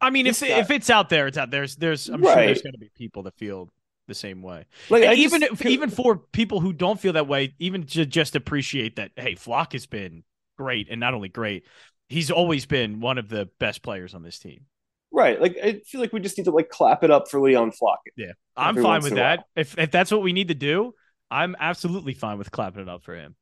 I 0.00 0.10
mean, 0.10 0.26
if 0.26 0.42
if 0.42 0.70
it's 0.70 0.90
out 0.90 1.08
there, 1.08 1.26
it's 1.26 1.38
out 1.38 1.50
there. 1.50 1.60
There's, 1.62 1.76
there's 1.76 2.08
I'm 2.08 2.20
right. 2.20 2.34
sure 2.34 2.46
there's 2.46 2.62
going 2.62 2.74
to 2.74 2.78
be 2.78 2.90
people 2.94 3.22
that 3.24 3.36
feel 3.36 3.70
the 4.06 4.14
same 4.14 4.42
way. 4.42 4.66
Like 4.88 5.18
even 5.18 5.40
just, 5.40 5.52
if, 5.52 5.66
even 5.66 5.90
for 5.90 6.16
people 6.16 6.60
who 6.60 6.72
don't 6.72 7.00
feel 7.00 7.14
that 7.14 7.28
way, 7.28 7.54
even 7.58 7.84
to 7.86 8.06
just 8.06 8.36
appreciate 8.36 8.96
that. 8.96 9.12
Hey, 9.16 9.34
Flach 9.34 9.72
has 9.72 9.86
been 9.86 10.24
great, 10.56 10.88
and 10.90 11.00
not 11.00 11.14
only 11.14 11.28
great, 11.28 11.64
he's 12.08 12.30
always 12.30 12.66
been 12.66 13.00
one 13.00 13.18
of 13.18 13.28
the 13.28 13.48
best 13.58 13.82
players 13.82 14.14
on 14.14 14.22
this 14.22 14.38
team. 14.38 14.66
Right. 15.12 15.40
Like 15.40 15.56
I 15.62 15.80
feel 15.86 16.00
like 16.00 16.12
we 16.12 16.20
just 16.20 16.36
need 16.36 16.44
to 16.44 16.50
like 16.50 16.68
clap 16.68 17.04
it 17.04 17.10
up 17.10 17.30
for 17.30 17.40
Leon 17.40 17.72
Flach. 17.72 18.00
Yeah, 18.16 18.32
I'm 18.56 18.80
fine 18.80 19.02
with 19.02 19.14
that. 19.14 19.44
If 19.54 19.78
if 19.78 19.90
that's 19.90 20.10
what 20.10 20.22
we 20.22 20.32
need 20.32 20.48
to 20.48 20.54
do, 20.54 20.94
I'm 21.30 21.56
absolutely 21.58 22.14
fine 22.14 22.38
with 22.38 22.50
clapping 22.50 22.82
it 22.82 22.88
up 22.88 23.04
for 23.04 23.14
him. 23.14 23.34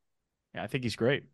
Yeah, 0.55 0.63
I 0.63 0.67
think 0.67 0.85
he's 0.85 0.97
great. 0.97 1.25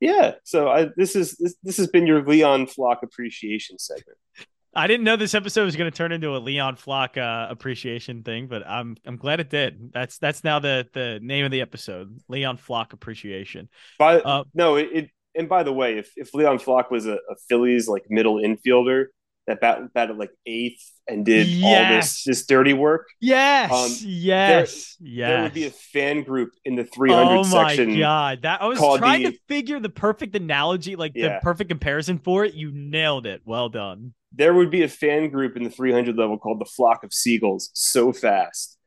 Yeah. 0.00 0.34
So 0.44 0.68
I, 0.68 0.88
this 0.96 1.16
is 1.16 1.36
this, 1.36 1.54
this 1.62 1.76
has 1.76 1.88
been 1.88 2.06
your 2.06 2.22
Leon 2.24 2.66
Flach 2.66 3.00
appreciation 3.02 3.78
segment. 3.78 4.18
I 4.76 4.86
didn't 4.86 5.04
know 5.04 5.16
this 5.16 5.34
episode 5.34 5.64
was 5.64 5.76
going 5.76 5.90
to 5.90 5.96
turn 5.96 6.12
into 6.12 6.36
a 6.36 6.38
Leon 6.38 6.76
Flach 6.76 7.16
uh, 7.16 7.46
appreciation 7.50 8.22
thing, 8.22 8.46
but 8.46 8.66
I'm 8.66 8.96
I'm 9.06 9.16
glad 9.16 9.40
it 9.40 9.50
did. 9.50 9.92
That's 9.92 10.18
that's 10.18 10.44
now 10.44 10.58
the 10.58 10.86
the 10.92 11.20
name 11.22 11.44
of 11.44 11.50
the 11.50 11.60
episode, 11.60 12.18
Leon 12.28 12.56
Flach 12.56 12.92
appreciation. 12.92 13.68
But 13.98 14.26
uh, 14.26 14.44
no, 14.54 14.76
it, 14.76 14.88
it 14.92 15.10
and 15.34 15.48
by 15.48 15.62
the 15.62 15.72
way, 15.72 15.98
if 15.98 16.12
if 16.16 16.34
Leon 16.34 16.58
Flach 16.58 16.90
was 16.90 17.06
a, 17.06 17.14
a 17.14 17.36
Phillies 17.48 17.88
like 17.88 18.04
middle 18.08 18.36
infielder 18.36 19.06
that 19.46 19.60
bat, 19.60 19.92
batted 19.92 20.16
like 20.16 20.30
eighth 20.46 20.90
and 21.06 21.24
did 21.24 21.46
yes. 21.46 21.64
all 21.64 21.96
this 21.96 22.24
this 22.24 22.46
dirty 22.46 22.72
work, 22.72 23.06
yes, 23.20 23.70
um, 23.70 23.90
yes, 24.08 24.96
there, 24.98 25.08
yes, 25.08 25.28
there 25.28 25.42
would 25.42 25.54
be 25.54 25.66
a 25.66 25.70
fan 25.70 26.22
group 26.22 26.50
in 26.64 26.76
the 26.76 26.84
300 26.84 27.38
oh 27.38 27.42
section. 27.42 27.90
Oh 27.90 27.92
my 27.94 27.98
god, 27.98 28.42
that 28.42 28.62
I 28.62 28.66
was 28.66 28.78
trying 28.98 29.24
the, 29.24 29.32
to 29.32 29.38
figure 29.48 29.78
the 29.78 29.88
perfect 29.88 30.34
analogy, 30.34 30.96
like 30.96 31.12
yeah. 31.14 31.34
the 31.34 31.40
perfect 31.42 31.70
comparison 31.70 32.18
for 32.18 32.44
it. 32.44 32.54
You 32.54 32.70
nailed 32.72 33.26
it. 33.26 33.42
Well 33.44 33.68
done. 33.68 34.14
There 34.34 34.54
would 34.54 34.70
be 34.70 34.82
a 34.82 34.88
fan 34.88 35.30
group 35.30 35.56
in 35.56 35.64
the 35.64 35.70
300 35.70 36.16
level 36.16 36.38
called 36.38 36.60
the 36.60 36.64
Flock 36.64 37.04
of 37.04 37.12
Seagulls. 37.12 37.70
So 37.74 38.12
fast 38.12 38.78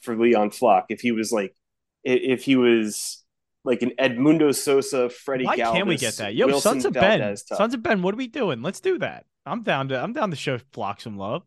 for 0.00 0.16
Leon 0.16 0.50
Flach 0.50 0.86
if 0.88 1.00
he 1.00 1.12
was 1.12 1.32
like 1.32 1.54
if 2.04 2.44
he 2.44 2.56
was 2.56 3.24
like 3.64 3.82
an 3.82 3.92
Edmundo 3.98 4.54
Sosa, 4.54 5.10
Freddie. 5.10 5.44
Why 5.44 5.56
Galvis, 5.56 5.72
can't 5.72 5.88
we 5.88 5.96
get 5.96 6.14
that? 6.16 6.34
Yo, 6.34 6.46
Wilson 6.46 6.80
Sons 6.80 6.84
of 6.84 6.92
Ben, 6.94 7.36
Sons 7.36 7.74
of 7.74 7.82
Ben, 7.82 8.00
what 8.00 8.14
are 8.14 8.16
we 8.16 8.28
doing? 8.28 8.62
Let's 8.62 8.80
do 8.80 8.98
that. 8.98 9.26
I'm 9.44 9.62
down 9.62 9.88
to 9.88 10.00
I'm 10.00 10.12
down 10.12 10.30
to 10.30 10.36
show 10.36 10.58
Flach 10.72 11.00
some 11.00 11.16
love. 11.16 11.42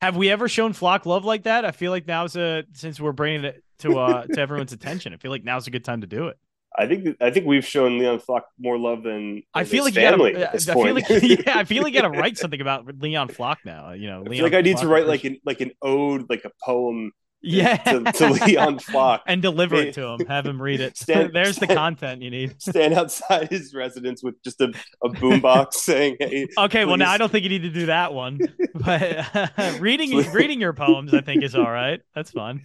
Have 0.00 0.16
we 0.16 0.30
ever 0.30 0.48
shown 0.48 0.72
Flach 0.72 1.06
love 1.06 1.24
like 1.24 1.44
that? 1.44 1.64
I 1.64 1.70
feel 1.70 1.90
like 1.90 2.06
now's 2.06 2.36
a 2.36 2.64
since 2.72 3.00
we're 3.00 3.12
bringing 3.12 3.44
it 3.44 3.62
to 3.80 3.98
uh 3.98 4.26
to 4.26 4.40
everyone's 4.40 4.72
attention. 4.74 5.12
I 5.12 5.16
feel 5.16 5.30
like 5.30 5.44
now's 5.44 5.66
a 5.66 5.70
good 5.70 5.84
time 5.84 6.00
to 6.02 6.06
do 6.06 6.28
it. 6.28 6.38
I 6.78 6.86
think 6.86 7.16
I 7.20 7.30
think 7.30 7.46
we've 7.46 7.66
shown 7.66 7.98
Leon 7.98 8.20
Flach 8.20 8.44
more 8.58 8.78
love 8.78 9.02
than, 9.02 9.42
I 9.54 9.64
feel 9.64 9.84
like 9.84 9.94
family. 9.94 10.32
Gotta, 10.32 10.54
I 10.54 10.58
feel 10.58 10.94
like 10.94 11.08
yeah, 11.08 11.58
I 11.58 11.64
feel 11.64 11.82
like 11.82 11.94
you 11.94 12.00
got 12.00 12.12
to 12.12 12.18
write 12.18 12.36
something 12.36 12.60
about 12.60 12.86
Leon 13.00 13.28
Flach 13.28 13.58
now. 13.64 13.92
You 13.92 14.08
know, 14.08 14.20
I 14.20 14.28
Leon 14.28 14.44
like 14.44 14.54
I 14.54 14.60
need 14.60 14.72
Flock 14.72 14.82
to 14.82 14.88
write 14.88 15.06
like 15.06 15.24
an 15.24 15.38
like 15.44 15.60
an 15.60 15.72
ode, 15.82 16.28
like 16.28 16.44
a 16.44 16.50
poem 16.64 17.12
yeah 17.42 17.76
to, 17.76 18.12
to 18.12 18.30
Leon 18.46 18.78
Flach 18.78 19.22
and 19.26 19.40
deliver 19.40 19.76
it 19.76 19.94
to 19.94 20.02
him. 20.02 20.26
Have 20.26 20.44
him 20.44 20.60
read 20.60 20.80
it. 20.80 20.96
Stand, 20.98 21.32
There's 21.32 21.56
stand, 21.56 21.70
the 21.70 21.74
content 21.74 22.22
you 22.22 22.30
need. 22.30 22.60
Stand 22.60 22.94
outside 22.94 23.48
his 23.48 23.74
residence 23.74 24.22
with 24.22 24.42
just 24.42 24.60
a, 24.60 24.72
a 25.02 25.08
boombox 25.08 25.74
saying, 25.74 26.16
"Hey." 26.20 26.48
Okay, 26.58 26.82
please. 26.82 26.86
well 26.86 26.96
now 26.96 27.10
I 27.10 27.18
don't 27.18 27.30
think 27.30 27.44
you 27.44 27.50
need 27.50 27.62
to 27.62 27.70
do 27.70 27.86
that 27.86 28.12
one, 28.12 28.40
but 28.74 29.34
uh, 29.34 29.78
reading 29.80 30.14
reading 30.32 30.60
your 30.60 30.72
poems 30.72 31.14
I 31.14 31.20
think 31.20 31.42
is 31.42 31.54
all 31.54 31.70
right. 31.70 32.00
That's 32.14 32.30
fun. 32.30 32.62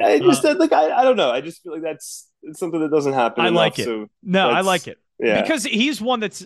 I 0.00 0.18
just 0.18 0.44
uh, 0.44 0.56
like 0.58 0.72
I, 0.72 0.90
I 0.90 1.04
don't 1.04 1.16
know. 1.16 1.30
I 1.30 1.40
just 1.40 1.62
feel 1.62 1.72
like 1.72 1.82
that's 1.82 2.28
something 2.52 2.80
that 2.80 2.90
doesn't 2.90 3.12
happen. 3.12 3.44
I 3.44 3.48
enough, 3.48 3.56
like 3.56 3.78
it. 3.78 3.84
So 3.84 4.06
no, 4.22 4.50
I 4.50 4.60
like 4.60 4.88
it. 4.88 4.98
Yeah. 5.18 5.40
Because 5.40 5.64
he's 5.64 6.00
one 6.00 6.20
that's 6.20 6.44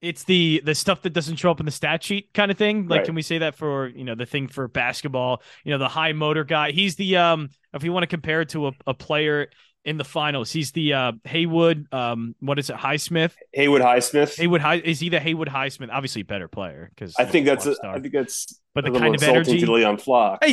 it's 0.00 0.24
the 0.24 0.62
the 0.64 0.74
stuff 0.74 1.02
that 1.02 1.10
doesn't 1.10 1.36
show 1.36 1.50
up 1.50 1.60
in 1.60 1.66
the 1.66 1.72
stat 1.72 2.02
sheet 2.02 2.32
kind 2.32 2.50
of 2.50 2.56
thing. 2.56 2.88
Like, 2.88 2.98
right. 2.98 3.06
can 3.06 3.14
we 3.14 3.22
say 3.22 3.38
that 3.38 3.54
for 3.54 3.88
you 3.88 4.04
know 4.04 4.14
the 4.14 4.26
thing 4.26 4.48
for 4.48 4.68
basketball? 4.68 5.42
You 5.64 5.72
know, 5.72 5.78
the 5.78 5.88
high 5.88 6.12
motor 6.12 6.44
guy. 6.44 6.72
He's 6.72 6.96
the 6.96 7.16
um. 7.16 7.50
If 7.72 7.84
you 7.84 7.92
want 7.92 8.02
to 8.02 8.08
compare 8.08 8.40
it 8.40 8.48
to 8.50 8.68
a, 8.68 8.72
a 8.86 8.94
player 8.94 9.48
in 9.84 9.96
the 9.96 10.04
finals, 10.04 10.50
he's 10.50 10.72
the 10.72 10.92
uh 10.92 11.12
Haywood. 11.24 11.86
Um, 11.92 12.34
what 12.40 12.58
is 12.58 12.70
it? 12.70 12.76
Highsmith. 12.76 13.32
Haywood 13.52 13.82
Highsmith. 13.82 14.36
Haywood 14.36 14.60
High 14.60 14.76
is 14.76 15.00
he 15.00 15.08
the 15.08 15.20
Haywood 15.20 15.48
Highsmith? 15.48 15.88
Obviously, 15.90 16.22
better 16.22 16.48
player 16.48 16.90
because 16.94 17.14
I 17.18 17.24
think 17.24 17.46
that's 17.46 17.66
a, 17.66 17.76
I 17.84 18.00
think 18.00 18.12
that's 18.12 18.60
but 18.74 18.84
the 18.84 18.92
kind 18.92 19.14
of 19.14 19.22
energy 19.22 19.60
to 19.60 19.72
Leon 19.72 19.98
Flach. 19.98 20.40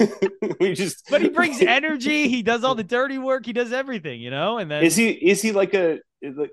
we 0.60 0.74
just 0.74 1.08
but 1.10 1.22
he 1.22 1.28
brings 1.28 1.60
energy. 1.60 2.28
He 2.28 2.42
does 2.42 2.64
all 2.64 2.74
the 2.74 2.84
dirty 2.84 3.18
work. 3.18 3.44
He 3.44 3.52
does 3.52 3.72
everything. 3.72 4.20
You 4.20 4.30
know, 4.30 4.58
and 4.58 4.70
then 4.70 4.84
is 4.84 4.96
he 4.96 5.10
is 5.10 5.42
he 5.42 5.52
like 5.52 5.74
a 5.74 6.00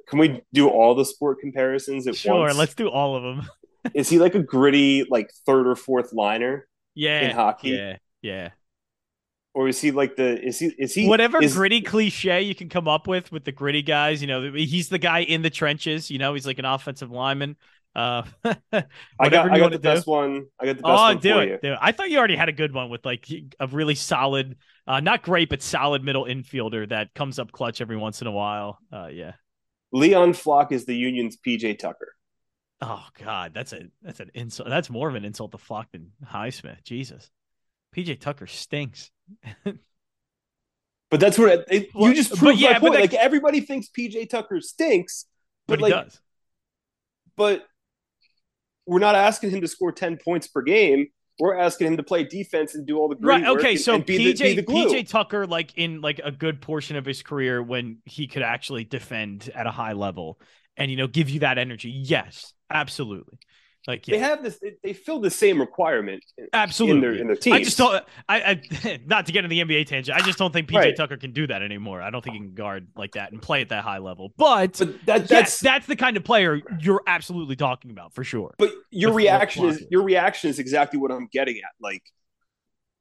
can 0.07 0.19
we 0.19 0.41
do 0.53 0.67
all 0.67 0.95
the 0.95 1.05
sport 1.05 1.39
comparisons 1.39 2.07
at 2.07 2.15
sure, 2.15 2.41
once? 2.41 2.57
let's 2.57 2.73
do 2.73 2.89
all 2.89 3.15
of 3.15 3.23
them. 3.23 3.47
is 3.93 4.09
he 4.09 4.17
like 4.17 4.35
a 4.35 4.41
gritty, 4.41 5.05
like 5.09 5.31
third 5.45 5.67
or 5.67 5.75
fourth 5.75 6.11
liner? 6.11 6.67
Yeah, 6.95 7.21
in 7.21 7.35
hockey. 7.35 7.69
Yeah, 7.69 7.97
yeah. 8.21 8.49
Or 9.53 9.67
is 9.67 9.81
he 9.81 9.91
like 9.91 10.15
the? 10.15 10.41
Is 10.41 10.59
he? 10.59 10.67
Is 10.77 10.93
he? 10.93 11.07
Whatever 11.07 11.41
is, 11.41 11.55
gritty 11.55 11.81
cliche 11.81 12.43
you 12.43 12.53
can 12.53 12.69
come 12.69 12.87
up 12.87 13.07
with 13.07 13.31
with 13.31 13.45
the 13.45 13.51
gritty 13.51 13.81
guys. 13.81 14.21
You 14.21 14.27
know, 14.27 14.51
he's 14.53 14.89
the 14.89 14.99
guy 14.99 15.19
in 15.19 15.41
the 15.41 15.49
trenches. 15.49 16.11
You 16.11 16.19
know, 16.19 16.33
he's 16.35 16.45
like 16.45 16.59
an 16.59 16.65
offensive 16.65 17.09
lineman. 17.09 17.57
Uh, 17.95 18.23
I 18.43 19.29
got, 19.29 19.51
I 19.51 19.57
got 19.57 19.71
the 19.71 19.77
do. 19.77 19.79
best 19.79 20.07
one. 20.07 20.45
I 20.59 20.65
got 20.65 20.77
the 20.77 20.83
best 20.83 20.85
oh, 20.85 20.93
one 20.93 21.17
do 21.17 21.33
for 21.33 21.41
it, 21.41 21.49
you. 21.49 21.57
Do 21.61 21.73
it. 21.73 21.79
I 21.81 21.91
thought 21.91 22.09
you 22.09 22.17
already 22.19 22.35
had 22.35 22.49
a 22.49 22.53
good 22.53 22.73
one 22.73 22.89
with 22.89 23.03
like 23.05 23.27
a 23.59 23.67
really 23.67 23.95
solid, 23.95 24.57
uh, 24.87 24.99
not 24.99 25.23
great, 25.23 25.49
but 25.49 25.61
solid 25.61 26.03
middle 26.03 26.25
infielder 26.25 26.87
that 26.89 27.13
comes 27.15 27.39
up 27.39 27.51
clutch 27.51 27.81
every 27.81 27.97
once 27.97 28.21
in 28.21 28.27
a 28.27 28.31
while. 28.31 28.77
Uh, 28.93 29.07
yeah. 29.07 29.33
Leon 29.91 30.33
Flach 30.33 30.71
is 30.71 30.85
the 30.85 30.95
Union's 30.95 31.37
PJ 31.37 31.79
Tucker. 31.79 32.15
Oh 32.81 33.05
God, 33.17 33.53
that's 33.53 33.73
a 33.73 33.87
that's 34.01 34.19
an 34.19 34.31
insult. 34.33 34.69
That's 34.69 34.89
more 34.89 35.09
of 35.09 35.15
an 35.15 35.25
insult 35.25 35.51
to 35.51 35.57
Flach 35.57 35.91
than 35.91 36.11
Highsmith. 36.25 36.83
Jesus, 36.83 37.29
PJ 37.95 38.19
Tucker 38.19 38.47
stinks. 38.47 39.11
but 39.63 41.19
that's 41.19 41.37
what 41.37 41.49
it, 41.49 41.65
it, 41.69 41.89
you 41.95 42.13
just 42.13 42.35
proved 42.35 42.59
yeah, 42.59 42.73
my 42.73 42.79
point. 42.79 42.93
That, 42.93 43.01
like 43.01 43.13
everybody 43.13 43.61
thinks 43.61 43.87
PJ 43.89 44.29
Tucker 44.29 44.61
stinks, 44.61 45.25
but, 45.67 45.79
but 45.79 45.81
like, 45.81 46.05
does. 46.05 46.19
But 47.35 47.65
we're 48.85 48.99
not 48.99 49.15
asking 49.15 49.51
him 49.51 49.61
to 49.61 49.67
score 49.67 49.91
ten 49.91 50.17
points 50.17 50.47
per 50.47 50.61
game 50.61 51.07
we're 51.39 51.57
asking 51.57 51.87
him 51.87 51.97
to 51.97 52.03
play 52.03 52.23
defense 52.25 52.75
and 52.75 52.85
do 52.85 52.97
all 52.97 53.07
the 53.07 53.15
great 53.15 53.41
work. 53.41 53.47
right. 53.47 53.57
Okay, 53.57 53.71
and, 53.71 53.79
so 53.79 53.95
and 53.95 54.05
PJ 54.05 54.37
the, 54.37 54.55
the 54.55 54.63
PJ 54.63 55.07
Tucker, 55.07 55.47
like 55.47 55.77
in 55.77 56.01
like 56.01 56.19
a 56.23 56.31
good 56.31 56.61
portion 56.61 56.97
of 56.97 57.05
his 57.05 57.23
career, 57.23 57.63
when 57.63 57.99
he 58.03 58.27
could 58.27 58.41
actually 58.41 58.83
defend 58.83 59.49
at 59.55 59.65
a 59.65 59.71
high 59.71 59.93
level 59.93 60.39
and 60.75 60.91
you 60.91 60.97
know 60.97 61.07
give 61.07 61.29
you 61.29 61.39
that 61.39 61.57
energy. 61.57 61.89
Yes, 61.89 62.53
absolutely. 62.69 63.39
Like 63.89 64.07
yeah. 64.07 64.17
they 64.17 64.19
have 64.19 64.43
this, 64.43 64.59
they, 64.59 64.75
they 64.83 64.93
fill 64.93 65.19
the 65.19 65.31
same 65.31 65.59
requirement. 65.59 66.23
Absolutely, 66.53 66.97
in 66.97 67.01
their 67.01 67.21
in 67.21 67.25
their 67.25 67.35
team. 67.35 67.53
I 67.53 67.63
just 67.63 67.75
don't. 67.75 68.05
I, 68.29 68.61
I 68.85 68.99
not 69.07 69.25
to 69.25 69.31
get 69.31 69.43
in 69.43 69.49
the 69.49 69.61
NBA 69.61 69.87
tangent. 69.87 70.15
I 70.15 70.21
just 70.23 70.37
don't 70.37 70.53
think 70.53 70.69
PJ 70.69 70.75
right. 70.75 70.95
Tucker 70.95 71.17
can 71.17 71.31
do 71.31 71.47
that 71.47 71.63
anymore. 71.63 71.99
I 71.99 72.11
don't 72.11 72.23
think 72.23 72.35
he 72.35 72.39
can 72.39 72.53
guard 72.53 72.89
like 72.95 73.13
that 73.13 73.31
and 73.31 73.41
play 73.41 73.61
at 73.61 73.69
that 73.69 73.83
high 73.83 73.97
level. 73.97 74.31
But, 74.37 74.77
but 74.77 75.05
that, 75.07 75.27
that's 75.27 75.31
yes, 75.31 75.59
that's 75.59 75.87
the 75.87 75.95
kind 75.95 76.17
of 76.17 76.23
player 76.23 76.61
you're 76.79 77.01
absolutely 77.07 77.55
talking 77.55 77.89
about 77.89 78.13
for 78.13 78.23
sure. 78.23 78.53
But 78.59 78.73
your 78.91 79.11
reaction 79.11 79.65
is 79.65 79.83
your 79.89 80.03
reaction 80.03 80.51
is 80.51 80.59
exactly 80.59 80.99
what 80.99 81.11
I'm 81.11 81.27
getting 81.31 81.57
at. 81.57 81.71
Like 81.81 82.03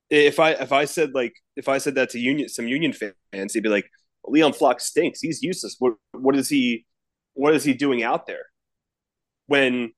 if 0.09 0.41
I 0.41 0.53
if 0.53 0.73
I 0.73 0.87
said 0.87 1.13
like 1.13 1.35
if 1.55 1.69
I 1.69 1.77
said 1.77 1.97
that 1.97 2.09
to 2.11 2.19
union 2.19 2.49
some 2.49 2.67
union 2.67 2.95
fans, 2.95 3.53
they'd 3.53 3.63
be 3.63 3.69
like, 3.69 3.91
Leon 4.27 4.55
Flach 4.55 4.81
stinks. 4.81 5.21
He's 5.21 5.43
useless. 5.43 5.77
What 5.79 5.97
what 6.13 6.35
is 6.35 6.49
he 6.49 6.87
what 7.35 7.55
is 7.55 7.63
he 7.63 7.75
doing 7.75 8.03
out 8.03 8.27
there? 8.27 8.47
When 9.49 9.93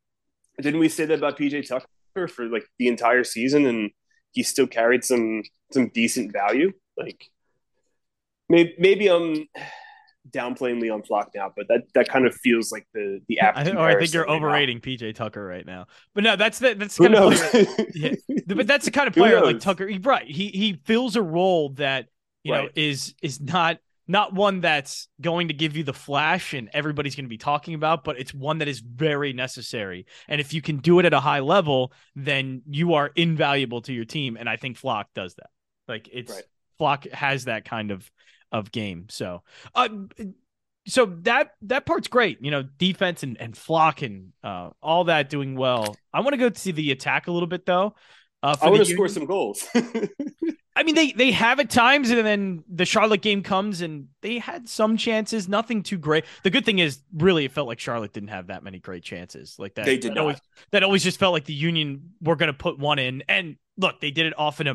didn't 0.61 0.81
we 0.81 0.89
say 0.89 1.05
that 1.07 1.19
about 1.19 1.39
PJ 1.39 1.67
Tucker 1.69 2.29
for 2.29 2.47
like 2.47 2.65
the 2.79 2.89
entire 2.89 3.25
season, 3.25 3.67
and 3.67 3.91
he 4.33 4.43
still 4.43 4.67
carried 4.67 5.05
some 5.05 5.43
some 5.73 5.89
decent 5.89 6.33
value? 6.33 6.73
Like 6.97 7.27
maybe 8.49 8.75
maybe 8.79 9.09
I'm 9.09 9.47
downplaying 10.29 10.81
Leon 10.81 11.03
Flach 11.03 11.31
now, 11.35 11.53
but 11.57 11.67
that 11.69 11.83
that 11.95 12.09
kind 12.09 12.27
of 12.27 12.35
feels 12.35 12.71
like 12.71 12.87
the 12.93 13.21
the 13.29 13.41
app. 13.41 13.57
I, 13.57 13.71
or 13.71 13.89
I 13.89 13.99
think 13.99 14.13
you're 14.13 14.29
overrating 14.29 14.81
PJ 14.81 15.15
Tucker 15.15 15.45
right 15.45 15.65
now. 15.65 15.87
But 16.15 16.25
no, 16.25 16.37
that's 16.37 16.59
the 16.59 16.75
that's 16.75 16.97
the 16.97 17.09
kind 17.09 17.15
of 17.15 17.51
player. 17.51 17.67
yeah, 17.95 18.15
but 18.47 18.67
that's 18.67 18.85
the 18.85 18.91
kind 18.91 19.09
of 19.09 19.15
player 19.15 19.41
like 19.41 19.61
Tucker. 19.61 19.87
He, 19.87 19.99
right, 19.99 20.27
he 20.27 20.49
he 20.49 20.81
fills 20.85 21.17
a 21.17 21.23
role 21.23 21.71
that 21.71 22.07
you 22.43 22.53
right. 22.53 22.65
know 22.65 22.71
is 22.75 23.15
is 23.23 23.41
not 23.41 23.79
not 24.11 24.35
one 24.35 24.61
that's 24.61 25.09
going 25.21 25.49
to 25.49 25.55
give 25.55 25.77
you 25.77 25.85
the 25.85 25.93
flash 25.93 26.53
and 26.53 26.69
everybody's 26.73 27.15
going 27.15 27.27
to 27.27 27.31
be 27.31 27.39
talking 27.39 27.75
about, 27.75 28.03
but 28.03 28.19
it's 28.19 28.35
one 28.35 28.59
that 28.59 28.67
is 28.67 28.81
very 28.81 29.33
necessary. 29.33 30.07
And 30.27 30.41
if 30.41 30.53
you 30.53 30.61
can 30.61 30.79
do 30.79 30.99
it 30.99 31.05
at 31.05 31.15
a 31.15 31.21
high 31.21 31.39
level, 31.39 31.93
then 32.17 32.63
you 32.69 32.95
are 32.95 33.13
invaluable 33.15 33.83
to 33.83 33.93
your 33.93 34.05
team. 34.05 34.37
And 34.37 34.49
I 34.49 34.57
think 34.57 34.77
Flach 34.77 35.07
does 35.15 35.35
that. 35.37 35.51
Like 35.87 36.09
it's 36.13 36.33
right. 36.33 36.45
Flach 36.79 37.09
has 37.11 37.45
that 37.45 37.65
kind 37.65 37.93
of 37.93 38.11
of 38.51 38.73
game. 38.73 39.07
So, 39.11 39.43
uh, 39.77 39.89
so 40.89 41.07
that 41.23 41.53
that 41.63 41.87
part's 41.87 42.09
great. 42.09 42.39
You 42.41 42.51
know, 42.51 42.63
defense 42.63 43.23
and 43.23 43.41
and 43.41 43.57
Flach 43.57 44.03
and 44.03 44.33
uh, 44.43 44.71
all 44.83 45.05
that 45.05 45.31
doing 45.31 45.55
well. 45.55 45.97
I 46.13 46.21
want 46.21 46.33
to 46.33 46.39
go 46.39 46.49
to 46.49 46.73
the 46.73 46.91
attack 46.91 47.29
a 47.29 47.33
little 47.33 47.47
bit 47.49 47.65
though. 47.65 47.95
Uh, 48.43 48.57
I 48.61 48.70
want 48.70 48.84
to 48.84 48.93
score 48.93 49.09
some 49.09 49.26
goals. 49.26 49.66
I 50.76 50.82
mean, 50.82 50.95
they 50.95 51.12
they 51.12 51.30
have 51.32 51.61
at 51.61 51.68
times, 51.68 52.11
and 52.11 52.26
then 52.26 52.64
the 52.66 52.86
Charlotte 52.86 53.20
game 53.20 53.43
comes, 53.43 53.82
and 53.82 54.09
they 54.22 54.38
had 54.38 54.68
some 54.68 54.97
chances, 54.97 55.47
nothing 55.49 55.82
too 55.82 55.99
great. 55.99 56.24
The 56.43 56.49
good 56.49 56.64
thing 56.64 56.78
is, 56.78 57.01
really, 57.12 57.45
it 57.45 57.53
felt 57.53 57.68
like 57.68 57.80
Charlotte 57.80 58.14
didn't 58.14 58.30
have 58.30 58.47
that 58.47 58.62
many 58.62 58.78
great 58.78 59.03
chances. 59.03 59.57
Like 59.59 59.74
that, 59.74 59.84
they 59.84 59.99
did 59.99 60.12
that 60.12 60.14
not. 60.14 60.20
Always, 60.22 60.41
that 60.70 60.82
always 60.82 61.05
just 61.05 61.18
felt 61.18 61.32
like 61.32 61.45
the 61.45 61.53
Union 61.55 62.12
were 62.22 62.36
going 62.36 62.47
to 62.47 62.57
put 62.57 62.78
one 62.78 62.99
in, 62.99 63.24
and 63.28 63.57
look, 63.76 64.01
they 64.01 64.11
did 64.11 64.26
it 64.26 64.38
off 64.38 64.61
in 64.61 64.68
a. 64.68 64.74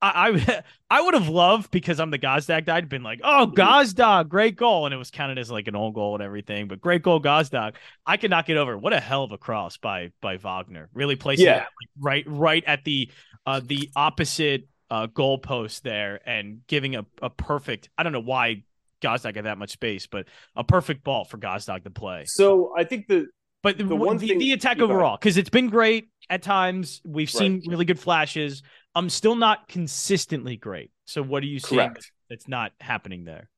I 0.00 0.30
I, 0.30 0.62
I 0.90 1.00
would 1.00 1.14
have 1.14 1.28
loved 1.28 1.70
because 1.70 2.00
I'm 2.00 2.10
the 2.10 2.18
Gazdag 2.18 2.66
guy. 2.66 2.76
I'd 2.76 2.88
been 2.88 3.02
like, 3.02 3.20
oh, 3.22 3.52
Gazdag, 3.54 4.28
great 4.28 4.56
goal, 4.56 4.86
and 4.86 4.94
it 4.94 4.98
was 4.98 5.10
counted 5.10 5.38
as 5.38 5.50
like 5.50 5.68
an 5.68 5.76
own 5.76 5.92
goal 5.92 6.14
and 6.14 6.22
everything. 6.22 6.68
But 6.68 6.80
great 6.80 7.02
goal, 7.02 7.20
Gazdag. 7.20 7.74
I 8.06 8.16
could 8.16 8.30
not 8.30 8.46
get 8.46 8.56
over. 8.56 8.76
What 8.76 8.92
a 8.92 9.00
hell 9.00 9.24
of 9.24 9.32
a 9.32 9.38
cross 9.38 9.76
by 9.76 10.12
by 10.20 10.36
Wagner. 10.36 10.88
Really 10.94 11.16
placing 11.16 11.46
yeah. 11.46 11.56
it 11.56 11.60
like 11.60 11.88
right 11.98 12.24
right 12.26 12.64
at 12.66 12.84
the 12.84 13.10
uh 13.46 13.60
the 13.64 13.90
opposite 13.96 14.68
uh, 14.90 15.06
goalpost 15.06 15.82
there 15.82 16.20
and 16.26 16.66
giving 16.66 16.96
a, 16.96 17.04
a 17.20 17.30
perfect. 17.30 17.90
I 17.98 18.02
don't 18.02 18.12
know 18.12 18.20
why 18.20 18.64
Gazdag 19.02 19.36
had 19.36 19.44
that 19.44 19.58
much 19.58 19.70
space, 19.70 20.06
but 20.06 20.26
a 20.56 20.64
perfect 20.64 21.04
ball 21.04 21.24
for 21.24 21.38
Gazdag 21.38 21.84
to 21.84 21.90
play. 21.90 22.24
So 22.26 22.72
I 22.76 22.84
think 22.84 23.06
the 23.06 23.28
but 23.62 23.76
the, 23.76 23.96
one 23.96 24.18
the, 24.18 24.28
thing, 24.28 24.38
the 24.38 24.52
attack 24.52 24.78
overall 24.78 25.16
because 25.16 25.36
it's 25.36 25.50
been 25.50 25.68
great 25.68 26.08
at 26.30 26.42
times. 26.42 27.00
We've 27.04 27.30
seen 27.30 27.62
really 27.66 27.84
good 27.84 27.98
flashes. 27.98 28.62
I'm 28.94 29.08
still 29.10 29.36
not 29.36 29.68
consistently 29.68 30.56
great. 30.56 30.90
So 31.04 31.22
what 31.22 31.42
are 31.42 31.46
you 31.46 31.60
seeing 31.60 31.94
that's 32.28 32.48
not 32.48 32.72
happening 32.80 33.24
there? 33.24 33.48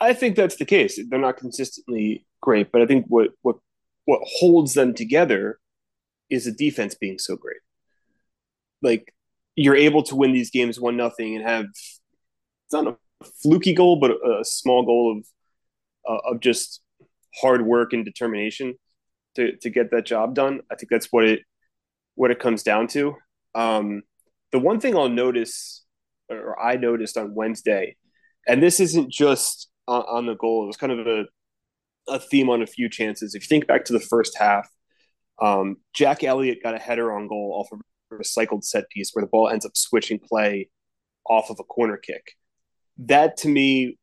I 0.00 0.12
think 0.12 0.36
that's 0.36 0.56
the 0.56 0.64
case. 0.64 0.98
They're 1.08 1.18
not 1.18 1.36
consistently 1.36 2.24
great, 2.40 2.70
but 2.70 2.82
I 2.82 2.86
think 2.86 3.06
what 3.08 3.30
what 3.42 3.56
what 4.04 4.20
holds 4.24 4.74
them 4.74 4.94
together 4.94 5.58
is 6.30 6.44
the 6.44 6.52
defense 6.52 6.94
being 6.94 7.18
so 7.18 7.36
great. 7.36 7.60
Like 8.82 9.12
you're 9.56 9.76
able 9.76 10.02
to 10.04 10.16
win 10.16 10.32
these 10.32 10.50
games 10.50 10.78
one 10.78 10.96
nothing 10.96 11.34
and 11.34 11.44
have 11.44 11.64
it's 11.64 12.72
not 12.72 12.86
a 12.86 12.96
fluky 13.42 13.74
goal, 13.74 13.96
but 13.96 14.12
a, 14.12 14.40
a 14.40 14.44
small 14.44 14.84
goal 14.84 15.18
of 15.18 15.26
uh, 16.08 16.32
of 16.32 16.40
just 16.40 16.80
hard 17.40 17.66
work 17.66 17.92
and 17.92 18.04
determination 18.04 18.74
to 19.34 19.56
to 19.56 19.70
get 19.70 19.90
that 19.90 20.06
job 20.06 20.34
done. 20.34 20.60
I 20.70 20.76
think 20.76 20.90
that's 20.90 21.08
what 21.10 21.24
it 21.24 21.40
what 22.14 22.30
it 22.30 22.38
comes 22.38 22.62
down 22.62 22.86
to. 22.88 23.16
Um, 23.54 24.02
the 24.52 24.58
one 24.58 24.80
thing 24.80 24.96
I'll 24.96 25.08
notice, 25.08 25.84
or 26.28 26.60
I 26.60 26.76
noticed 26.76 27.16
on 27.16 27.34
Wednesday, 27.34 27.96
and 28.46 28.62
this 28.62 28.80
isn't 28.80 29.10
just 29.10 29.68
on, 29.86 30.02
on 30.02 30.26
the 30.26 30.36
goal. 30.36 30.64
It 30.64 30.66
was 30.66 30.76
kind 30.76 30.92
of 30.92 31.06
a 31.06 31.24
a 32.08 32.18
theme 32.18 32.48
on 32.48 32.62
a 32.62 32.66
few 32.66 32.88
chances. 32.88 33.34
If 33.34 33.42
you 33.42 33.48
think 33.48 33.66
back 33.66 33.84
to 33.86 33.92
the 33.92 34.00
first 34.00 34.36
half, 34.38 34.68
um, 35.40 35.76
Jack 35.94 36.24
Elliott 36.24 36.62
got 36.62 36.74
a 36.74 36.78
header 36.78 37.12
on 37.12 37.28
goal 37.28 37.60
off 37.60 37.72
of 37.72 37.80
a 38.10 38.22
recycled 38.22 38.64
set 38.64 38.88
piece 38.90 39.10
where 39.12 39.22
the 39.22 39.28
ball 39.28 39.48
ends 39.48 39.66
up 39.66 39.76
switching 39.76 40.18
play 40.18 40.70
off 41.26 41.50
of 41.50 41.58
a 41.60 41.64
corner 41.64 41.96
kick. 41.96 42.32
That 42.98 43.36
to 43.38 43.48
me, 43.48 43.98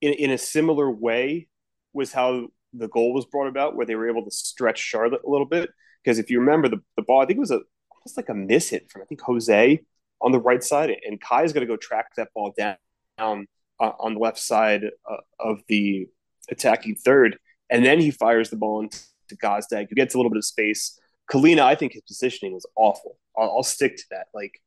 in, 0.00 0.12
in 0.14 0.30
a 0.30 0.38
similar 0.38 0.90
way, 0.90 1.48
was 1.92 2.12
how 2.12 2.48
the 2.72 2.88
goal 2.88 3.14
was 3.14 3.26
brought 3.26 3.48
about, 3.48 3.76
where 3.76 3.86
they 3.86 3.94
were 3.94 4.08
able 4.08 4.24
to 4.24 4.30
stretch 4.30 4.78
Charlotte 4.78 5.22
a 5.26 5.30
little 5.30 5.46
bit. 5.46 5.70
Because 6.02 6.18
if 6.18 6.30
you 6.30 6.40
remember 6.40 6.68
the, 6.68 6.78
the 6.96 7.02
ball, 7.02 7.22
I 7.22 7.26
think 7.26 7.36
it 7.36 7.40
was 7.40 7.50
a 7.52 7.60
almost 8.02 8.16
like 8.16 8.28
a 8.28 8.34
miss 8.34 8.70
hit 8.70 8.90
from 8.90 9.02
I 9.02 9.04
think 9.04 9.20
Jose 9.22 9.80
on 10.20 10.32
the 10.32 10.40
right 10.40 10.62
side, 10.62 10.90
and 11.06 11.20
Kai 11.20 11.42
is 11.42 11.52
going 11.52 11.66
to 11.66 11.72
go 11.72 11.76
track 11.76 12.14
that 12.16 12.28
ball 12.34 12.54
down, 12.56 12.76
down 13.18 13.46
uh, 13.80 13.92
on 13.98 14.14
the 14.14 14.20
left 14.20 14.38
side 14.38 14.84
uh, 15.10 15.16
of 15.40 15.60
the 15.68 16.08
attacking 16.50 16.94
third, 16.94 17.38
and 17.70 17.84
then 17.84 17.98
he 18.00 18.10
fires 18.10 18.50
the 18.50 18.56
ball 18.56 18.80
into 18.80 18.98
Gazdag, 19.42 19.88
who 19.88 19.94
gets 19.94 20.14
a 20.14 20.18
little 20.18 20.30
bit 20.30 20.38
of 20.38 20.44
space. 20.44 20.98
Kahlina, 21.30 21.60
I 21.60 21.74
think 21.74 21.92
his 21.92 22.02
positioning 22.02 22.54
was 22.54 22.66
awful. 22.76 23.18
I'll, 23.36 23.56
I'll 23.56 23.62
stick 23.62 23.96
to 23.96 24.04
that. 24.10 24.26
Like 24.34 24.60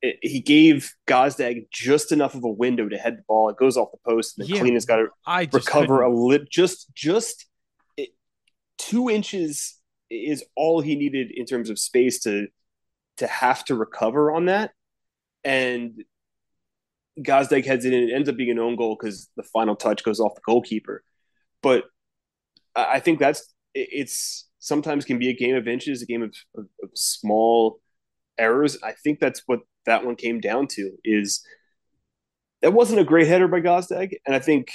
it, 0.00 0.18
he 0.22 0.40
gave 0.40 0.92
Gazdag 1.06 1.68
just 1.70 2.12
enough 2.12 2.34
of 2.34 2.44
a 2.44 2.48
window 2.50 2.88
to 2.88 2.96
head 2.96 3.18
the 3.18 3.22
ball. 3.26 3.48
It 3.48 3.56
goes 3.56 3.76
off 3.76 3.90
the 3.92 3.98
post, 4.08 4.38
and 4.38 4.48
then 4.48 4.56
yeah, 4.56 4.62
Kahlina's 4.62 4.84
got 4.84 4.96
to 4.96 5.08
recover 5.52 6.02
a 6.02 6.14
lit, 6.14 6.48
just 6.50 6.94
just 6.94 7.46
it, 7.96 8.10
two 8.78 9.10
inches 9.10 9.74
is 10.10 10.44
all 10.56 10.80
he 10.80 10.96
needed 10.96 11.30
in 11.30 11.44
terms 11.44 11.68
of 11.68 11.78
space 11.78 12.20
to 12.20 12.48
to 13.18 13.26
have 13.26 13.64
to 13.66 13.74
recover 13.74 14.32
on 14.32 14.46
that. 14.46 14.72
And 15.44 16.04
Gazdag 17.20 17.64
heads 17.64 17.84
in 17.84 17.94
and 17.94 18.10
it 18.10 18.14
ends 18.14 18.28
up 18.28 18.36
being 18.36 18.50
an 18.50 18.58
own 18.58 18.76
goal 18.76 18.96
because 18.98 19.28
the 19.36 19.42
final 19.42 19.76
touch 19.76 20.04
goes 20.04 20.20
off 20.20 20.34
the 20.34 20.40
goalkeeper. 20.44 21.02
But 21.62 21.84
I 22.74 23.00
think 23.00 23.18
that's 23.18 23.52
it's 23.74 24.48
sometimes 24.58 25.04
can 25.04 25.18
be 25.18 25.28
a 25.28 25.34
game 25.34 25.56
of 25.56 25.68
inches, 25.68 26.02
a 26.02 26.06
game 26.06 26.22
of, 26.22 26.34
of, 26.56 26.66
of 26.82 26.90
small 26.94 27.80
errors. 28.38 28.78
I 28.82 28.92
think 28.92 29.20
that's 29.20 29.42
what 29.46 29.60
that 29.86 30.04
one 30.04 30.16
came 30.16 30.40
down 30.40 30.66
to 30.68 30.92
is 31.04 31.44
that 32.62 32.72
wasn't 32.72 33.00
a 33.00 33.04
great 33.04 33.26
header 33.26 33.48
by 33.48 33.60
Gazdag. 33.60 34.14
And 34.26 34.34
I 34.34 34.38
think 34.38 34.70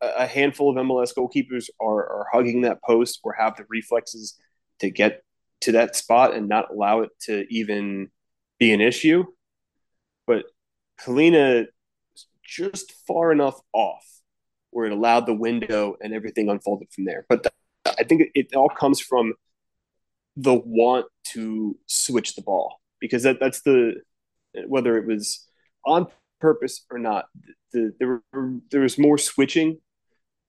a 0.00 0.26
handful 0.26 0.70
of 0.70 0.84
MLS 0.84 1.14
goalkeepers 1.14 1.66
are, 1.80 2.08
are 2.08 2.26
hugging 2.32 2.62
that 2.62 2.82
post 2.82 3.20
or 3.22 3.34
have 3.34 3.56
the 3.56 3.64
reflexes 3.68 4.36
to 4.80 4.90
get 4.90 5.22
to 5.62 5.72
that 5.72 5.96
spot 5.96 6.34
and 6.34 6.48
not 6.48 6.70
allow 6.70 7.00
it 7.00 7.10
to 7.22 7.46
even 7.50 8.10
be 8.58 8.72
an 8.72 8.80
issue. 8.80 9.24
But 10.26 10.44
Kahlina 11.00 11.66
just 12.44 12.92
far 13.06 13.32
enough 13.32 13.58
off 13.72 14.04
where 14.70 14.86
it 14.86 14.92
allowed 14.92 15.26
the 15.26 15.34
window 15.34 15.96
and 16.00 16.14
everything 16.14 16.48
unfolded 16.48 16.88
from 16.92 17.04
there. 17.04 17.26
But 17.28 17.52
I 17.86 18.04
think 18.04 18.22
it 18.34 18.54
all 18.54 18.68
comes 18.68 19.00
from 19.00 19.34
the 20.36 20.54
want 20.54 21.06
to 21.24 21.78
switch 21.86 22.34
the 22.34 22.42
ball 22.42 22.80
because 23.00 23.22
that, 23.24 23.38
that's 23.38 23.62
the 23.62 23.96
whether 24.66 24.96
it 24.96 25.06
was 25.06 25.46
on 25.84 26.06
purpose 26.40 26.84
or 26.90 26.98
not. 26.98 27.26
The, 27.72 27.92
there 27.98 28.22
there 28.70 28.80
was 28.80 28.98
more 28.98 29.18
switching 29.18 29.78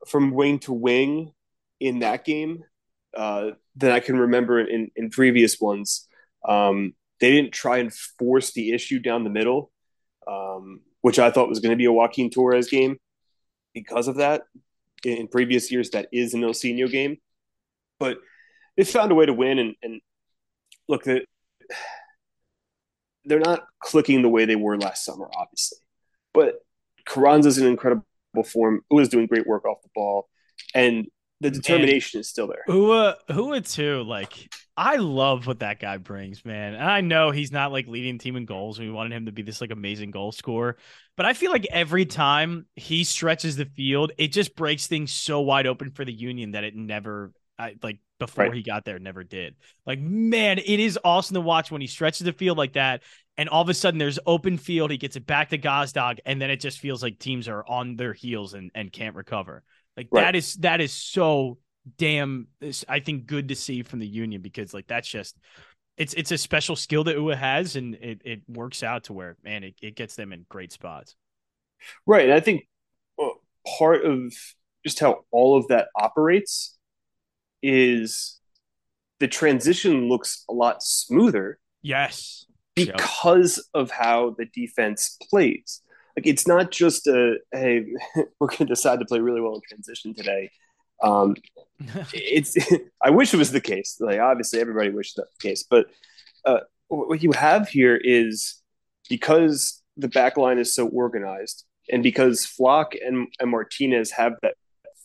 from 0.07 0.31
wing 0.31 0.59
to 0.59 0.73
wing 0.73 1.33
in 1.79 1.99
that 1.99 2.25
game 2.25 2.63
uh, 3.15 3.51
than 3.75 3.91
I 3.91 3.99
can 3.99 4.17
remember 4.17 4.59
in, 4.59 4.91
in 4.95 5.09
previous 5.09 5.59
ones. 5.59 6.07
Um, 6.47 6.93
they 7.19 7.31
didn't 7.31 7.53
try 7.53 7.77
and 7.77 7.93
force 7.93 8.51
the 8.53 8.71
issue 8.71 8.99
down 8.99 9.23
the 9.23 9.29
middle, 9.29 9.71
um, 10.27 10.81
which 11.01 11.19
I 11.19 11.31
thought 11.31 11.49
was 11.49 11.59
going 11.59 11.71
to 11.71 11.77
be 11.77 11.85
a 11.85 11.91
Joaquin 11.91 12.29
Torres 12.29 12.69
game 12.69 12.97
because 13.73 14.07
of 14.07 14.17
that. 14.17 14.43
In 15.05 15.27
previous 15.27 15.71
years, 15.71 15.89
that 15.91 16.07
is 16.13 16.33
an 16.33 16.41
Ilsinho 16.41 16.89
game, 16.89 17.17
but 17.99 18.17
they 18.77 18.85
found 18.85 19.11
a 19.11 19.15
way 19.15 19.25
to 19.25 19.33
win. 19.33 19.59
And, 19.59 19.75
and 19.83 20.01
look, 20.87 21.03
the, 21.03 21.25
they're 23.25 23.39
not 23.39 23.65
clicking 23.81 24.21
the 24.21 24.29
way 24.29 24.45
they 24.45 24.55
were 24.55 24.77
last 24.77 25.03
summer, 25.03 25.29
obviously, 25.35 25.79
but 26.33 26.55
Carranza's 27.05 27.57
in 27.57 27.67
incredible 27.67 28.05
form. 28.45 28.81
was 28.89 29.09
doing 29.09 29.27
great 29.27 29.45
work 29.45 29.65
off 29.65 29.81
the 29.83 29.89
ball, 29.93 30.29
and 30.73 31.07
the 31.43 31.51
determination 31.51 32.19
is 32.19 32.29
still 32.29 32.47
there. 32.47 32.63
Uhre, 32.67 33.15
Uhre 33.29 33.73
too. 33.73 34.03
Like 34.03 34.49
I 34.75 34.95
love 34.95 35.45
what 35.45 35.59
that 35.59 35.79
guy 35.79 35.97
brings, 35.97 36.43
man. 36.43 36.73
And 36.73 36.83
I 36.83 37.01
know 37.01 37.31
he's 37.31 37.51
not 37.51 37.71
like 37.71 37.87
leading 37.87 38.17
team 38.17 38.35
in 38.35 38.45
goals. 38.45 38.79
We 38.79 38.89
wanted 38.89 39.15
him 39.15 39.27
to 39.27 39.31
be 39.31 39.43
this 39.43 39.61
like 39.61 39.71
amazing 39.71 40.11
goal 40.11 40.31
scorer, 40.31 40.77
but 41.15 41.25
I 41.25 41.33
feel 41.33 41.51
like 41.51 41.67
every 41.69 42.05
time 42.05 42.65
he 42.75 43.03
stretches 43.03 43.55
the 43.55 43.65
field, 43.65 44.13
it 44.17 44.29
just 44.29 44.55
breaks 44.55 44.87
things 44.87 45.11
so 45.11 45.41
wide 45.41 45.67
open 45.67 45.91
for 45.91 46.05
the 46.05 46.13
Union 46.13 46.51
that 46.51 46.63
it 46.63 46.75
never, 46.75 47.31
I, 47.59 47.75
like 47.83 47.99
before 48.19 48.45
right. 48.45 48.53
he 48.53 48.63
got 48.63 48.85
there, 48.85 48.97
never 48.97 49.23
did. 49.23 49.55
Like 49.85 49.99
man, 49.99 50.57
it 50.57 50.79
is 50.79 50.97
awesome 51.03 51.35
to 51.35 51.41
watch 51.41 51.69
when 51.69 51.81
he 51.81 51.87
stretches 51.87 52.25
the 52.25 52.33
field 52.33 52.57
like 52.57 52.73
that, 52.73 53.03
and 53.37 53.49
all 53.49 53.61
of 53.61 53.69
a 53.69 53.73
sudden 53.73 53.99
there's 53.99 54.19
open 54.25 54.57
field. 54.57 54.89
He 54.89 54.97
gets 54.97 55.15
it 55.15 55.27
back 55.27 55.49
to 55.49 55.57
Gazdag, 55.57 56.19
and 56.25 56.41
then 56.41 56.49
it 56.49 56.61
just 56.61 56.79
feels 56.79 57.03
like 57.03 57.19
teams 57.19 57.47
are 57.47 57.63
on 57.67 57.95
their 57.95 58.13
heels 58.13 58.53
and 58.53 58.71
and 58.73 58.91
can't 58.91 59.15
recover. 59.15 59.63
Like 59.95 60.07
right. 60.11 60.21
that 60.21 60.35
is 60.35 60.55
that 60.55 60.81
is 60.81 60.91
so 60.91 61.57
damn 61.97 62.47
I 62.87 62.99
think 62.99 63.25
good 63.25 63.49
to 63.49 63.55
see 63.55 63.83
from 63.83 63.99
the 63.99 64.07
union 64.07 64.41
because 64.41 64.73
like 64.73 64.87
that's 64.87 65.07
just 65.07 65.37
it's 65.97 66.13
it's 66.13 66.31
a 66.31 66.37
special 66.37 66.75
skill 66.75 67.03
that 67.03 67.17
Uhre 67.17 67.37
has 67.37 67.75
and 67.75 67.95
it, 67.95 68.21
it 68.23 68.41
works 68.47 68.83
out 68.83 69.05
to 69.05 69.13
where 69.13 69.37
man 69.43 69.63
it, 69.63 69.75
it 69.81 69.95
gets 69.95 70.15
them 70.15 70.33
in 70.33 70.45
great 70.49 70.71
spots. 70.71 71.15
Right. 72.05 72.31
I 72.31 72.39
think 72.39 72.67
uh, 73.21 73.29
part 73.77 74.05
of 74.05 74.33
just 74.85 74.99
how 74.99 75.25
all 75.31 75.57
of 75.57 75.67
that 75.67 75.89
operates 75.95 76.77
is 77.61 78.39
the 79.19 79.27
transition 79.27 80.09
looks 80.09 80.43
a 80.49 80.53
lot 80.53 80.81
smoother. 80.81 81.59
Yes. 81.81 82.45
Because 82.75 83.57
yep. 83.57 83.65
of 83.81 83.91
how 83.91 84.35
the 84.37 84.45
defense 84.45 85.17
plays 85.29 85.81
like 86.15 86.27
it's 86.27 86.47
not 86.47 86.71
just 86.71 87.07
a 87.07 87.37
hey 87.51 87.85
we're 88.39 88.47
going 88.47 88.57
to 88.59 88.65
decide 88.65 88.99
to 88.99 89.05
play 89.05 89.19
really 89.19 89.41
well 89.41 89.55
in 89.55 89.61
transition 89.67 90.13
today. 90.13 90.49
Um 91.01 91.35
it's 92.13 92.55
i 93.01 93.09
wish 93.09 93.33
it 93.33 93.37
was 93.37 93.51
the 93.51 93.61
case. 93.61 93.97
Like 93.99 94.19
obviously 94.19 94.59
everybody 94.59 94.89
wishes 94.89 95.15
that 95.15 95.27
the 95.39 95.47
case 95.47 95.63
but 95.69 95.87
uh 96.45 96.61
what 96.89 97.23
you 97.23 97.31
have 97.31 97.69
here 97.69 97.99
is 98.01 98.61
because 99.09 99.81
the 99.97 100.07
back 100.07 100.37
line 100.37 100.59
is 100.59 100.73
so 100.73 100.87
organized 100.87 101.65
and 101.89 102.03
because 102.03 102.45
Flach 102.45 102.93
and, 102.95 103.27
and 103.39 103.51
Martinez 103.51 104.11
have 104.11 104.33
that 104.41 104.55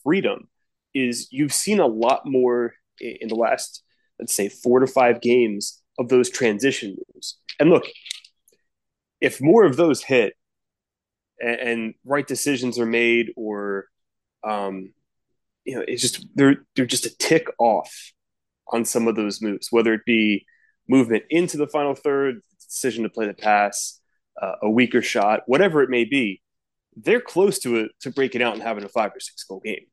freedom 0.02 0.48
is 0.94 1.28
you've 1.30 1.52
seen 1.52 1.80
a 1.80 1.86
lot 1.86 2.22
more 2.24 2.74
in 3.00 3.28
the 3.28 3.34
last 3.34 3.82
let's 4.18 4.34
say 4.34 4.48
four 4.48 4.80
to 4.80 4.86
five 4.86 5.20
games 5.20 5.80
of 5.98 6.08
those 6.08 6.30
transition 6.30 6.96
moves. 7.14 7.38
And 7.58 7.70
look 7.70 7.84
if 9.20 9.40
more 9.40 9.64
of 9.64 9.76
those 9.76 10.02
hit 10.02 10.34
and, 11.40 11.60
and 11.60 11.94
right 12.04 12.26
decisions 12.26 12.78
are 12.78 12.86
made 12.86 13.32
or 13.36 13.86
um, 14.44 14.92
you 15.64 15.74
know 15.76 15.84
it's 15.86 16.02
just 16.02 16.26
they're 16.34 16.64
they're 16.76 16.86
just 16.86 17.06
a 17.06 17.16
tick 17.18 17.48
off 17.58 18.12
on 18.72 18.84
some 18.84 19.08
of 19.08 19.16
those 19.16 19.40
moves 19.40 19.68
whether 19.70 19.94
it 19.94 20.04
be 20.04 20.44
movement 20.88 21.24
into 21.30 21.56
the 21.56 21.66
final 21.66 21.94
third 21.94 22.40
decision 22.62 23.02
to 23.02 23.10
play 23.10 23.26
the 23.26 23.34
pass 23.34 24.00
uh, 24.40 24.54
a 24.62 24.70
weaker 24.70 25.02
shot 25.02 25.40
whatever 25.46 25.82
it 25.82 25.90
may 25.90 26.04
be 26.04 26.40
they're 27.04 27.20
close 27.20 27.58
to 27.60 27.76
it 27.76 27.92
to 28.00 28.10
breaking 28.10 28.42
out 28.42 28.54
and 28.54 28.62
having 28.62 28.84
a 28.84 28.88
five 28.88 29.12
or 29.14 29.20
six 29.20 29.44
goal 29.44 29.60
game. 29.64 29.86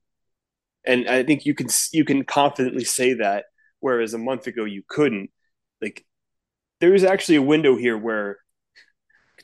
And 0.86 1.08
i 1.08 1.24
think 1.24 1.46
you 1.46 1.54
can 1.54 1.68
you 1.91 2.06
can 2.06 2.24
confidently 2.24 2.84
say 2.84 3.14
that 3.14 3.46
whereas 3.80 4.14
a 4.14 4.18
month 4.18 4.48
ago 4.48 4.66
you 4.66 4.84
couldn't. 4.88 5.30
Like 5.82 6.06
there 6.80 6.93
is 6.93 7.04
actually 7.04 7.36
a 7.36 7.41
window 7.41 7.76
here 7.76 7.98
where 7.98 8.38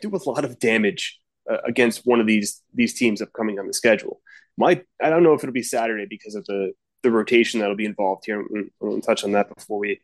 do 0.02 0.10
a 0.10 0.30
lot 0.30 0.46
of 0.46 0.60
damage 0.60 1.20
uh, 1.52 1.58
against 1.66 2.06
one 2.06 2.20
of 2.20 2.28
these 2.28 2.62
these 2.74 2.94
teams 2.94 3.22
upcoming 3.22 3.60
on 3.60 3.68
the 3.68 3.74
schedule. 3.74 4.22
My 4.58 4.82
I 5.02 5.10
don't 5.10 5.24
know 5.24 5.34
if 5.34 5.44
it'll 5.44 5.54
be 5.54 5.64
Saturday 5.64 6.06
because 6.10 6.36
of 6.36 6.46
the 6.46 6.74
the 7.04 7.12
rotation 7.12 7.60
that'll 7.60 7.76
be 7.76 7.86
involved 7.86 8.24
here. 8.26 8.46
We'll 8.80 9.02
touch 9.02 9.24
on 9.24 9.32
that 9.34 9.54
before 9.54 9.80
we 9.80 10.02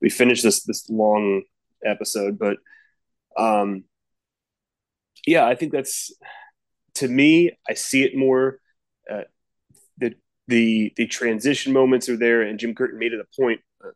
we 0.00 0.10
finish 0.10 0.42
this 0.42 0.64
this 0.64 0.90
long 0.90 1.44
episode, 1.84 2.38
but 2.38 2.58
um, 3.36 3.84
yeah, 5.26 5.46
I 5.46 5.54
think 5.54 5.72
that's 5.72 6.12
to 6.94 7.08
me, 7.08 7.52
I 7.68 7.74
see 7.74 8.02
it 8.02 8.16
more. 8.16 8.58
Uh, 9.10 9.22
the 9.98 10.14
the 10.48 10.92
the 10.96 11.06
transition 11.06 11.72
moments 11.72 12.08
are 12.08 12.16
there, 12.16 12.42
and 12.42 12.58
Jim 12.58 12.74
Curtin 12.74 12.98
made 12.98 13.12
it 13.12 13.20
a 13.20 13.40
point 13.40 13.60
uh, 13.84 13.90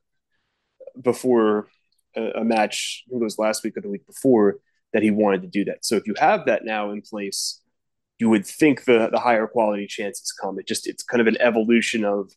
before 1.01 1.69
a, 2.17 2.41
a 2.41 2.45
match. 2.45 3.05
I 3.07 3.11
think 3.11 3.21
it 3.23 3.25
was 3.25 3.39
last 3.39 3.65
week 3.65 3.77
or 3.77 3.81
the 3.81 3.89
week 3.89 4.07
before 4.07 4.57
that 4.97 5.03
he 5.03 5.11
wanted 5.11 5.43
to 5.43 5.49
do 5.49 5.63
that. 5.63 5.85
So 5.85 5.95
if 5.97 6.07
you 6.07 6.15
have 6.19 6.47
that 6.47 6.65
now 6.65 6.91
in 6.91 7.03
place, 7.03 7.61
you 8.19 8.31
would 8.31 8.47
think 8.47 8.85
the 8.85 9.11
the 9.13 9.21
higher 9.21 9.47
quality 9.47 9.87
chances 9.87 10.33
come. 10.33 10.59
It 10.59 10.67
just 10.67 10.87
it's 10.87 11.03
kind 11.03 11.21
of 11.21 11.27
an 11.27 11.37
evolution 11.39 12.03
of 12.03 12.33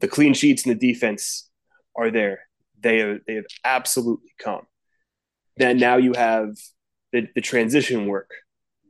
the 0.00 0.08
clean 0.08 0.32
sheets 0.32 0.64
and 0.64 0.74
the 0.74 0.92
defense 0.92 1.50
are 1.94 2.10
there. 2.10 2.40
They 2.80 3.00
have, 3.00 3.18
they 3.26 3.34
have 3.34 3.44
absolutely 3.66 4.32
come. 4.38 4.62
Then 5.58 5.76
now 5.76 5.98
you 5.98 6.14
have 6.14 6.56
the, 7.12 7.28
the 7.34 7.42
transition 7.42 8.06
work 8.06 8.30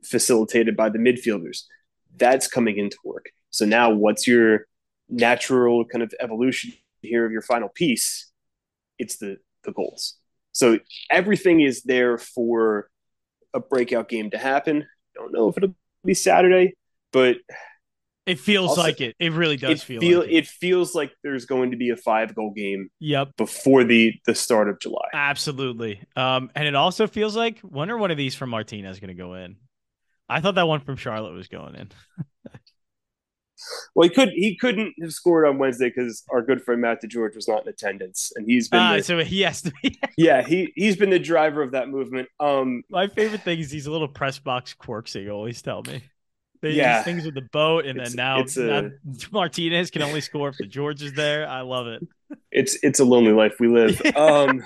facilitated 0.05 0.77
by 0.77 0.87
the 0.87 0.97
midfielders. 0.97 1.63
That's 2.15 2.47
coming 2.47 2.77
into 2.77 2.97
work. 3.03 3.25
So 3.49 3.65
now 3.65 3.89
what's 3.91 4.25
your 4.25 4.67
natural 5.09 5.83
kind 5.83 6.01
of 6.01 6.13
evolution 6.21 6.71
here 7.01 7.25
of 7.25 7.33
your 7.33 7.41
final 7.41 7.67
piece? 7.67 8.31
It's 8.97 9.17
the 9.17 9.35
the 9.65 9.73
goals. 9.73 10.15
So 10.55 10.79
everything 11.11 11.59
is 11.59 11.83
there 11.83 12.17
for 12.17 12.89
a 13.53 13.59
breakout 13.59 14.07
game 14.07 14.31
to 14.31 14.37
happen. 14.37 14.87
Don't 15.13 15.33
know 15.33 15.49
if 15.49 15.57
it'll 15.57 15.75
be 16.05 16.13
Saturday, 16.13 16.75
but 17.11 17.35
it 18.25 18.39
feels 18.39 18.69
also, 18.69 18.81
like 18.81 19.01
it. 19.01 19.17
It 19.19 19.33
really 19.33 19.57
does 19.57 19.81
it 19.81 19.83
feel. 19.83 19.99
feel 19.99 20.19
like 20.21 20.29
it. 20.29 20.33
it. 20.33 20.47
feels 20.47 20.95
like 20.95 21.11
there's 21.23 21.45
going 21.45 21.71
to 21.71 21.77
be 21.77 21.89
a 21.89 21.97
five 21.97 22.33
goal 22.33 22.53
game. 22.55 22.89
Yep. 23.01 23.35
Before 23.35 23.83
the 23.83 24.13
the 24.25 24.33
start 24.33 24.69
of 24.69 24.79
July. 24.79 25.09
Absolutely. 25.13 26.01
Um, 26.15 26.49
and 26.55 26.65
it 26.65 26.73
also 26.73 27.05
feels 27.05 27.35
like 27.35 27.59
when 27.59 27.91
are 27.91 27.97
one 27.97 28.11
of 28.11 28.17
these 28.17 28.33
from 28.33 28.49
Martinez 28.49 29.01
going 29.01 29.09
to 29.09 29.13
go 29.13 29.33
in? 29.33 29.57
I 30.29 30.39
thought 30.39 30.55
that 30.55 30.69
one 30.69 30.79
from 30.79 30.95
Charlotte 30.95 31.33
was 31.33 31.49
going 31.49 31.75
in. 31.75 31.91
well, 33.95 34.09
he 34.09 34.13
could 34.13 34.29
he 34.29 34.57
couldn't 34.57 34.93
have 35.01 35.13
scored 35.13 35.47
on 35.47 35.57
Wednesday 35.57 35.89
because 35.89 36.23
our 36.29 36.41
good 36.41 36.61
friend 36.61 36.81
Matt 36.81 37.01
DeGeorge 37.01 37.33
was 37.33 37.47
not 37.47 37.63
in 37.63 37.69
attendance, 37.69 38.33
and 38.35 38.45
he's 38.45 38.67
been 38.67 38.81
uh, 38.81 38.97
the, 38.97 39.03
so 39.03 39.23
he 39.23 39.41
has 39.41 39.61
to 39.61 39.71
be. 39.81 39.97
yeah, 40.17 40.43
he 40.43 40.73
he's 40.75 40.97
been 40.97 41.09
the 41.09 41.19
driver 41.19 41.61
of 41.61 41.71
that 41.71 41.87
movement. 41.87 42.27
Um, 42.39 42.83
my 42.89 43.07
favorite 43.07 43.43
thing 43.43 43.59
is 43.59 43.69
these 43.69 43.87
little 43.87 44.09
press 44.09 44.37
box 44.37 44.73
quirks 44.73 45.13
that 45.13 45.21
you 45.21 45.31
always 45.31 45.61
tell 45.61 45.81
me. 45.83 46.03
They 46.61 46.71
yeah. 46.71 47.03
things 47.03 47.25
with 47.25 47.35
the 47.35 47.47
boat, 47.53 47.85
and 47.85 47.97
It's- 47.99 48.13
then 48.13 48.17
now, 48.17 48.77
a- 48.77 48.81
now 48.81 48.89
Martinez 49.31 49.91
can 49.91 50.01
only 50.01 50.19
score 50.19 50.49
if 50.49 50.57
DeGeorge 50.57 51.01
is 51.01 51.13
there. 51.13 51.47
I 51.47 51.61
love 51.61 51.87
it. 51.87 52.05
it's 52.51 52.77
it's 52.83 52.99
a 52.99 53.05
lonely 53.05 53.31
life 53.31 53.55
we 53.59 53.69
live. 53.69 54.01
Um, 54.15 54.61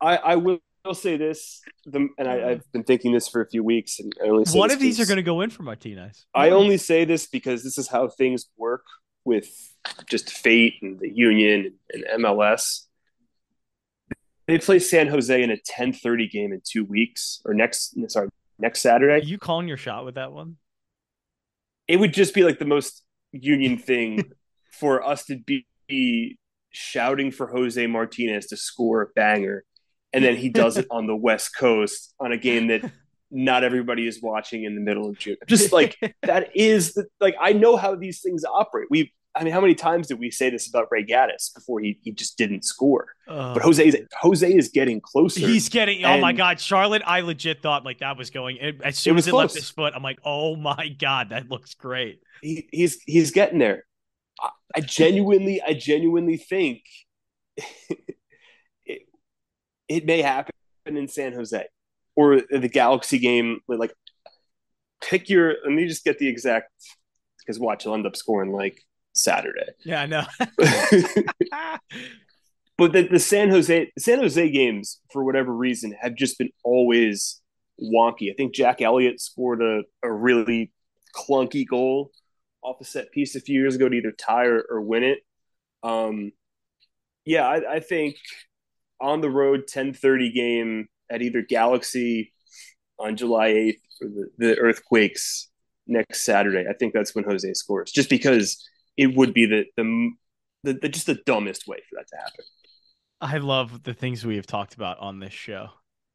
I 0.00 0.16
I 0.16 0.36
will 0.36 0.58
say 0.94 1.16
this, 1.16 1.60
the, 1.84 2.08
and 2.18 2.28
I, 2.28 2.50
I've 2.50 2.72
been 2.72 2.84
thinking 2.84 3.12
this 3.12 3.28
for 3.28 3.40
a 3.40 3.48
few 3.48 3.62
weeks, 3.62 4.00
and 4.00 4.12
I 4.22 4.28
only 4.28 4.44
One 4.52 4.70
of 4.70 4.80
these 4.80 4.98
are 4.98 5.06
going 5.06 5.16
to 5.16 5.22
go 5.22 5.40
in 5.42 5.50
for 5.50 5.62
Martinez. 5.62 6.26
I 6.34 6.50
only 6.50 6.78
say 6.78 7.04
this 7.04 7.26
because 7.26 7.62
this 7.62 7.78
is 7.78 7.88
how 7.88 8.08
things 8.08 8.46
work 8.56 8.84
with 9.24 9.48
just 10.06 10.30
fate 10.30 10.74
and 10.82 10.98
the 10.98 11.10
union 11.10 11.74
and 11.92 12.22
MLS. 12.22 12.86
They 14.46 14.58
play 14.58 14.78
San 14.78 15.06
Jose 15.08 15.42
in 15.42 15.50
a 15.50 15.56
10:30 15.56 16.30
game 16.30 16.52
in 16.52 16.60
2 16.64 16.84
weeks 16.84 17.40
or 17.44 17.54
next 17.54 17.94
sorry, 18.10 18.28
next 18.58 18.80
Are 18.80 18.88
Saturday. 18.88 19.26
you 19.26 19.38
calling 19.38 19.68
your 19.68 19.76
shot 19.76 20.04
with 20.04 20.16
that 20.16 20.32
one? 20.32 20.56
It 21.86 21.98
would 21.98 22.12
just 22.12 22.34
be 22.34 22.42
like 22.42 22.58
the 22.58 22.64
most 22.64 23.04
union 23.32 23.78
thing 23.78 24.32
for 24.72 25.06
us 25.06 25.26
to 25.26 25.36
be 25.36 26.38
shouting 26.70 27.30
for 27.30 27.48
Jose 27.48 27.86
Martinez 27.86 28.46
to 28.46 28.56
score 28.56 29.02
a 29.02 29.06
banger 29.14 29.64
and 30.12 30.24
then 30.24 30.36
he 30.36 30.48
does 30.48 30.76
it 30.76 30.86
on 30.90 31.06
the 31.06 31.16
West 31.16 31.56
Coast 31.56 32.14
on 32.20 32.32
a 32.32 32.36
game 32.36 32.68
that 32.68 32.90
not 33.30 33.64
everybody 33.64 34.06
is 34.06 34.20
watching 34.20 34.64
in 34.64 34.74
the 34.74 34.80
middle 34.80 35.08
of 35.08 35.18
June. 35.18 35.36
Just 35.46 35.72
like 35.80 35.96
that 36.22 36.54
is 36.54 36.94
the, 36.94 37.06
like 37.20 37.36
I 37.40 37.52
know 37.52 37.76
how 37.76 37.94
these 37.94 38.20
things 38.20 38.44
operate. 38.44 38.88
We 38.90 39.12
I 39.32 39.44
mean, 39.44 39.52
how 39.52 39.60
many 39.60 39.76
times 39.76 40.08
did 40.08 40.18
we 40.18 40.32
say 40.32 40.50
this 40.50 40.68
about 40.68 40.88
Ray 40.90 41.04
Gaddis 41.04 41.54
before 41.54 41.78
he, 41.78 42.00
he 42.02 42.10
just 42.10 42.36
didn't 42.36 42.64
score? 42.64 43.14
Uh, 43.28 43.54
But 43.54 43.62
Jose 43.62 43.86
is 43.86 43.96
Jose 44.20 44.52
is 44.52 44.68
getting 44.70 45.00
closer. 45.00 45.46
He's 45.46 45.68
getting. 45.68 46.04
Oh 46.04 46.18
my 46.18 46.32
God, 46.32 46.58
Charlotte! 46.58 47.02
I 47.06 47.20
legit 47.20 47.62
thought 47.62 47.84
like 47.84 48.00
that 48.00 48.16
was 48.16 48.30
going. 48.30 48.58
As 48.82 48.98
soon 48.98 49.16
as 49.16 49.28
it 49.28 49.34
left 49.34 49.52
close. 49.52 49.62
his 49.62 49.70
foot, 49.70 49.92
I'm 49.94 50.02
like, 50.02 50.18
oh 50.24 50.56
my 50.56 50.88
God, 50.98 51.28
that 51.30 51.48
looks 51.48 51.74
great. 51.74 52.20
he, 52.42 52.68
he's 52.72 53.00
he's 53.06 53.30
getting 53.30 53.60
there. 53.60 53.84
I, 54.40 54.48
I 54.74 54.80
genuinely 54.80 55.62
I 55.62 55.74
genuinely 55.74 56.36
think 56.36 56.82
it 59.90 60.06
may 60.06 60.22
happen 60.22 60.54
in 60.86 61.08
San 61.08 61.34
Jose 61.34 61.66
or 62.14 62.40
the 62.48 62.68
Galaxy 62.68 63.18
game. 63.18 63.58
Like, 63.68 63.92
pick 65.02 65.28
your. 65.28 65.56
Let 65.64 65.72
me 65.72 65.86
just 65.86 66.04
get 66.04 66.18
the 66.18 66.28
exact 66.28 66.70
because 67.38 67.58
watch 67.58 67.82
he'll 67.82 67.94
end 67.94 68.06
up 68.06 68.16
scoring 68.16 68.52
like 68.52 68.82
Saturday. 69.14 69.66
Yeah, 69.84 70.02
I 70.02 70.06
know. 70.06 70.24
but 72.78 72.92
the, 72.92 73.08
the 73.10 73.18
San 73.18 73.50
Jose 73.50 73.90
San 73.98 74.20
Jose 74.20 74.50
games, 74.50 75.00
for 75.12 75.24
whatever 75.24 75.52
reason, 75.52 75.92
have 76.00 76.14
just 76.14 76.38
been 76.38 76.50
always 76.62 77.42
wonky. 77.82 78.30
I 78.30 78.34
think 78.36 78.54
Jack 78.54 78.80
Elliott 78.80 79.20
scored 79.20 79.60
a, 79.60 79.82
a 80.04 80.12
really 80.12 80.70
clunky 81.16 81.66
goal 81.66 82.12
off 82.62 82.80
a 82.80 82.84
set 82.84 83.10
piece 83.10 83.34
a 83.34 83.40
few 83.40 83.60
years 83.60 83.74
ago 83.74 83.88
to 83.88 83.96
either 83.96 84.12
tie 84.12 84.44
or, 84.44 84.64
or 84.70 84.80
win 84.82 85.02
it. 85.02 85.18
Um, 85.82 86.30
yeah, 87.24 87.46
I, 87.46 87.74
I 87.76 87.80
think 87.80 88.16
on 89.00 89.20
the 89.20 89.30
road 89.30 89.66
10:30 89.66 90.34
game 90.34 90.88
at 91.10 91.22
either 91.22 91.42
Galaxy 91.42 92.32
on 92.98 93.16
July 93.16 93.50
8th 93.50 93.80
or 94.02 94.08
the, 94.08 94.30
the 94.38 94.58
Earthquakes 94.58 95.48
next 95.86 96.22
Saturday. 96.24 96.66
I 96.68 96.74
think 96.74 96.94
that's 96.94 97.14
when 97.14 97.24
Jose 97.24 97.52
scores, 97.54 97.90
just 97.90 98.10
because 98.10 98.66
it 98.96 99.14
would 99.14 99.34
be 99.34 99.46
the 99.46 99.64
the, 99.76 100.10
the, 100.64 100.72
the 100.74 100.88
just 100.88 101.06
the 101.06 101.20
dumbest 101.26 101.66
way 101.66 101.78
for 101.88 101.96
that 101.96 102.08
to 102.08 102.16
happen. 102.16 102.44
I 103.20 103.36
love 103.38 103.82
the 103.82 103.94
things 103.94 104.24
we 104.24 104.36
have 104.36 104.46
talked 104.46 104.74
about 104.74 104.98
on 104.98 105.18
this 105.18 105.32
show. 105.32 105.68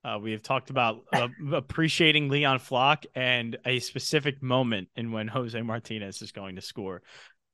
Uh, 0.04 0.20
we 0.20 0.32
have 0.32 0.44
talked 0.44 0.70
about 0.70 1.04
uh, 1.14 1.28
appreciating 1.54 2.30
Leon 2.30 2.60
Flach 2.60 3.06
and 3.16 3.58
a 3.66 3.80
specific 3.80 4.42
moment 4.42 4.88
in 4.96 5.12
when 5.12 5.28
Jose 5.28 5.60
Martinez 5.62 6.22
is 6.22 6.32
going 6.32 6.56
to 6.56 6.62
score. 6.62 7.02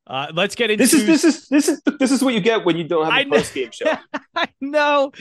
Uh, 0.07 0.27
let's 0.33 0.55
get 0.55 0.71
into 0.71 0.83
This 0.83 0.93
is 0.93 1.05
this 1.05 1.23
is 1.23 1.47
this 1.47 1.69
is 1.69 1.81
this 1.99 2.11
is 2.11 2.23
what 2.23 2.33
you 2.33 2.41
get 2.41 2.65
when 2.65 2.75
you 2.77 2.83
don't 2.83 3.09
have 3.09 3.25
a 3.27 3.29
post 3.29 3.53
game 3.53 3.69
show. 3.71 3.93
I 4.35 4.47
know. 4.59 5.11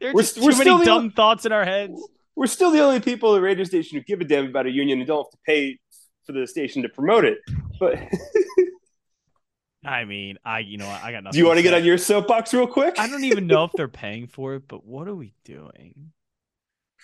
There's 0.00 0.14
We're- 0.14 0.22
just 0.24 0.38
we're 0.38 0.50
too 0.50 0.56
still 0.56 0.74
many 0.78 0.84
the- 0.84 0.84
dumb 0.84 1.10
thoughts 1.12 1.46
in 1.46 1.52
our 1.52 1.64
heads. 1.64 2.00
We're 2.36 2.46
still 2.46 2.70
the 2.70 2.80
only 2.80 3.00
people 3.00 3.32
at 3.32 3.38
the 3.38 3.40
radio 3.42 3.64
station 3.64 3.96
who 3.98 4.04
give 4.04 4.20
a 4.20 4.24
damn 4.24 4.46
about 4.46 4.66
a 4.66 4.70
union 4.70 4.98
and 4.98 5.06
don't 5.08 5.24
have 5.24 5.30
to 5.30 5.38
pay 5.46 5.78
for 6.24 6.32
the 6.32 6.46
station 6.46 6.82
to 6.82 6.88
promote 6.88 7.24
it. 7.24 7.38
But 7.80 7.96
I 9.84 10.04
mean, 10.04 10.36
I 10.44 10.58
you 10.60 10.76
know 10.78 10.88
I 10.88 11.12
got 11.12 11.22
nothing. 11.24 11.32
do 11.32 11.38
you 11.38 11.46
want 11.46 11.58
to 11.58 11.62
get 11.62 11.74
on 11.74 11.84
your 11.84 11.98
soapbox 11.98 12.52
real 12.52 12.66
quick? 12.66 12.98
I 12.98 13.08
don't 13.08 13.24
even 13.24 13.46
know 13.46 13.64
if 13.64 13.72
they're 13.72 13.88
paying 13.88 14.26
for 14.26 14.54
it, 14.54 14.64
but 14.68 14.84
what 14.84 15.08
are 15.08 15.14
we 15.14 15.32
doing? 15.44 16.12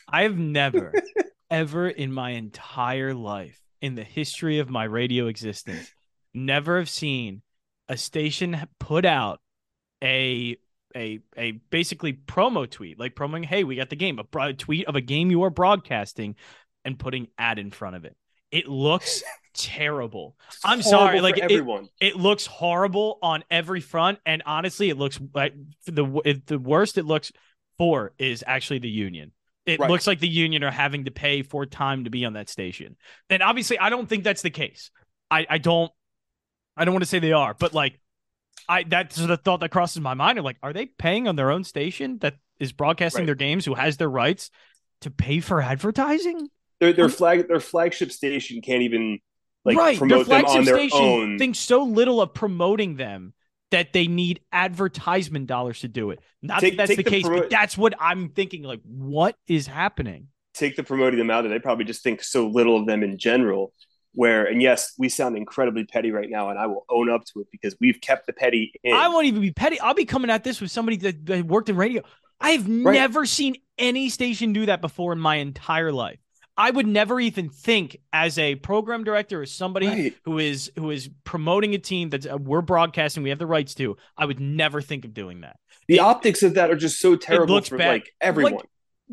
I 0.09 0.23
have 0.25 0.37
never, 0.37 0.93
ever 1.51 1.89
in 1.89 2.13
my 2.13 2.31
entire 2.31 3.15
life, 3.15 3.59
in 3.81 3.95
the 3.95 4.05
history 4.05 4.59
of 4.59 4.69
my 4.69 4.85
radio 4.85 5.29
existence, 5.29 5.94
never 6.35 6.79
have 6.79 6.89
seen 6.91 7.43
a 7.89 7.97
station 7.97 8.61
put 8.79 9.05
out 9.05 9.41
a 10.03 10.57
a 10.97 11.21
a 11.37 11.53
basically 11.71 12.13
promo 12.13 12.71
tweet, 12.71 12.99
like 12.99 13.15
promoting, 13.17 13.45
"Hey, 13.45 13.65
we 13.65 13.77
got 13.77 13.91
the 13.91 13.97
game," 13.97 14.19
a 14.19 14.25
bro- 14.25 14.53
tweet 14.53 14.87
of 14.87 14.97
a 14.97 15.01
game 15.01 15.31
you 15.31 15.43
are 15.45 15.51
broadcasting, 15.51 16.37
and 16.85 16.99
putting 16.99 17.29
ad 17.39 17.59
in 17.59 17.71
front 17.71 17.97
of 17.97 18.05
it. 18.05 18.17
It 18.51 18.69
looks 18.69 19.23
terrible. 19.55 20.37
I'm 20.65 20.83
sorry, 20.83 21.21
like 21.21 21.37
for 21.37 21.45
it, 21.45 21.51
everyone. 21.51 21.89
it 22.01 22.17
looks 22.17 22.47
horrible 22.47 23.19
on 23.23 23.43
every 23.51 23.81
front, 23.81 24.19
and 24.27 24.43
honestly, 24.47 24.91
it 24.91 24.97
looks 24.99 25.19
like 25.35 25.55
the 25.87 26.21
it, 26.25 26.47
the 26.47 26.59
worst 26.59 26.99
it 26.99 27.05
looks 27.05 27.33
for 27.79 28.13
is 28.19 28.45
actually 28.47 28.79
the 28.81 28.91
union. 28.91 29.33
It 29.67 29.81
Right. 29.81 29.91
looks 29.91 30.07
like 30.07 30.21
the 30.21 30.29
union 30.29 30.63
are 30.63 30.71
having 30.71 31.07
to 31.07 31.11
pay 31.11 31.43
for 31.43 31.65
time 31.67 32.05
to 32.05 32.11
be 32.11 32.25
on 32.25 32.35
that 32.35 32.49
station, 32.49 32.97
and 33.31 33.43
obviously, 33.43 33.79
I 33.79 33.91
don't 33.91 34.09
think 34.09 34.23
that's 34.23 34.43
the 34.43 34.51
case. 34.51 34.91
I 35.31 35.47
I 35.51 35.59
don't 35.59 35.91
I 36.77 36.85
don't 36.85 36.95
want 36.95 37.03
to 37.05 37.09
say 37.09 37.19
they 37.19 37.33
are, 37.33 37.55
but 37.55 37.73
like 37.75 37.99
I 38.69 38.85
that's 38.85 39.17
the 39.17 39.37
thought 39.37 39.61
that 39.61 39.71
crosses 39.71 40.01
my 40.01 40.15
mind. 40.15 40.39
Of 40.39 40.45
like, 40.45 40.57
are 40.63 40.73
they 40.73 40.87
paying 40.87 41.29
on 41.29 41.37
their 41.37 41.51
own 41.51 41.65
station 41.65 42.19
that 42.19 42.37
is 42.59 42.73
broadcasting 42.73 43.21
Right. 43.23 43.27
their 43.27 43.35
games, 43.35 43.65
who 43.65 43.75
has 43.75 43.97
their 43.97 44.11
rights 44.11 44.51
to 45.03 45.11
pay 45.11 45.41
for 45.41 45.61
advertising? 45.61 46.49
Their 46.81 46.93
their 46.93 47.09
flag 47.09 47.49
their 47.49 47.61
flagship 47.61 48.11
station 48.11 48.61
can't 48.63 48.83
even 48.83 49.19
like 49.65 49.77
right. 49.77 49.97
promote 49.99 50.27
their 50.27 50.43
them 50.43 50.47
on 50.51 50.65
their 50.65 50.77
station 50.77 50.99
own. 51.01 51.39
thinks 51.39 51.59
so 51.59 51.83
little 51.85 52.21
of 52.21 52.35
promoting 52.35 52.97
them 52.97 53.33
that 53.71 53.93
they 53.93 54.07
need 54.07 54.41
advertisement 54.53 55.47
dollars 55.47 55.81
to 55.81 55.89
do 55.89 56.11
it. 56.11 56.21
Not 56.43 56.61
Take- 56.61 56.73
that 56.77 56.89
that's 56.89 56.97
the 56.97 57.03
the 57.03 57.11
case, 57.11 57.25
promo- 57.25 57.39
but 57.41 57.51
that's 57.51 57.77
what 57.79 57.95
I'm 57.99 58.29
thinking. 58.29 58.63
Like, 58.63 58.81
what 58.85 59.37
is 59.49 59.67
happening? 59.67 60.29
Take 60.53 60.77
the 60.77 60.85
promoting 60.85 61.19
them 61.19 61.31
out, 61.31 61.45
and 61.45 61.53
they 61.53 61.59
probably 61.59 61.85
just 61.85 62.03
think 62.03 62.23
so 62.23 62.47
little 62.47 62.77
of 62.79 62.87
them 62.87 63.03
in 63.03 63.19
general. 63.19 63.73
Where 64.15 64.45
and 64.47 64.63
yes, 64.63 64.93
we 64.97 65.09
sound 65.09 65.37
incredibly 65.37 65.85
petty 65.85 66.11
right 66.13 66.31
now, 66.31 66.51
and 66.51 66.59
I 66.59 66.67
will 66.67 66.87
own 66.89 67.11
up 67.11 67.25
to 67.27 67.41
it 67.41 67.49
because 67.51 67.77
we've 67.81 68.01
kept 68.01 68.27
the 68.27 68.33
petty 68.33 68.73
in. 68.85 68.95
I 68.95 69.09
won't 69.09 69.27
even 69.27 69.41
be 69.41 69.51
petty. 69.51 69.81
I'll 69.81 69.95
be 69.95 70.05
coming 70.05 70.31
at 70.31 70.45
this 70.45 70.61
with 70.61 70.71
somebody 70.71 70.97
that, 70.99 71.27
that 71.27 71.47
worked 71.47 71.69
in 71.69 71.77
radio. 71.77 72.03
I've 72.41 72.69
never 72.69 73.27
seen 73.27 73.57
any 73.79 74.09
station 74.11 74.53
do 74.53 74.67
that 74.67 74.81
before 74.81 75.13
in 75.13 75.19
my 75.19 75.37
entire 75.37 75.91
life. 75.93 76.19
I 76.57 76.71
would 76.71 76.87
never 76.87 77.19
even 77.19 77.49
think 77.49 77.97
as 78.13 78.39
a 78.39 78.55
program 78.55 79.03
director 79.03 79.41
or 79.43 79.47
somebody 79.47 79.89
Right. 79.89 80.15
who 80.25 80.39
is 80.39 80.71
who 80.77 80.93
is 80.93 81.11
promoting 81.25 81.75
a 81.75 81.79
team 81.79 82.11
that 82.11 82.25
uh, 82.27 82.37
we're 82.37 82.61
broadcasting, 82.61 83.25
we 83.25 83.31
have 83.31 83.41
the 83.41 83.47
rights 83.47 83.75
to. 83.77 83.97
I 84.17 84.27
would 84.27 84.39
never 84.39 84.81
think 84.81 85.05
of 85.05 85.13
doing 85.15 85.41
that. 85.41 85.57
The 85.89 85.97
It- 85.97 86.01
optics 86.01 86.45
of 86.45 86.55
that 86.55 86.71
are 86.71 86.77
just 86.77 87.01
so 87.01 87.17
terrible 87.17 87.57
looks 87.57 87.69
for 87.69 87.79
bad. 87.79 87.89
like 87.89 88.15
everyone. 88.21 88.59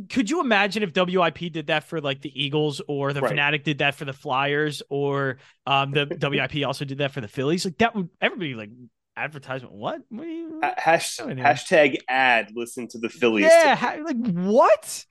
Could 0.09 0.29
you 0.29 0.41
imagine 0.41 0.83
if 0.83 0.91
WIP 0.95 1.51
did 1.51 1.67
that 1.67 1.83
for 1.85 2.01
like 2.01 2.21
the 2.21 2.31
Eagles 2.43 2.81
or 2.87 3.13
the 3.13 3.21
Right. 3.21 3.29
Fanatic 3.29 3.63
did 3.63 3.79
that 3.79 3.95
for 3.95 4.05
the 4.05 4.13
Flyers 4.13 4.81
or 4.89 5.37
um 5.65 5.91
the 5.91 6.05
WIP 6.21 6.65
also 6.65 6.85
did 6.85 6.99
that 6.99 7.11
for 7.11 7.21
the 7.21 7.27
Phillies? 7.27 7.65
Like 7.65 7.77
that 7.79 7.95
would 7.95 8.09
everybody 8.21 8.55
like 8.55 8.69
advertisement. 9.17 9.73
What? 9.73 10.01
What 10.09 10.27
you- 10.27 10.59
Ha- 10.63 10.73
hash, 10.77 11.19
Oh, 11.19 11.27
hashtag 11.27 11.97
ad 12.07 12.51
listen 12.55 12.87
to 12.89 12.97
the 12.97 13.09
Phillies. 13.09 13.45
Yeah, 13.49 13.75
ha- 13.75 13.97
like 14.03 14.17
what? 14.17 15.05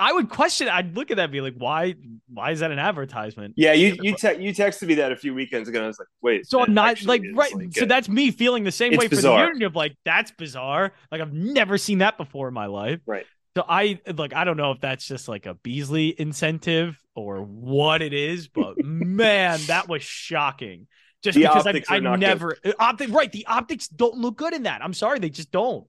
I 0.00 0.12
would 0.12 0.28
question. 0.28 0.68
I'd 0.68 0.96
look 0.96 1.12
at 1.12 1.18
that 1.18 1.24
and 1.24 1.32
be 1.32 1.40
like, 1.40 1.54
why? 1.56 1.94
Why 2.28 2.50
is 2.50 2.60
that 2.60 2.72
an 2.72 2.80
advertisement? 2.80 3.54
Yeah, 3.56 3.74
you 3.74 3.96
you 4.02 4.16
te- 4.16 4.42
you 4.42 4.52
texted 4.52 4.88
me 4.88 4.94
that 4.96 5.12
a 5.12 5.16
few 5.16 5.32
weekends 5.34 5.68
ago. 5.68 5.78
and 5.78 5.84
I 5.84 5.86
was 5.88 5.98
like, 6.00 6.08
wait. 6.20 6.46
So 6.48 6.60
I'm 6.60 6.74
not 6.74 7.04
like 7.04 7.22
right. 7.32 7.54
like, 7.54 7.72
so 7.72 7.84
uh, 7.84 7.86
that's 7.86 8.08
me 8.08 8.32
feeling 8.32 8.64
the 8.64 8.72
same 8.72 8.96
way 8.96 9.06
for 9.06 9.14
the 9.14 9.22
union 9.32 9.62
of 9.62 9.76
like 9.76 9.94
that's 10.04 10.32
bizarre. 10.32 10.92
Like 11.12 11.20
I've 11.20 11.32
never 11.32 11.78
seen 11.78 11.98
that 11.98 12.16
before 12.16 12.48
in 12.48 12.54
my 12.54 12.66
life. 12.66 13.00
Right. 13.06 13.24
So 13.56 13.64
I 13.68 14.00
like 14.16 14.34
I 14.34 14.44
don't 14.44 14.56
know 14.56 14.72
if 14.72 14.80
that's 14.80 15.06
just 15.06 15.28
like 15.28 15.46
a 15.46 15.54
Beasley 15.54 16.14
incentive 16.18 16.98
or 17.14 17.42
what 17.42 18.02
it 18.02 18.12
is, 18.12 18.48
but 18.48 18.74
man, 18.84 19.60
that 19.68 19.88
was 19.88 20.02
shocking. 20.02 20.86
Just 21.22 21.36
The 21.36 21.42
because 21.42 21.66
I, 21.66 21.96
I 21.96 21.98
never 22.00 22.56
optic 22.78 23.10
right. 23.10 23.30
The 23.30 23.46
optics 23.46 23.88
don't 23.88 24.16
look 24.18 24.36
good 24.36 24.52
in 24.54 24.64
that. 24.64 24.82
I'm 24.82 24.92
sorry, 24.92 25.20
they 25.20 25.30
just 25.30 25.50
don't. 25.50 25.86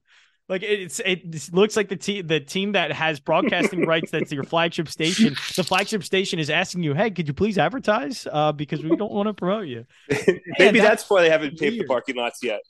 Like 0.48 0.62
it- 0.62 0.80
it's 0.80 1.00
it 1.00 1.52
looks 1.52 1.76
like 1.76 1.88
the 1.88 1.96
team 1.96 2.26
the 2.28 2.38
team 2.38 2.72
that 2.72 2.92
has 2.92 3.18
broadcasting 3.18 3.84
rights 3.86 4.12
that's 4.12 4.30
your 4.30 4.44
flagship 4.44 4.88
station. 4.88 5.34
The 5.56 5.64
flagship 5.64 6.04
station 6.04 6.38
is 6.38 6.50
asking 6.50 6.84
you, 6.84 6.94
"Hey, 6.94 7.10
could 7.10 7.26
you 7.26 7.34
please 7.34 7.58
advertise? 7.58 8.28
Uh, 8.30 8.52
because 8.52 8.80
we 8.82 8.94
don't 8.94 9.10
want 9.12 9.26
to 9.26 9.34
promote 9.34 9.66
you." 9.66 9.86
Maybe 10.58 10.78
that's 10.78 11.02
that's 11.02 11.10
why 11.10 11.22
they 11.22 11.30
haven't 11.30 11.58
paid 11.58 11.72
for 11.72 11.78
weird. 11.78 11.88
parking 11.88 12.16
lots 12.16 12.42
yet. 12.44 12.60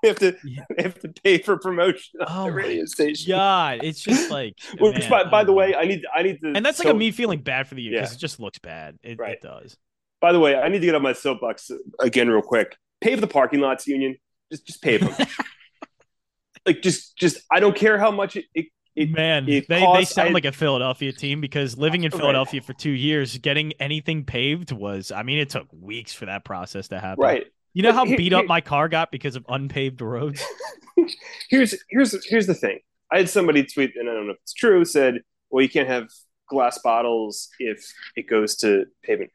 Have 0.04 0.18
to 0.20 0.36
Yeah. 0.44 0.62
have 0.78 0.98
to 1.00 1.08
pay 1.22 1.38
for 1.38 1.58
promotion 1.58 2.20
on 2.20 2.26
Oh 2.30 2.44
the 2.46 2.52
radio 2.52 2.84
station. 2.86 3.32
God, 3.32 3.80
it's 3.82 4.00
just 4.00 4.30
like 4.32 4.54
Which, 4.78 4.98
man, 4.98 5.10
by, 5.10 5.24
by 5.24 5.44
the 5.44 5.52
know. 5.52 5.56
way, 5.58 5.74
I 5.74 5.84
need 5.84 6.04
I 6.14 6.22
need 6.22 6.40
to. 6.42 6.52
and 6.54 6.64
that's 6.64 6.78
like 6.78 6.88
a 6.88 6.94
me 6.94 7.10
feeling 7.10 7.40
bad 7.42 7.66
for 7.68 7.74
the 7.74 7.82
year 7.82 7.92
because 7.92 8.12
Yeah. 8.12 8.16
it 8.16 8.20
just 8.20 8.40
looks 8.40 8.58
bad. 8.58 8.98
It, 9.02 9.18
Right. 9.18 9.32
it 9.32 9.42
does. 9.42 9.76
By 10.20 10.32
the 10.32 10.40
way, 10.40 10.54
I 10.56 10.68
need 10.68 10.80
to 10.80 10.86
get 10.86 10.94
on 10.94 11.02
my 11.02 11.12
soapbox 11.12 11.70
again 11.98 12.28
real 12.30 12.42
quick. 12.42 12.76
Pave 13.00 13.20
the 13.20 13.26
parking 13.26 13.60
lots, 13.60 13.86
Union. 13.86 14.16
Just 14.50 14.66
just 14.66 14.82
pave 14.82 15.00
them. 15.00 15.26
like 16.66 16.82
just 16.82 17.16
just 17.16 17.38
I 17.50 17.60
don't 17.60 17.76
care 17.76 17.98
how 17.98 18.10
much 18.10 18.36
it, 18.36 18.44
it 18.54 18.66
it 18.96 19.10
Man, 19.10 19.48
it 19.48 19.68
they, 19.68 19.86
they 19.94 20.04
sound 20.04 20.30
I- 20.30 20.32
like 20.32 20.44
a 20.44 20.52
Philadelphia 20.52 21.12
team 21.12 21.40
because 21.40 21.78
living 21.78 22.04
in 22.04 22.10
Right. 22.10 22.18
Philadelphia 22.20 22.60
for 22.60 22.72
two 22.72 22.90
years, 22.90 23.38
getting 23.38 23.72
anything 23.74 24.24
paved 24.24 24.72
was, 24.72 25.12
I 25.12 25.22
mean, 25.22 25.38
it 25.38 25.48
took 25.50 25.68
weeks 25.72 26.12
for 26.12 26.26
that 26.26 26.44
process 26.44 26.88
to 26.88 26.98
happen. 26.98 27.22
right. 27.22 27.46
You 27.72 27.82
know 27.82 27.92
how 27.92 28.04
here- 28.04 28.16
beat 28.16 28.32
up 28.32 28.40
here- 28.40 28.48
my 28.48 28.60
car 28.60 28.88
got 28.88 29.10
because 29.12 29.36
of 29.36 29.44
unpaved 29.48 30.00
roads? 30.00 30.44
Here's 31.48 31.74
here's 31.88 32.26
here's 32.26 32.46
the 32.46 32.54
thing. 32.54 32.78
I 33.10 33.18
had 33.18 33.28
somebody 33.28 33.64
tweet, 33.64 33.96
and 33.96 34.08
I 34.08 34.12
don't 34.14 34.26
know 34.26 34.32
if 34.32 34.38
it's 34.42 34.52
true, 34.52 34.84
said, 34.84 35.20
"Well, 35.48 35.62
you 35.62 35.68
can't 35.68 35.88
have 35.88 36.08
glass 36.48 36.78
bottles 36.78 37.48
if 37.58 37.84
it 38.16 38.28
goes 38.28 38.56
to 38.56 38.84
pavement." 39.02 39.30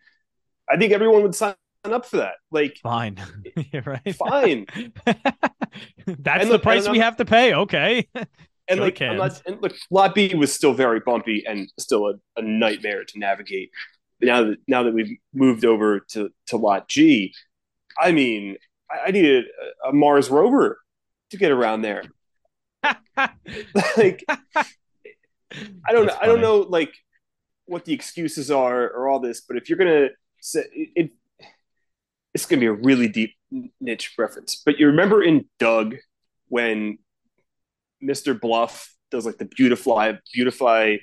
I 0.69 0.77
think 0.77 0.93
everyone 0.93 1.23
would 1.23 1.35
sign 1.35 1.55
up 1.83 2.05
for 2.05 2.17
that. 2.17 2.35
Like, 2.51 2.77
Fine. 2.83 3.17
Right. 3.85 4.15
fine. 4.15 4.65
That's 5.05 6.41
And 6.43 6.49
the 6.49 6.53
look, 6.53 6.63
price 6.63 6.87
we 6.87 6.99
have 6.99 7.17
to 7.17 7.25
pay. 7.25 7.53
Okay. 7.53 8.07
And 8.67 8.77
Go 8.79 8.83
like, 8.85 9.01
I'm 9.01 9.17
not, 9.17 9.41
and 9.45 9.61
look, 9.61 9.73
Lot 9.91 10.15
B 10.15 10.33
was 10.35 10.53
still 10.53 10.73
very 10.73 10.99
bumpy 10.99 11.43
and 11.47 11.69
still 11.77 12.07
a, 12.07 12.13
a 12.39 12.41
nightmare 12.41 13.03
to 13.03 13.19
navigate. 13.19 13.71
But 14.19 14.27
now 14.27 14.43
that 14.45 14.57
now 14.67 14.83
that 14.83 14.93
we've 14.93 15.17
moved 15.33 15.65
over 15.65 15.99
to 16.11 16.29
to 16.47 16.57
Lot 16.57 16.87
G, 16.87 17.33
I 17.99 18.11
mean, 18.11 18.57
I, 18.91 19.07
I 19.07 19.11
needed 19.11 19.45
a, 19.83 19.89
a 19.89 19.93
Mars 19.93 20.29
rover 20.29 20.79
to 21.31 21.37
get 21.37 21.51
around 21.51 21.81
there. 21.81 22.03
like, 23.97 24.23
I 24.27 25.91
don't 25.91 26.07
That's 26.07 26.17
I 26.21 26.25
don't 26.25 26.41
know 26.41 26.59
like 26.59 26.93
what 27.65 27.85
the 27.85 27.93
excuses 27.93 28.51
are 28.51 28.83
or 28.83 29.09
all 29.09 29.19
this, 29.19 29.41
but 29.41 29.57
if 29.57 29.69
you're 29.69 29.77
gonna 29.77 30.09
say 30.41 30.63
it, 30.71 30.89
it 30.95 31.11
it's 32.33 32.45
gonna 32.45 32.59
be 32.59 32.67
a 32.67 32.73
really 32.73 33.07
deep 33.07 33.33
niche 33.79 34.13
reference. 34.17 34.61
But 34.63 34.79
you 34.79 34.87
remember 34.87 35.23
in 35.23 35.45
Doug 35.59 35.95
when 36.47 36.99
Mr. 38.03 38.39
Bluff 38.39 38.93
does 39.11 39.25
like 39.25 39.37
the 39.37 39.45
beautify 39.45 40.13
beautify 40.33 40.97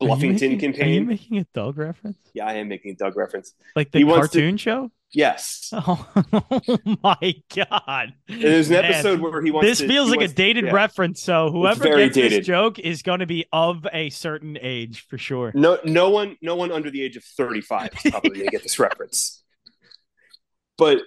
Bluffington 0.00 0.40
making- 0.40 0.50
Are 0.50 0.52
you 0.52 0.60
campaign. 0.72 1.06
making 1.06 1.38
a 1.38 1.44
dog 1.54 1.78
reference? 1.78 2.18
Yeah, 2.34 2.46
I 2.46 2.54
am 2.54 2.68
making 2.68 2.92
a 2.92 2.94
Doug 2.94 3.16
reference. 3.16 3.54
Like 3.74 3.90
the 3.92 3.98
He 3.98 4.04
wants 4.04 4.30
to- 4.30 4.38
cartoon 4.38 4.56
show? 4.56 4.90
Yes. 5.12 5.72
Oh, 5.72 6.06
my 7.02 7.34
God. 7.54 8.14
And 8.28 8.42
there's 8.42 8.68
an 8.68 8.74
Man. 8.74 8.84
episode 8.86 9.20
where 9.20 9.40
he 9.42 9.50
wants 9.50 9.68
This 9.68 9.78
to, 9.78 9.88
feels 9.88 10.10
like 10.10 10.20
a 10.20 10.28
dated 10.28 10.64
yeah. 10.66 10.72
reference. 10.72 11.22
So 11.22 11.50
whoever 11.50 11.84
gets 11.96 12.14
dated. 12.14 12.40
this 12.40 12.46
joke 12.46 12.78
is 12.78 13.02
going 13.02 13.20
to 13.20 13.26
be 13.26 13.46
of 13.52 13.86
a 13.92 14.10
certain 14.10 14.58
age 14.60 15.06
for 15.08 15.16
sure. 15.18 15.52
No, 15.54 15.78
no 15.84 16.10
one, 16.10 16.36
no 16.42 16.56
one 16.56 16.70
under 16.72 16.90
the 16.90 17.02
age 17.02 17.16
of 17.16 17.24
35 17.24 17.90
is 18.04 18.10
probably 18.10 18.30
going 18.30 18.44
to 18.46 18.50
get 18.50 18.62
this 18.62 18.78
reference. 18.80 19.42
But 20.78 21.02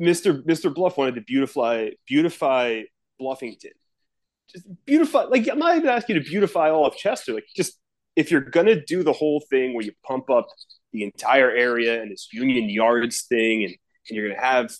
Mr. 0.00 0.42
Mr. 0.44 0.72
Bluff 0.74 0.98
wanted 0.98 1.14
to 1.14 1.22
beautify, 1.22 1.90
beautify 2.06 2.82
Bluffington. 3.20 3.72
Just 4.52 4.66
beautify, 4.84 5.24
like 5.24 5.48
I'm 5.48 5.58
not 5.58 5.76
even 5.76 5.88
asking 5.88 6.16
you 6.16 6.22
to 6.22 6.28
beautify 6.28 6.70
all 6.70 6.86
of 6.86 6.96
Chester. 6.96 7.34
Like, 7.34 7.46
just 7.56 7.78
if 8.14 8.30
you're 8.30 8.42
to 8.42 8.84
do 8.84 9.02
the 9.02 9.12
whole 9.12 9.42
thing 9.50 9.74
where 9.74 9.84
you 9.84 9.92
pump 10.06 10.30
up 10.30 10.46
the 10.92 11.04
entire 11.04 11.50
area 11.50 12.00
and 12.00 12.10
this 12.10 12.28
Union 12.32 12.68
Yards 12.68 13.22
thing, 13.22 13.64
and, 13.64 13.74
and 14.08 14.16
you're 14.16 14.28
to 14.28 14.40
have 14.40 14.70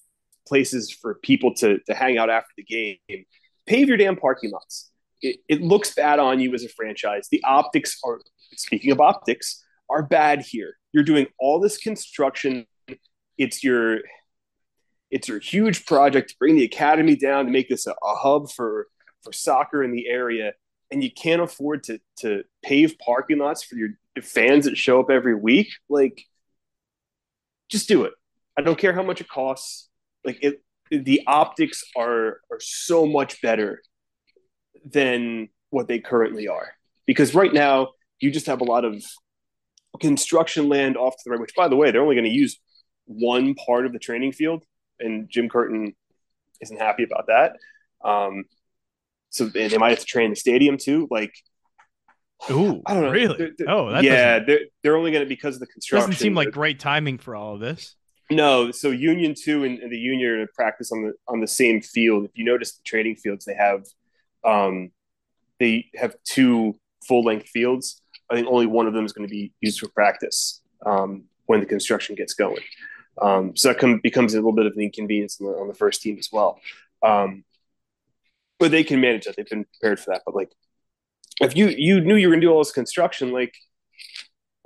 places 0.47 0.91
for 0.91 1.17
people 1.17 1.55
to 1.55 1.79
to 1.87 1.95
hang 1.95 2.19
out 2.19 2.31
after 2.31 2.53
the 2.57 2.65
game, 2.65 3.25
pave 3.67 3.89
your 3.89 3.97
damn 3.97 4.17
parking 4.17 4.51
lots. 4.51 4.91
It, 5.21 5.39
it 5.49 5.63
looks 5.63 5.95
bad 5.95 6.19
on 6.19 6.41
you 6.41 6.55
as 6.55 6.63
a 6.63 6.69
franchise. 6.69 7.29
The 7.31 7.43
optics 7.45 7.99
are 8.05 8.21
speaking 8.57 8.93
of 8.93 9.01
optics, 9.01 9.65
are 9.91 10.03
bad 10.03 10.43
here. 10.43 10.77
You're 10.93 11.05
doing 11.05 11.27
all 11.39 11.61
this 11.61 11.79
construction. 11.79 12.67
It's 13.37 13.63
your 13.63 14.01
it's 15.11 15.29
your 15.29 15.39
huge 15.39 15.87
project 15.87 16.31
to 16.31 16.37
bring 16.39 16.57
the 16.57 16.65
academy 16.65 17.17
down 17.17 17.47
to 17.47 17.51
make 17.51 17.69
this 17.69 17.87
a, 17.87 17.93
a 17.93 18.15
hub 18.15 18.51
for 18.51 18.89
for 19.27 19.33
soccer 19.33 19.83
in 19.83 19.93
the 19.93 20.09
area, 20.09 20.53
and 20.91 21.03
you 21.03 21.11
can't 21.11 21.43
afford 21.43 21.85
to 21.85 22.01
to 22.21 22.45
pave 22.63 22.97
parking 22.99 23.39
lots 23.39 23.63
for 23.63 23.77
your 23.77 23.91
fans 24.23 24.65
that 24.65 24.77
show 24.77 25.01
up 25.01 25.11
every 25.11 25.35
week. 25.35 25.69
Like, 25.89 26.25
just 27.69 27.89
do 27.89 28.05
it. 28.05 28.15
I 28.57 28.63
don't 28.63 28.79
care 28.79 28.95
how 28.95 29.03
much 29.03 29.21
it 29.21 29.29
costs. 29.29 29.89
Like 30.25 30.39
it, 30.43 30.63
the 30.91 31.23
optics 31.27 31.85
are 31.97 32.41
are 32.51 32.61
so 32.61 33.07
much 33.07 33.43
better 33.43 33.83
than 34.85 35.49
what 35.71 35.89
they 35.89 35.99
currently 35.99 36.49
are 36.49 36.73
because 37.07 37.35
right 37.35 37.53
now 37.53 37.89
you 38.21 38.31
just 38.31 38.47
have 38.47 38.61
a 38.61 38.65
lot 38.65 38.85
of 38.85 39.03
construction 40.01 40.69
land 40.69 40.97
off 40.97 41.15
to 41.15 41.23
the 41.25 41.31
right, 41.31 41.41
which, 41.41 41.55
by 41.57 41.69
the 41.69 41.77
way, 41.77 41.91
they're 41.91 42.03
only 42.03 42.15
going 42.15 42.25
to 42.25 42.31
use 42.31 42.59
one 43.07 43.55
part 43.55 43.87
of 43.87 43.93
the 43.93 43.99
training 43.99 44.33
field, 44.33 44.65
and 45.01 45.29
Jim 45.31 45.49
Curtin 45.49 45.95
isn't 46.61 46.79
happy 46.79 47.05
about 47.05 47.27
that. 47.29 47.57
Um, 48.05 48.45
so 49.31 49.47
they, 49.47 49.77
might 49.77 49.91
have 49.91 49.99
to 50.01 50.05
train 50.05 50.31
the 50.31 50.37
stadium 50.37 50.77
too. 50.79 51.09
Like, 51.11 51.35
Ooh, 52.51 52.83
I 52.87 52.95
don't 52.95 53.05
know. 53.05 53.11
really? 53.11 53.37
They're- 53.37 53.55
they're- 53.57 53.71
oh, 53.71 54.01
yeah, 54.01 54.41
they're, 54.41 54.61
they're 54.83 54.97
only 54.97 55.11
going 55.11 55.25
to 55.25 55.29
because 55.29 55.55
of 55.55 55.61
the 55.61 55.67
construction. 55.67 56.11
doesn't 56.11 56.23
seem 56.23 56.35
like 56.35 56.51
great 56.51 56.79
timing 56.79 57.19
for 57.19 57.35
all 57.35 57.55
of 57.55 57.61
this. 57.61 57.95
No, 58.31 58.73
so 58.73 58.91
Union 58.91 59.35
Two 59.41 59.63
and, 59.65 59.79
and 59.79 59.93
the 59.93 59.99
Union 59.99 60.31
are 60.31 60.47
to 60.47 60.53
practice 60.53 60.91
on 60.91 61.03
the 61.05 61.13
on 61.29 61.41
the 61.41 61.47
same 61.47 61.81
field. 61.81 62.25
If 62.25 62.33
you 62.35 62.45
notice 62.45 62.73
the 62.73 62.83
training 62.83 63.17
fields, 63.17 63.45
they 63.45 63.55
have 63.55 63.85
um, 64.45 64.91
they 65.61 65.87
have 65.95 66.17
two 66.25 66.75
full 67.07 67.23
length 67.23 67.49
fields. 67.49 68.03
I 68.29 68.35
think 68.35 68.49
only 68.49 68.67
one 68.67 68.89
of 68.89 68.95
them 68.95 69.05
is 69.05 69.13
going 69.13 69.29
to 69.29 69.31
be 69.31 69.53
used 69.61 69.79
for 69.79 69.89
practice 69.89 70.61
um, 70.85 71.25
when 71.47 71.61
the 71.61 71.67
construction 71.67 72.17
gets 72.17 72.35
going. 72.35 72.63
Um, 73.23 73.57
so 73.57 73.69
that 73.69 73.79
come, 73.79 74.01
becomes 74.03 74.35
a 74.35 74.39
little 74.39 74.53
bit 74.53 74.67
of 74.67 74.73
an 74.73 74.83
inconvenience 74.83 75.41
on 75.41 75.47
the, 75.47 75.53
on 75.53 75.69
the 75.69 75.75
first 75.75 76.03
team 76.03 76.17
as 76.19 76.29
well. 76.33 76.61
Um, 77.05 77.45
but 78.59 78.71
they 78.71 78.85
can 78.85 79.01
manage 79.01 79.25
that. 79.25 79.37
They've 79.37 79.47
been 79.49 79.65
prepared 79.81 80.01
for 80.01 80.13
that. 80.13 80.23
But 80.27 80.35
like, 80.35 80.51
if 81.41 81.57
you 81.57 81.69
you 81.69 82.01
knew 82.01 82.17
you 82.17 82.29
were 82.29 82.33
going 82.33 82.41
to 82.41 82.47
do 82.47 82.51
all 82.53 82.61
this 82.61 82.73
construction, 82.73 83.33
like, 83.33 83.55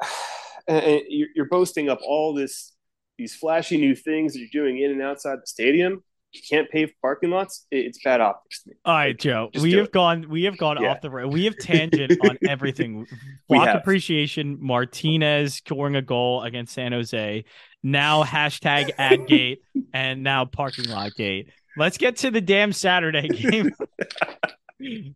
and 0.69 1.01
you're 1.09 1.49
boasting 1.49 1.89
up 1.89 1.99
all 2.07 2.35
this 2.35 2.73
these 3.19 3.35
flashy 3.35 3.77
new 3.77 3.95
things 3.95 4.33
that 4.33 4.39
you're 4.41 4.65
doing 4.65 4.79
in 4.83 4.91
and 4.91 5.03
outside 5.03 5.37
the 5.43 5.47
stadium. 5.47 6.03
You 6.33 6.41
can't 6.49 6.71
pave 6.71 6.93
parking 7.03 7.31
lots. 7.31 7.67
It's 7.73 7.99
bad 8.05 8.21
optics 8.21 8.63
to 8.63 8.71
me. 8.71 8.77
All 8.85 8.95
right, 8.95 9.19
Joe. 9.19 9.51
Just 9.53 9.65
We 9.65 9.73
have 9.73 9.87
it. 9.87 9.93
gone. 9.93 10.29
We 10.29 10.45
have 10.45 10.57
gone 10.57 10.81
Yeah. 10.81 10.93
off 10.93 11.01
the 11.01 11.11
road. 11.11 11.33
We 11.33 11.45
have 11.47 11.57
tangent 11.59 12.17
on 12.23 12.39
everything. 12.49 13.09
Block 13.49 13.75
appreciation. 13.75 14.57
Martinez 14.61 15.55
scoring 15.55 15.97
a 15.97 16.03
goal 16.03 16.43
against 16.45 16.73
San 16.73 16.93
Jose. 16.93 17.45
Now 17.83 18.23
hashtag 18.23 18.93
ad 18.97 19.27
gate 19.27 19.63
and 19.93 20.23
now 20.23 20.45
parking 20.45 20.89
lot 20.89 21.15
gate. 21.17 21.51
Let's 21.77 21.99
get 21.99 22.17
to 22.19 22.31
the 22.31 22.41
damn 22.41 22.73
Saturday 22.73 23.29
game. 23.29 23.73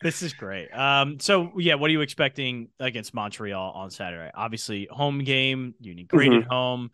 this 0.00 0.22
is 0.22 0.32
great. 0.32 0.68
Um, 0.70 1.18
so 1.20 1.52
yeah, 1.56 1.74
what 1.74 1.88
are 1.88 1.92
you 1.92 2.00
expecting 2.00 2.68
against 2.78 3.14
Montreal 3.14 3.72
on 3.72 3.90
Saturday? 3.90 4.30
Obviously, 4.34 4.88
home 4.90 5.24
game. 5.24 5.74
Union 5.80 6.06
great 6.08 6.30
mm-hmm. 6.30 6.42
at 6.42 6.48
home. 6.48 6.90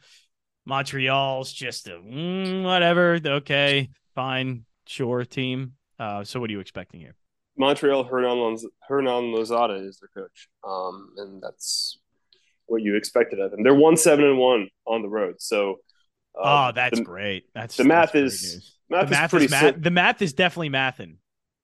Montreal's 0.66 1.52
just 1.52 1.88
a 1.88 1.92
mm, 1.92 2.62
whatever. 2.62 3.18
Okay, 3.24 3.90
fine, 4.14 4.64
sure 4.86 5.24
team. 5.24 5.72
Uh, 5.98 6.24
so 6.24 6.40
what 6.40 6.48
are 6.50 6.52
you 6.52 6.60
expecting 6.60 7.00
here? 7.00 7.14
Montreal 7.58 8.04
Hernan 8.04 8.56
Hernan 8.88 9.32
Losada 9.32 9.74
is 9.74 9.98
their 9.98 10.22
coach, 10.22 10.48
um, 10.66 11.10
and 11.16 11.42
that's 11.42 11.98
what 12.66 12.82
you 12.82 12.96
expected 12.96 13.40
of 13.40 13.50
them. 13.50 13.62
They're 13.62 13.74
one 13.74 13.96
seven 13.96 14.24
and 14.24 14.38
one 14.38 14.68
on 14.86 15.02
the 15.02 15.08
road, 15.08 15.36
so. 15.38 15.80
Uh, 16.32 16.68
oh, 16.68 16.72
that's 16.72 16.98
the, 16.98 17.04
great. 17.04 17.46
That's 17.54 17.76
the 17.76 17.82
math 17.82 18.14
is 18.14 18.78
math 18.90 19.08
the 19.08 19.10
math 19.10 19.24
is 19.24 19.30
pretty 19.30 19.44
is 19.46 19.50
math, 19.50 19.82
the 19.82 19.90
math 19.90 20.22
is 20.22 20.32
definitely 20.32 20.70
mathing. 20.70 21.16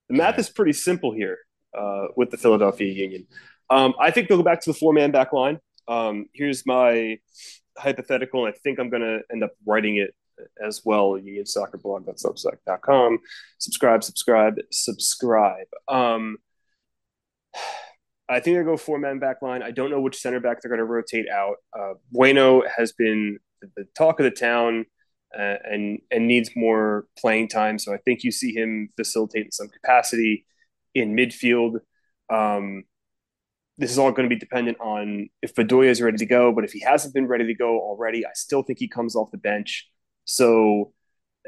The 0.08 0.16
math 0.16 0.38
is 0.38 0.48
pretty 0.48 0.72
simple 0.72 1.12
here 1.12 1.38
uh, 1.76 2.06
with 2.16 2.30
the 2.30 2.36
Philadelphia 2.36 2.92
Union. 2.92 3.26
Um, 3.68 3.94
I 4.00 4.10
think 4.10 4.28
they'll 4.28 4.38
go 4.38 4.44
back 4.44 4.60
to 4.62 4.70
the 4.70 4.78
four 4.78 4.92
man 4.92 5.10
back 5.10 5.32
line. 5.32 5.58
Um, 5.88 6.26
here's 6.32 6.64
my 6.66 7.18
hypothetical, 7.76 8.46
and 8.46 8.54
I 8.54 8.58
think 8.58 8.78
I'm 8.78 8.90
going 8.90 9.02
to 9.02 9.20
end 9.30 9.42
up 9.42 9.52
writing 9.66 9.96
it 9.96 10.14
as 10.64 10.82
well. 10.84 11.12
UnionSoccerBlog.substack.com. 11.12 13.18
Subscribe, 13.58 14.04
subscribe, 14.04 14.54
subscribe. 14.70 15.66
Um, 15.88 16.38
I 18.28 18.40
think 18.40 18.56
they 18.56 18.64
go 18.64 18.76
four 18.76 18.98
man 18.98 19.18
back 19.18 19.42
line. 19.42 19.62
I 19.62 19.70
don't 19.70 19.90
know 19.90 20.00
which 20.00 20.16
center 20.16 20.40
back 20.40 20.60
they're 20.60 20.68
going 20.68 20.78
to 20.78 20.84
rotate 20.84 21.28
out. 21.28 21.56
Uh, 21.78 21.94
bueno 22.10 22.62
has 22.76 22.92
been 22.92 23.38
the 23.76 23.86
talk 23.96 24.20
of 24.20 24.24
the 24.24 24.30
town 24.30 24.86
uh, 25.36 25.56
and 25.64 26.00
and 26.10 26.26
needs 26.26 26.50
more 26.56 27.06
playing 27.18 27.48
time. 27.48 27.78
So 27.78 27.92
I 27.92 27.98
think 27.98 28.24
you 28.24 28.32
see 28.32 28.52
him 28.52 28.90
facilitate 28.96 29.46
in 29.46 29.52
some 29.52 29.68
capacity 29.68 30.46
in 30.94 31.14
midfield. 31.14 31.80
Um, 32.30 32.84
this 33.78 33.90
is 33.90 33.98
all 33.98 34.10
going 34.10 34.28
to 34.28 34.34
be 34.34 34.38
dependent 34.38 34.78
on 34.80 35.28
if 35.42 35.54
Bedoya 35.54 35.88
is 35.88 36.00
ready 36.00 36.16
to 36.16 36.26
go. 36.26 36.52
But 36.52 36.64
if 36.64 36.72
he 36.72 36.80
hasn't 36.80 37.14
been 37.14 37.26
ready 37.26 37.46
to 37.46 37.54
go 37.54 37.78
already, 37.78 38.24
I 38.24 38.30
still 38.34 38.62
think 38.62 38.78
he 38.78 38.88
comes 38.88 39.14
off 39.14 39.30
the 39.30 39.38
bench. 39.38 39.88
So 40.24 40.92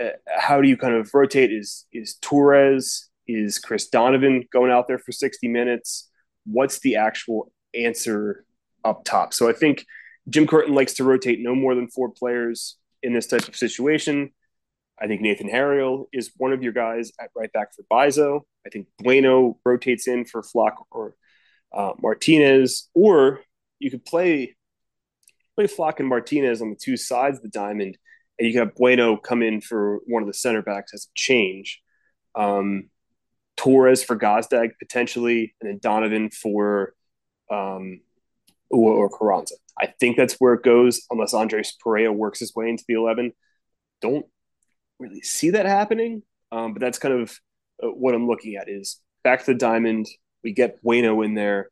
uh, 0.01 0.11
how 0.37 0.61
do 0.61 0.69
you 0.69 0.77
kind 0.77 0.95
of 0.95 1.13
rotate? 1.15 1.53
Is 1.53 1.87
is 1.93 2.17
Torres? 2.21 3.09
Is 3.27 3.59
Chris 3.59 3.89
Donovan 3.89 4.45
going 4.53 4.71
out 4.71 4.89
there 4.89 4.99
for 4.99 5.13
sixty 5.13 5.49
minutes? 5.49 6.11
What's 6.45 6.81
the 6.81 6.97
actual 6.97 7.53
answer 7.75 8.45
up 8.85 9.05
top? 9.05 9.35
So 9.35 9.49
I 9.49 9.53
think 9.53 9.85
Jim 10.29 10.47
Curtin 10.47 10.75
likes 10.75 10.95
to 10.95 11.05
rotate 11.05 11.41
no 11.41 11.55
more 11.55 11.75
than 11.75 11.89
four 11.89 12.11
players 12.11 12.77
in 13.03 13.13
this 13.13 13.27
type 13.27 13.49
of 13.49 13.57
situation. 13.57 14.33
I 15.01 15.07
think 15.07 15.21
Nathan 15.21 15.49
Harriel 15.49 16.09
is 16.13 16.33
one 16.37 16.53
of 16.53 16.63
your 16.63 16.73
guys 16.73 17.13
at 17.21 17.31
right 17.37 17.53
back 17.53 17.69
for 17.75 17.85
Mbaizo. 17.85 18.41
I 18.67 18.71
think 18.71 18.89
Bueno 18.99 19.59
rotates 19.65 20.09
in 20.09 20.25
for 20.25 20.43
Flach 20.43 20.75
or 20.91 21.15
uh, 21.73 21.93
Martinez, 22.03 22.89
or 22.95 23.41
you 23.79 23.91
could 23.91 24.05
play 24.05 24.57
play 25.55 25.67
Flach 25.67 26.01
and 26.01 26.09
Martinez 26.09 26.63
on 26.63 26.71
the 26.71 26.77
two 26.77 26.97
sides 26.97 27.39
of 27.39 27.43
the 27.43 27.49
diamond, 27.49 27.97
and 28.39 28.47
you 28.47 28.53
could 28.53 28.67
have 28.67 28.75
Bueno 28.75 29.17
come 29.17 29.43
in 29.43 29.61
for 29.61 30.01
one 30.07 30.23
of 30.23 30.27
the 30.27 30.35
center 30.35 30.63
backs 30.63 30.93
as 30.95 31.05
a 31.05 31.15
change. 31.15 31.81
Um, 32.35 32.91
Torres 33.57 34.05
for 34.05 34.17
Gazdag 34.17 34.71
potentially, 34.79 35.55
and 35.61 35.69
then 35.69 35.79
Donovan 35.83 36.31
for 36.31 36.95
um, 37.51 38.01
or 38.71 39.09
Carranza. 39.11 39.55
I 39.81 39.87
think 39.87 40.17
that's 40.17 40.35
where 40.35 40.55
it 40.55 40.63
goes 40.63 41.03
unless 41.11 41.35
Andres 41.35 41.77
Perea 41.83 42.13
works 42.13 42.41
his 42.41 42.55
way 42.55 42.69
into 42.69 42.85
the 42.89 42.95
11. 42.95 43.33
Don't 44.01 44.27
really 44.99 45.21
see 45.23 45.51
that 45.51 45.67
happening, 45.67 46.23
um, 46.51 46.73
but 46.73 46.81
that's 46.81 46.99
kind 46.99 47.15
of 47.23 47.39
uh, 47.83 47.89
what 47.89 48.15
I'm 48.15 48.27
looking 48.27 48.57
at 48.57 48.69
is 48.69 49.01
back 49.23 49.41
to 49.41 49.53
the 49.53 49.59
diamond. 49.59 50.09
We 50.43 50.53
get 50.53 50.83
Bueno 50.83 51.23
in 51.23 51.35
there. 51.35 51.71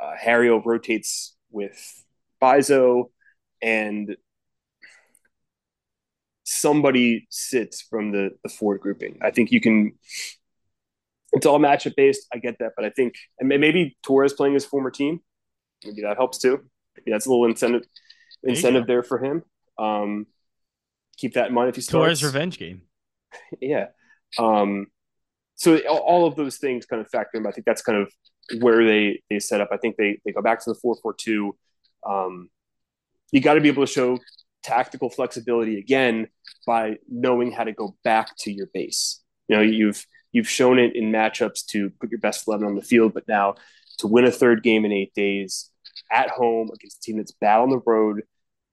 Uh, 0.00 0.14
Harriel 0.18 0.60
rotates 0.60 1.36
with 1.50 2.04
Mbaizo, 2.40 3.10
and 3.60 4.16
somebody 6.44 7.26
sits 7.30 7.82
from 7.82 8.12
the, 8.12 8.30
the 8.42 8.48
forward 8.48 8.80
grouping. 8.80 9.18
I 9.22 9.30
think 9.30 9.52
you 9.52 9.60
can. 9.60 9.92
It's 11.34 11.46
all 11.46 11.58
matchup 11.58 11.94
based. 11.96 12.26
I 12.32 12.38
get 12.38 12.58
that, 12.58 12.72
but 12.76 12.84
I 12.84 12.90
think 12.90 13.14
and 13.38 13.48
maybe 13.48 13.96
Torres 14.02 14.34
playing 14.34 14.54
his 14.54 14.66
former 14.66 14.90
team, 14.90 15.20
maybe 15.84 16.02
that 16.02 16.16
helps 16.16 16.38
too 16.38 16.62
that's 17.06 17.26
a 17.26 17.30
little 17.30 17.46
incentive 17.46 17.82
incentive 18.42 18.86
there, 18.86 18.96
there 18.96 19.02
for 19.02 19.18
him. 19.18 19.42
Um, 19.78 20.26
keep 21.16 21.34
that 21.34 21.48
in 21.48 21.54
mind 21.54 21.68
if 21.68 21.76
he 21.76 21.80
starts. 21.80 22.20
Torres 22.20 22.24
revenge 22.24 22.58
game. 22.58 22.82
yeah. 23.60 23.86
Um, 24.38 24.86
so 25.54 25.78
all 25.88 26.26
of 26.26 26.36
those 26.36 26.56
things 26.56 26.86
kind 26.86 27.00
of 27.00 27.08
factor 27.10 27.38
in. 27.38 27.46
I 27.46 27.50
think 27.50 27.66
that's 27.66 27.82
kind 27.82 27.98
of 27.98 28.12
where 28.60 28.84
they 28.84 29.22
they 29.30 29.38
set 29.38 29.60
up. 29.60 29.68
I 29.72 29.76
think 29.76 29.96
they 29.96 30.20
they 30.24 30.32
go 30.32 30.42
back 30.42 30.62
to 30.64 30.70
the 30.70 30.74
four 30.74 30.96
four 31.02 31.14
two. 31.14 31.56
Um, 32.06 32.50
you 33.30 33.40
got 33.40 33.54
to 33.54 33.60
be 33.60 33.68
able 33.68 33.86
to 33.86 33.92
show 33.92 34.18
tactical 34.62 35.10
flexibility 35.10 35.78
again 35.78 36.28
by 36.66 36.96
knowing 37.08 37.52
how 37.52 37.64
to 37.64 37.72
go 37.72 37.96
back 38.04 38.36
to 38.38 38.52
your 38.52 38.68
base. 38.72 39.20
You 39.48 39.56
know, 39.56 39.62
you've 39.62 40.04
you've 40.32 40.48
shown 40.48 40.78
it 40.78 40.96
in 40.96 41.12
matchups 41.12 41.66
to 41.66 41.90
put 42.00 42.10
your 42.10 42.20
best 42.20 42.46
eleven 42.48 42.66
on 42.66 42.74
the 42.74 42.82
field, 42.82 43.14
but 43.14 43.28
now 43.28 43.54
to 43.98 44.06
win 44.06 44.24
a 44.24 44.30
third 44.30 44.62
game 44.62 44.84
in 44.84 44.92
eight 44.92 45.14
days, 45.14 45.70
at 46.12 46.30
home 46.30 46.70
against 46.74 46.98
a 46.98 47.00
team 47.00 47.16
that's 47.16 47.32
bad 47.32 47.60
on 47.60 47.70
the 47.70 47.80
road, 47.84 48.22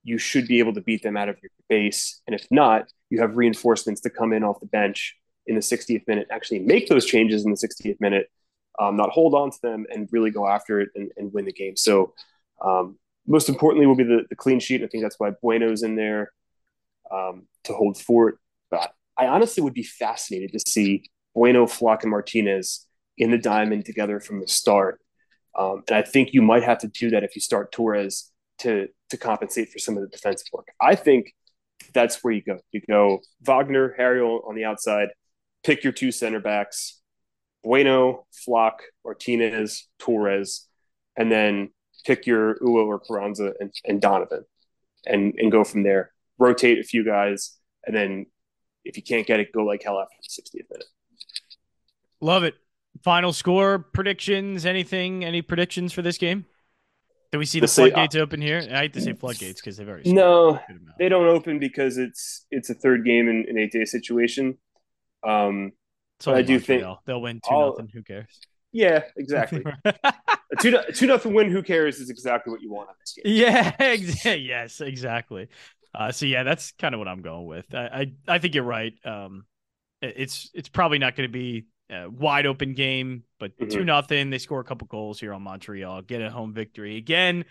you 0.02 0.18
should 0.18 0.46
be 0.46 0.58
able 0.58 0.74
to 0.74 0.80
beat 0.80 1.02
them 1.02 1.16
out 1.16 1.28
of 1.28 1.36
your 1.42 1.50
base. 1.68 2.20
And 2.26 2.34
if 2.34 2.46
not, 2.50 2.90
you 3.10 3.20
have 3.20 3.36
reinforcements 3.36 4.00
to 4.02 4.10
come 4.10 4.32
in 4.32 4.44
off 4.44 4.60
the 4.60 4.66
bench 4.66 5.16
in 5.46 5.54
the 5.54 5.60
60th 5.60 6.06
minute, 6.06 6.28
actually 6.30 6.60
make 6.60 6.88
those 6.88 7.04
changes 7.04 7.44
in 7.44 7.50
the 7.50 7.56
60th 7.56 8.00
minute, 8.00 8.30
um, 8.78 8.96
not 8.96 9.10
hold 9.10 9.34
on 9.34 9.50
to 9.50 9.58
them 9.62 9.86
and 9.92 10.08
really 10.12 10.30
go 10.30 10.46
after 10.46 10.80
it 10.80 10.90
and, 10.94 11.10
and 11.16 11.32
win 11.32 11.44
the 11.44 11.52
game. 11.52 11.76
So, 11.76 12.14
um, 12.62 12.98
most 13.26 13.48
importantly, 13.48 13.86
will 13.86 13.96
be 13.96 14.04
the, 14.04 14.24
the 14.28 14.36
clean 14.36 14.60
sheet. 14.60 14.82
I 14.82 14.86
think 14.86 15.02
that's 15.02 15.18
why 15.18 15.30
Bueno's 15.42 15.82
in 15.82 15.96
there 15.96 16.32
um, 17.10 17.46
to 17.64 17.72
hold 17.72 17.98
fort. 17.98 18.38
But 18.70 18.92
I 19.16 19.26
honestly 19.26 19.62
would 19.62 19.74
be 19.74 19.82
fascinated 19.82 20.52
to 20.52 20.60
see 20.60 21.10
Bueno, 21.34 21.66
Flach, 21.66 22.02
and 22.02 22.10
Martinez 22.10 22.86
in 23.18 23.30
the 23.30 23.38
diamond 23.38 23.84
together 23.84 24.20
from 24.20 24.40
the 24.40 24.48
start 24.48 25.00
um, 25.58 25.82
and 25.88 25.96
I 25.96 26.02
think 26.02 26.32
you 26.32 26.42
might 26.42 26.62
have 26.62 26.78
to 26.78 26.88
do 26.88 27.10
that 27.10 27.24
if 27.24 27.34
you 27.34 27.40
start 27.40 27.72
Torres 27.72 28.30
to 28.58 28.88
to 29.10 29.16
compensate 29.16 29.70
for 29.70 29.78
some 29.78 29.96
of 29.96 30.02
the 30.02 30.08
defensive 30.08 30.46
work. 30.52 30.68
I 30.80 30.94
think 30.94 31.34
that's 31.92 32.22
where 32.22 32.32
you 32.32 32.42
go. 32.42 32.58
You 32.72 32.82
go 32.88 33.20
Wagner, 33.42 33.94
Harriel 33.96 34.42
on 34.46 34.54
the 34.54 34.64
outside, 34.64 35.08
pick 35.64 35.82
your 35.82 35.92
two 35.92 36.12
center 36.12 36.40
backs, 36.40 37.00
Bueno, 37.62 38.26
Flach, 38.32 38.82
Martinez, 39.04 39.88
Torres, 39.98 40.66
and 41.16 41.30
then 41.30 41.70
pick 42.04 42.26
your 42.26 42.56
Uhre 42.56 42.86
or 42.86 43.00
Carranza 43.00 43.52
and, 43.60 43.72
and 43.84 44.00
Donovan 44.00 44.44
and, 45.06 45.34
and 45.38 45.52
go 45.52 45.64
from 45.64 45.82
there. 45.82 46.12
Rotate 46.38 46.78
a 46.78 46.82
few 46.82 47.04
guys, 47.04 47.58
and 47.84 47.94
then 47.94 48.26
if 48.84 48.96
you 48.96 49.02
can't 49.02 49.26
get 49.26 49.40
it, 49.40 49.52
go 49.52 49.64
like 49.64 49.82
hell 49.82 50.00
after 50.00 50.16
the 50.22 50.42
60th 50.42 50.70
minute. 50.70 50.86
Love 52.20 52.44
it. 52.44 52.54
Final 53.02 53.32
score 53.32 53.78
predictions? 53.78 54.66
Anything? 54.66 55.24
Any 55.24 55.42
predictions 55.42 55.92
for 55.92 56.02
this 56.02 56.18
game? 56.18 56.44
Do 57.32 57.38
we 57.38 57.44
see 57.44 57.60
the 57.60 57.68
floodgates 57.68 58.16
uh, 58.16 58.20
open 58.20 58.42
here? 58.42 58.58
I 58.72 58.80
hate 58.80 58.92
to 58.94 59.00
say 59.00 59.12
floodgates 59.12 59.60
because 59.60 59.76
they've 59.76 59.88
already 59.88 60.12
no, 60.12 60.58
they 60.98 61.08
don't 61.08 61.28
open 61.28 61.60
because 61.60 61.96
it's 61.96 62.46
it's 62.50 62.70
a 62.70 62.74
third 62.74 63.04
game 63.04 63.28
in 63.28 63.46
an 63.48 63.56
eight 63.56 63.70
day 63.70 63.84
situation. 63.84 64.58
Um, 65.22 65.72
so 66.18 66.34
I 66.34 66.42
do 66.42 66.58
think 66.58 66.84
they'll 67.06 67.22
win 67.22 67.40
two 67.48 67.54
nothing. 67.54 67.88
Who 67.94 68.02
cares? 68.02 68.40
Yeah, 68.72 69.04
exactly. 69.16 69.64
a 69.84 69.94
two 70.60 70.76
two 70.92 71.06
nothing 71.06 71.32
win. 71.32 71.50
Who 71.50 71.62
cares? 71.62 72.00
Is 72.00 72.10
exactly 72.10 72.50
what 72.50 72.62
you 72.62 72.72
want 72.72 72.88
on 72.88 72.94
this 72.98 73.12
game. 73.12 73.32
Yeah, 73.32 73.74
ex- 73.78 74.24
yes, 74.24 74.80
exactly. 74.80 75.48
Uh, 75.94 76.10
so 76.10 76.26
yeah, 76.26 76.42
that's 76.42 76.72
kind 76.72 76.94
of 76.94 76.98
what 76.98 77.08
I'm 77.08 77.22
going 77.22 77.46
with. 77.46 77.72
I 77.74 78.12
I, 78.28 78.34
I 78.34 78.38
think 78.38 78.56
you're 78.56 78.64
right. 78.64 78.94
Um, 79.04 79.44
it's 80.02 80.50
it's 80.52 80.68
probably 80.68 80.98
not 80.98 81.14
going 81.14 81.28
to 81.28 81.32
be 81.32 81.66
uh, 81.90 82.08
wide 82.10 82.46
open 82.46 82.74
game, 82.74 83.24
but 83.38 83.56
mm-hmm. 83.56 83.68
2 83.68 83.76
mm-hmm. 83.78 83.86
nothing. 83.86 84.30
They 84.30 84.38
score 84.38 84.60
a 84.60 84.64
couple 84.64 84.86
goals 84.86 85.20
here 85.20 85.32
on 85.32 85.42
Montreal, 85.42 86.02
get 86.02 86.22
a 86.22 86.30
home 86.30 86.52
victory 86.52 86.96
again, 86.96 87.44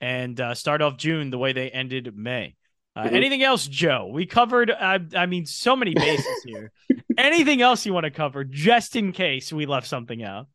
and 0.00 0.40
uh, 0.40 0.54
start 0.54 0.82
off 0.82 0.96
June 0.96 1.30
the 1.30 1.38
way 1.38 1.52
they 1.52 1.70
ended 1.70 2.16
May. 2.16 2.56
Uh, 2.94 3.04
mm-hmm. 3.04 3.14
Anything 3.14 3.42
else, 3.42 3.66
Joe? 3.66 4.08
We 4.12 4.26
covered, 4.26 4.70
I 4.70 5.26
mean, 5.26 5.44
so 5.46 5.76
many 5.76 5.94
bases 5.94 6.42
here. 6.44 6.72
anything 7.18 7.60
else 7.60 7.84
you 7.84 7.92
want 7.92 8.04
to 8.04 8.10
cover, 8.10 8.44
just 8.44 8.96
in 8.96 9.12
case 9.12 9.52
we 9.52 9.66
left 9.66 9.86
something 9.86 10.22
out? 10.22 10.46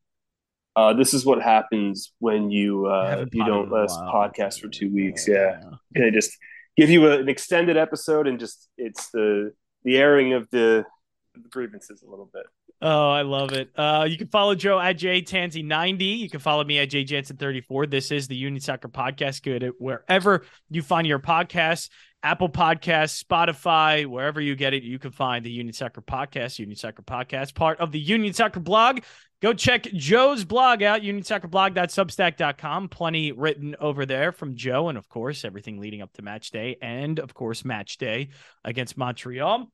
Uh, 0.75 0.93
this 0.93 1.13
is 1.13 1.25
what 1.25 1.41
happens 1.41 2.13
when 2.19 2.49
you 2.49 2.85
uh, 2.85 3.25
you 3.33 3.43
don't 3.43 3.69
let 3.69 3.85
us 3.85 3.97
podcast 3.97 4.61
for 4.61 4.69
two 4.69 4.91
weeks. 4.93 5.27
Yeah, 5.27 5.59
yeah. 5.61 6.03
they 6.03 6.11
just 6.11 6.37
give 6.77 6.89
you 6.89 7.07
a, 7.07 7.19
an 7.19 7.27
extended 7.27 7.75
episode, 7.75 8.25
and 8.25 8.39
just 8.39 8.69
it's 8.77 9.09
the 9.11 9.51
the 9.83 9.97
airing 9.97 10.33
of 10.33 10.49
the, 10.49 10.85
the 11.33 11.49
grievances 11.49 12.03
a 12.03 12.09
little 12.09 12.29
bit. 12.33 12.45
Oh, 12.83 13.11
I 13.11 13.21
love 13.21 13.51
it. 13.53 13.69
Uh, 13.75 14.07
you 14.09 14.17
can 14.17 14.27
follow 14.27 14.55
Joe 14.55 14.79
at 14.79 14.97
jtansey90. 14.97 16.17
You 16.17 16.29
can 16.29 16.39
follow 16.39 16.63
me 16.63 16.79
at 16.79 16.89
jjansen34. 16.89 17.91
This 17.91 18.09
is 18.09 18.27
the 18.27 18.35
Union 18.35 18.59
Soccer 18.59 18.87
Podcast. 18.87 19.43
Good 19.43 19.71
wherever 19.77 20.45
you 20.69 20.81
find 20.81 21.05
your 21.05 21.19
podcasts, 21.19 21.89
Apple 22.23 22.49
Podcasts, 22.49 23.23
Spotify, 23.23 24.07
wherever 24.07 24.41
you 24.41 24.55
get 24.55 24.73
it, 24.73 24.81
you 24.81 24.97
can 24.97 25.11
find 25.11 25.45
the 25.45 25.51
Union 25.51 25.73
Soccer 25.73 26.01
Podcast, 26.01 26.57
Union 26.57 26.75
Soccer 26.75 27.03
Podcast, 27.03 27.53
part 27.53 27.79
of 27.79 27.91
the 27.91 27.99
Union 27.99 28.33
Soccer 28.33 28.59
blog. 28.59 29.01
Go 29.43 29.53
check 29.53 29.83
Joe's 29.83 30.43
blog 30.43 30.81
out, 30.81 31.01
unionsoccerblog.substack.com. 31.01 32.89
Plenty 32.89 33.31
written 33.31 33.75
over 33.79 34.07
there 34.07 34.31
from 34.31 34.55
Joe, 34.55 34.89
and 34.89 34.97
of 34.97 35.07
course, 35.07 35.45
everything 35.45 35.79
leading 35.79 36.01
up 36.01 36.13
to 36.13 36.23
match 36.23 36.49
day, 36.49 36.77
and 36.81 37.19
of 37.19 37.35
course, 37.35 37.63
match 37.63 37.97
day 37.97 38.29
against 38.63 38.97
Montreal. 38.97 39.71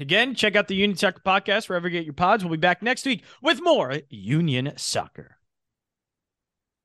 Again, 0.00 0.36
check 0.36 0.54
out 0.54 0.68
the 0.68 0.76
Union 0.76 0.96
Soccer 0.96 1.20
Podcast 1.24 1.68
wherever 1.68 1.88
you 1.88 1.98
get 1.98 2.04
your 2.04 2.14
pods. 2.14 2.44
We'll 2.44 2.52
be 2.52 2.56
back 2.56 2.82
next 2.82 3.04
week 3.04 3.24
with 3.42 3.60
more 3.62 3.98
Union 4.08 4.72
Soccer. 4.76 5.37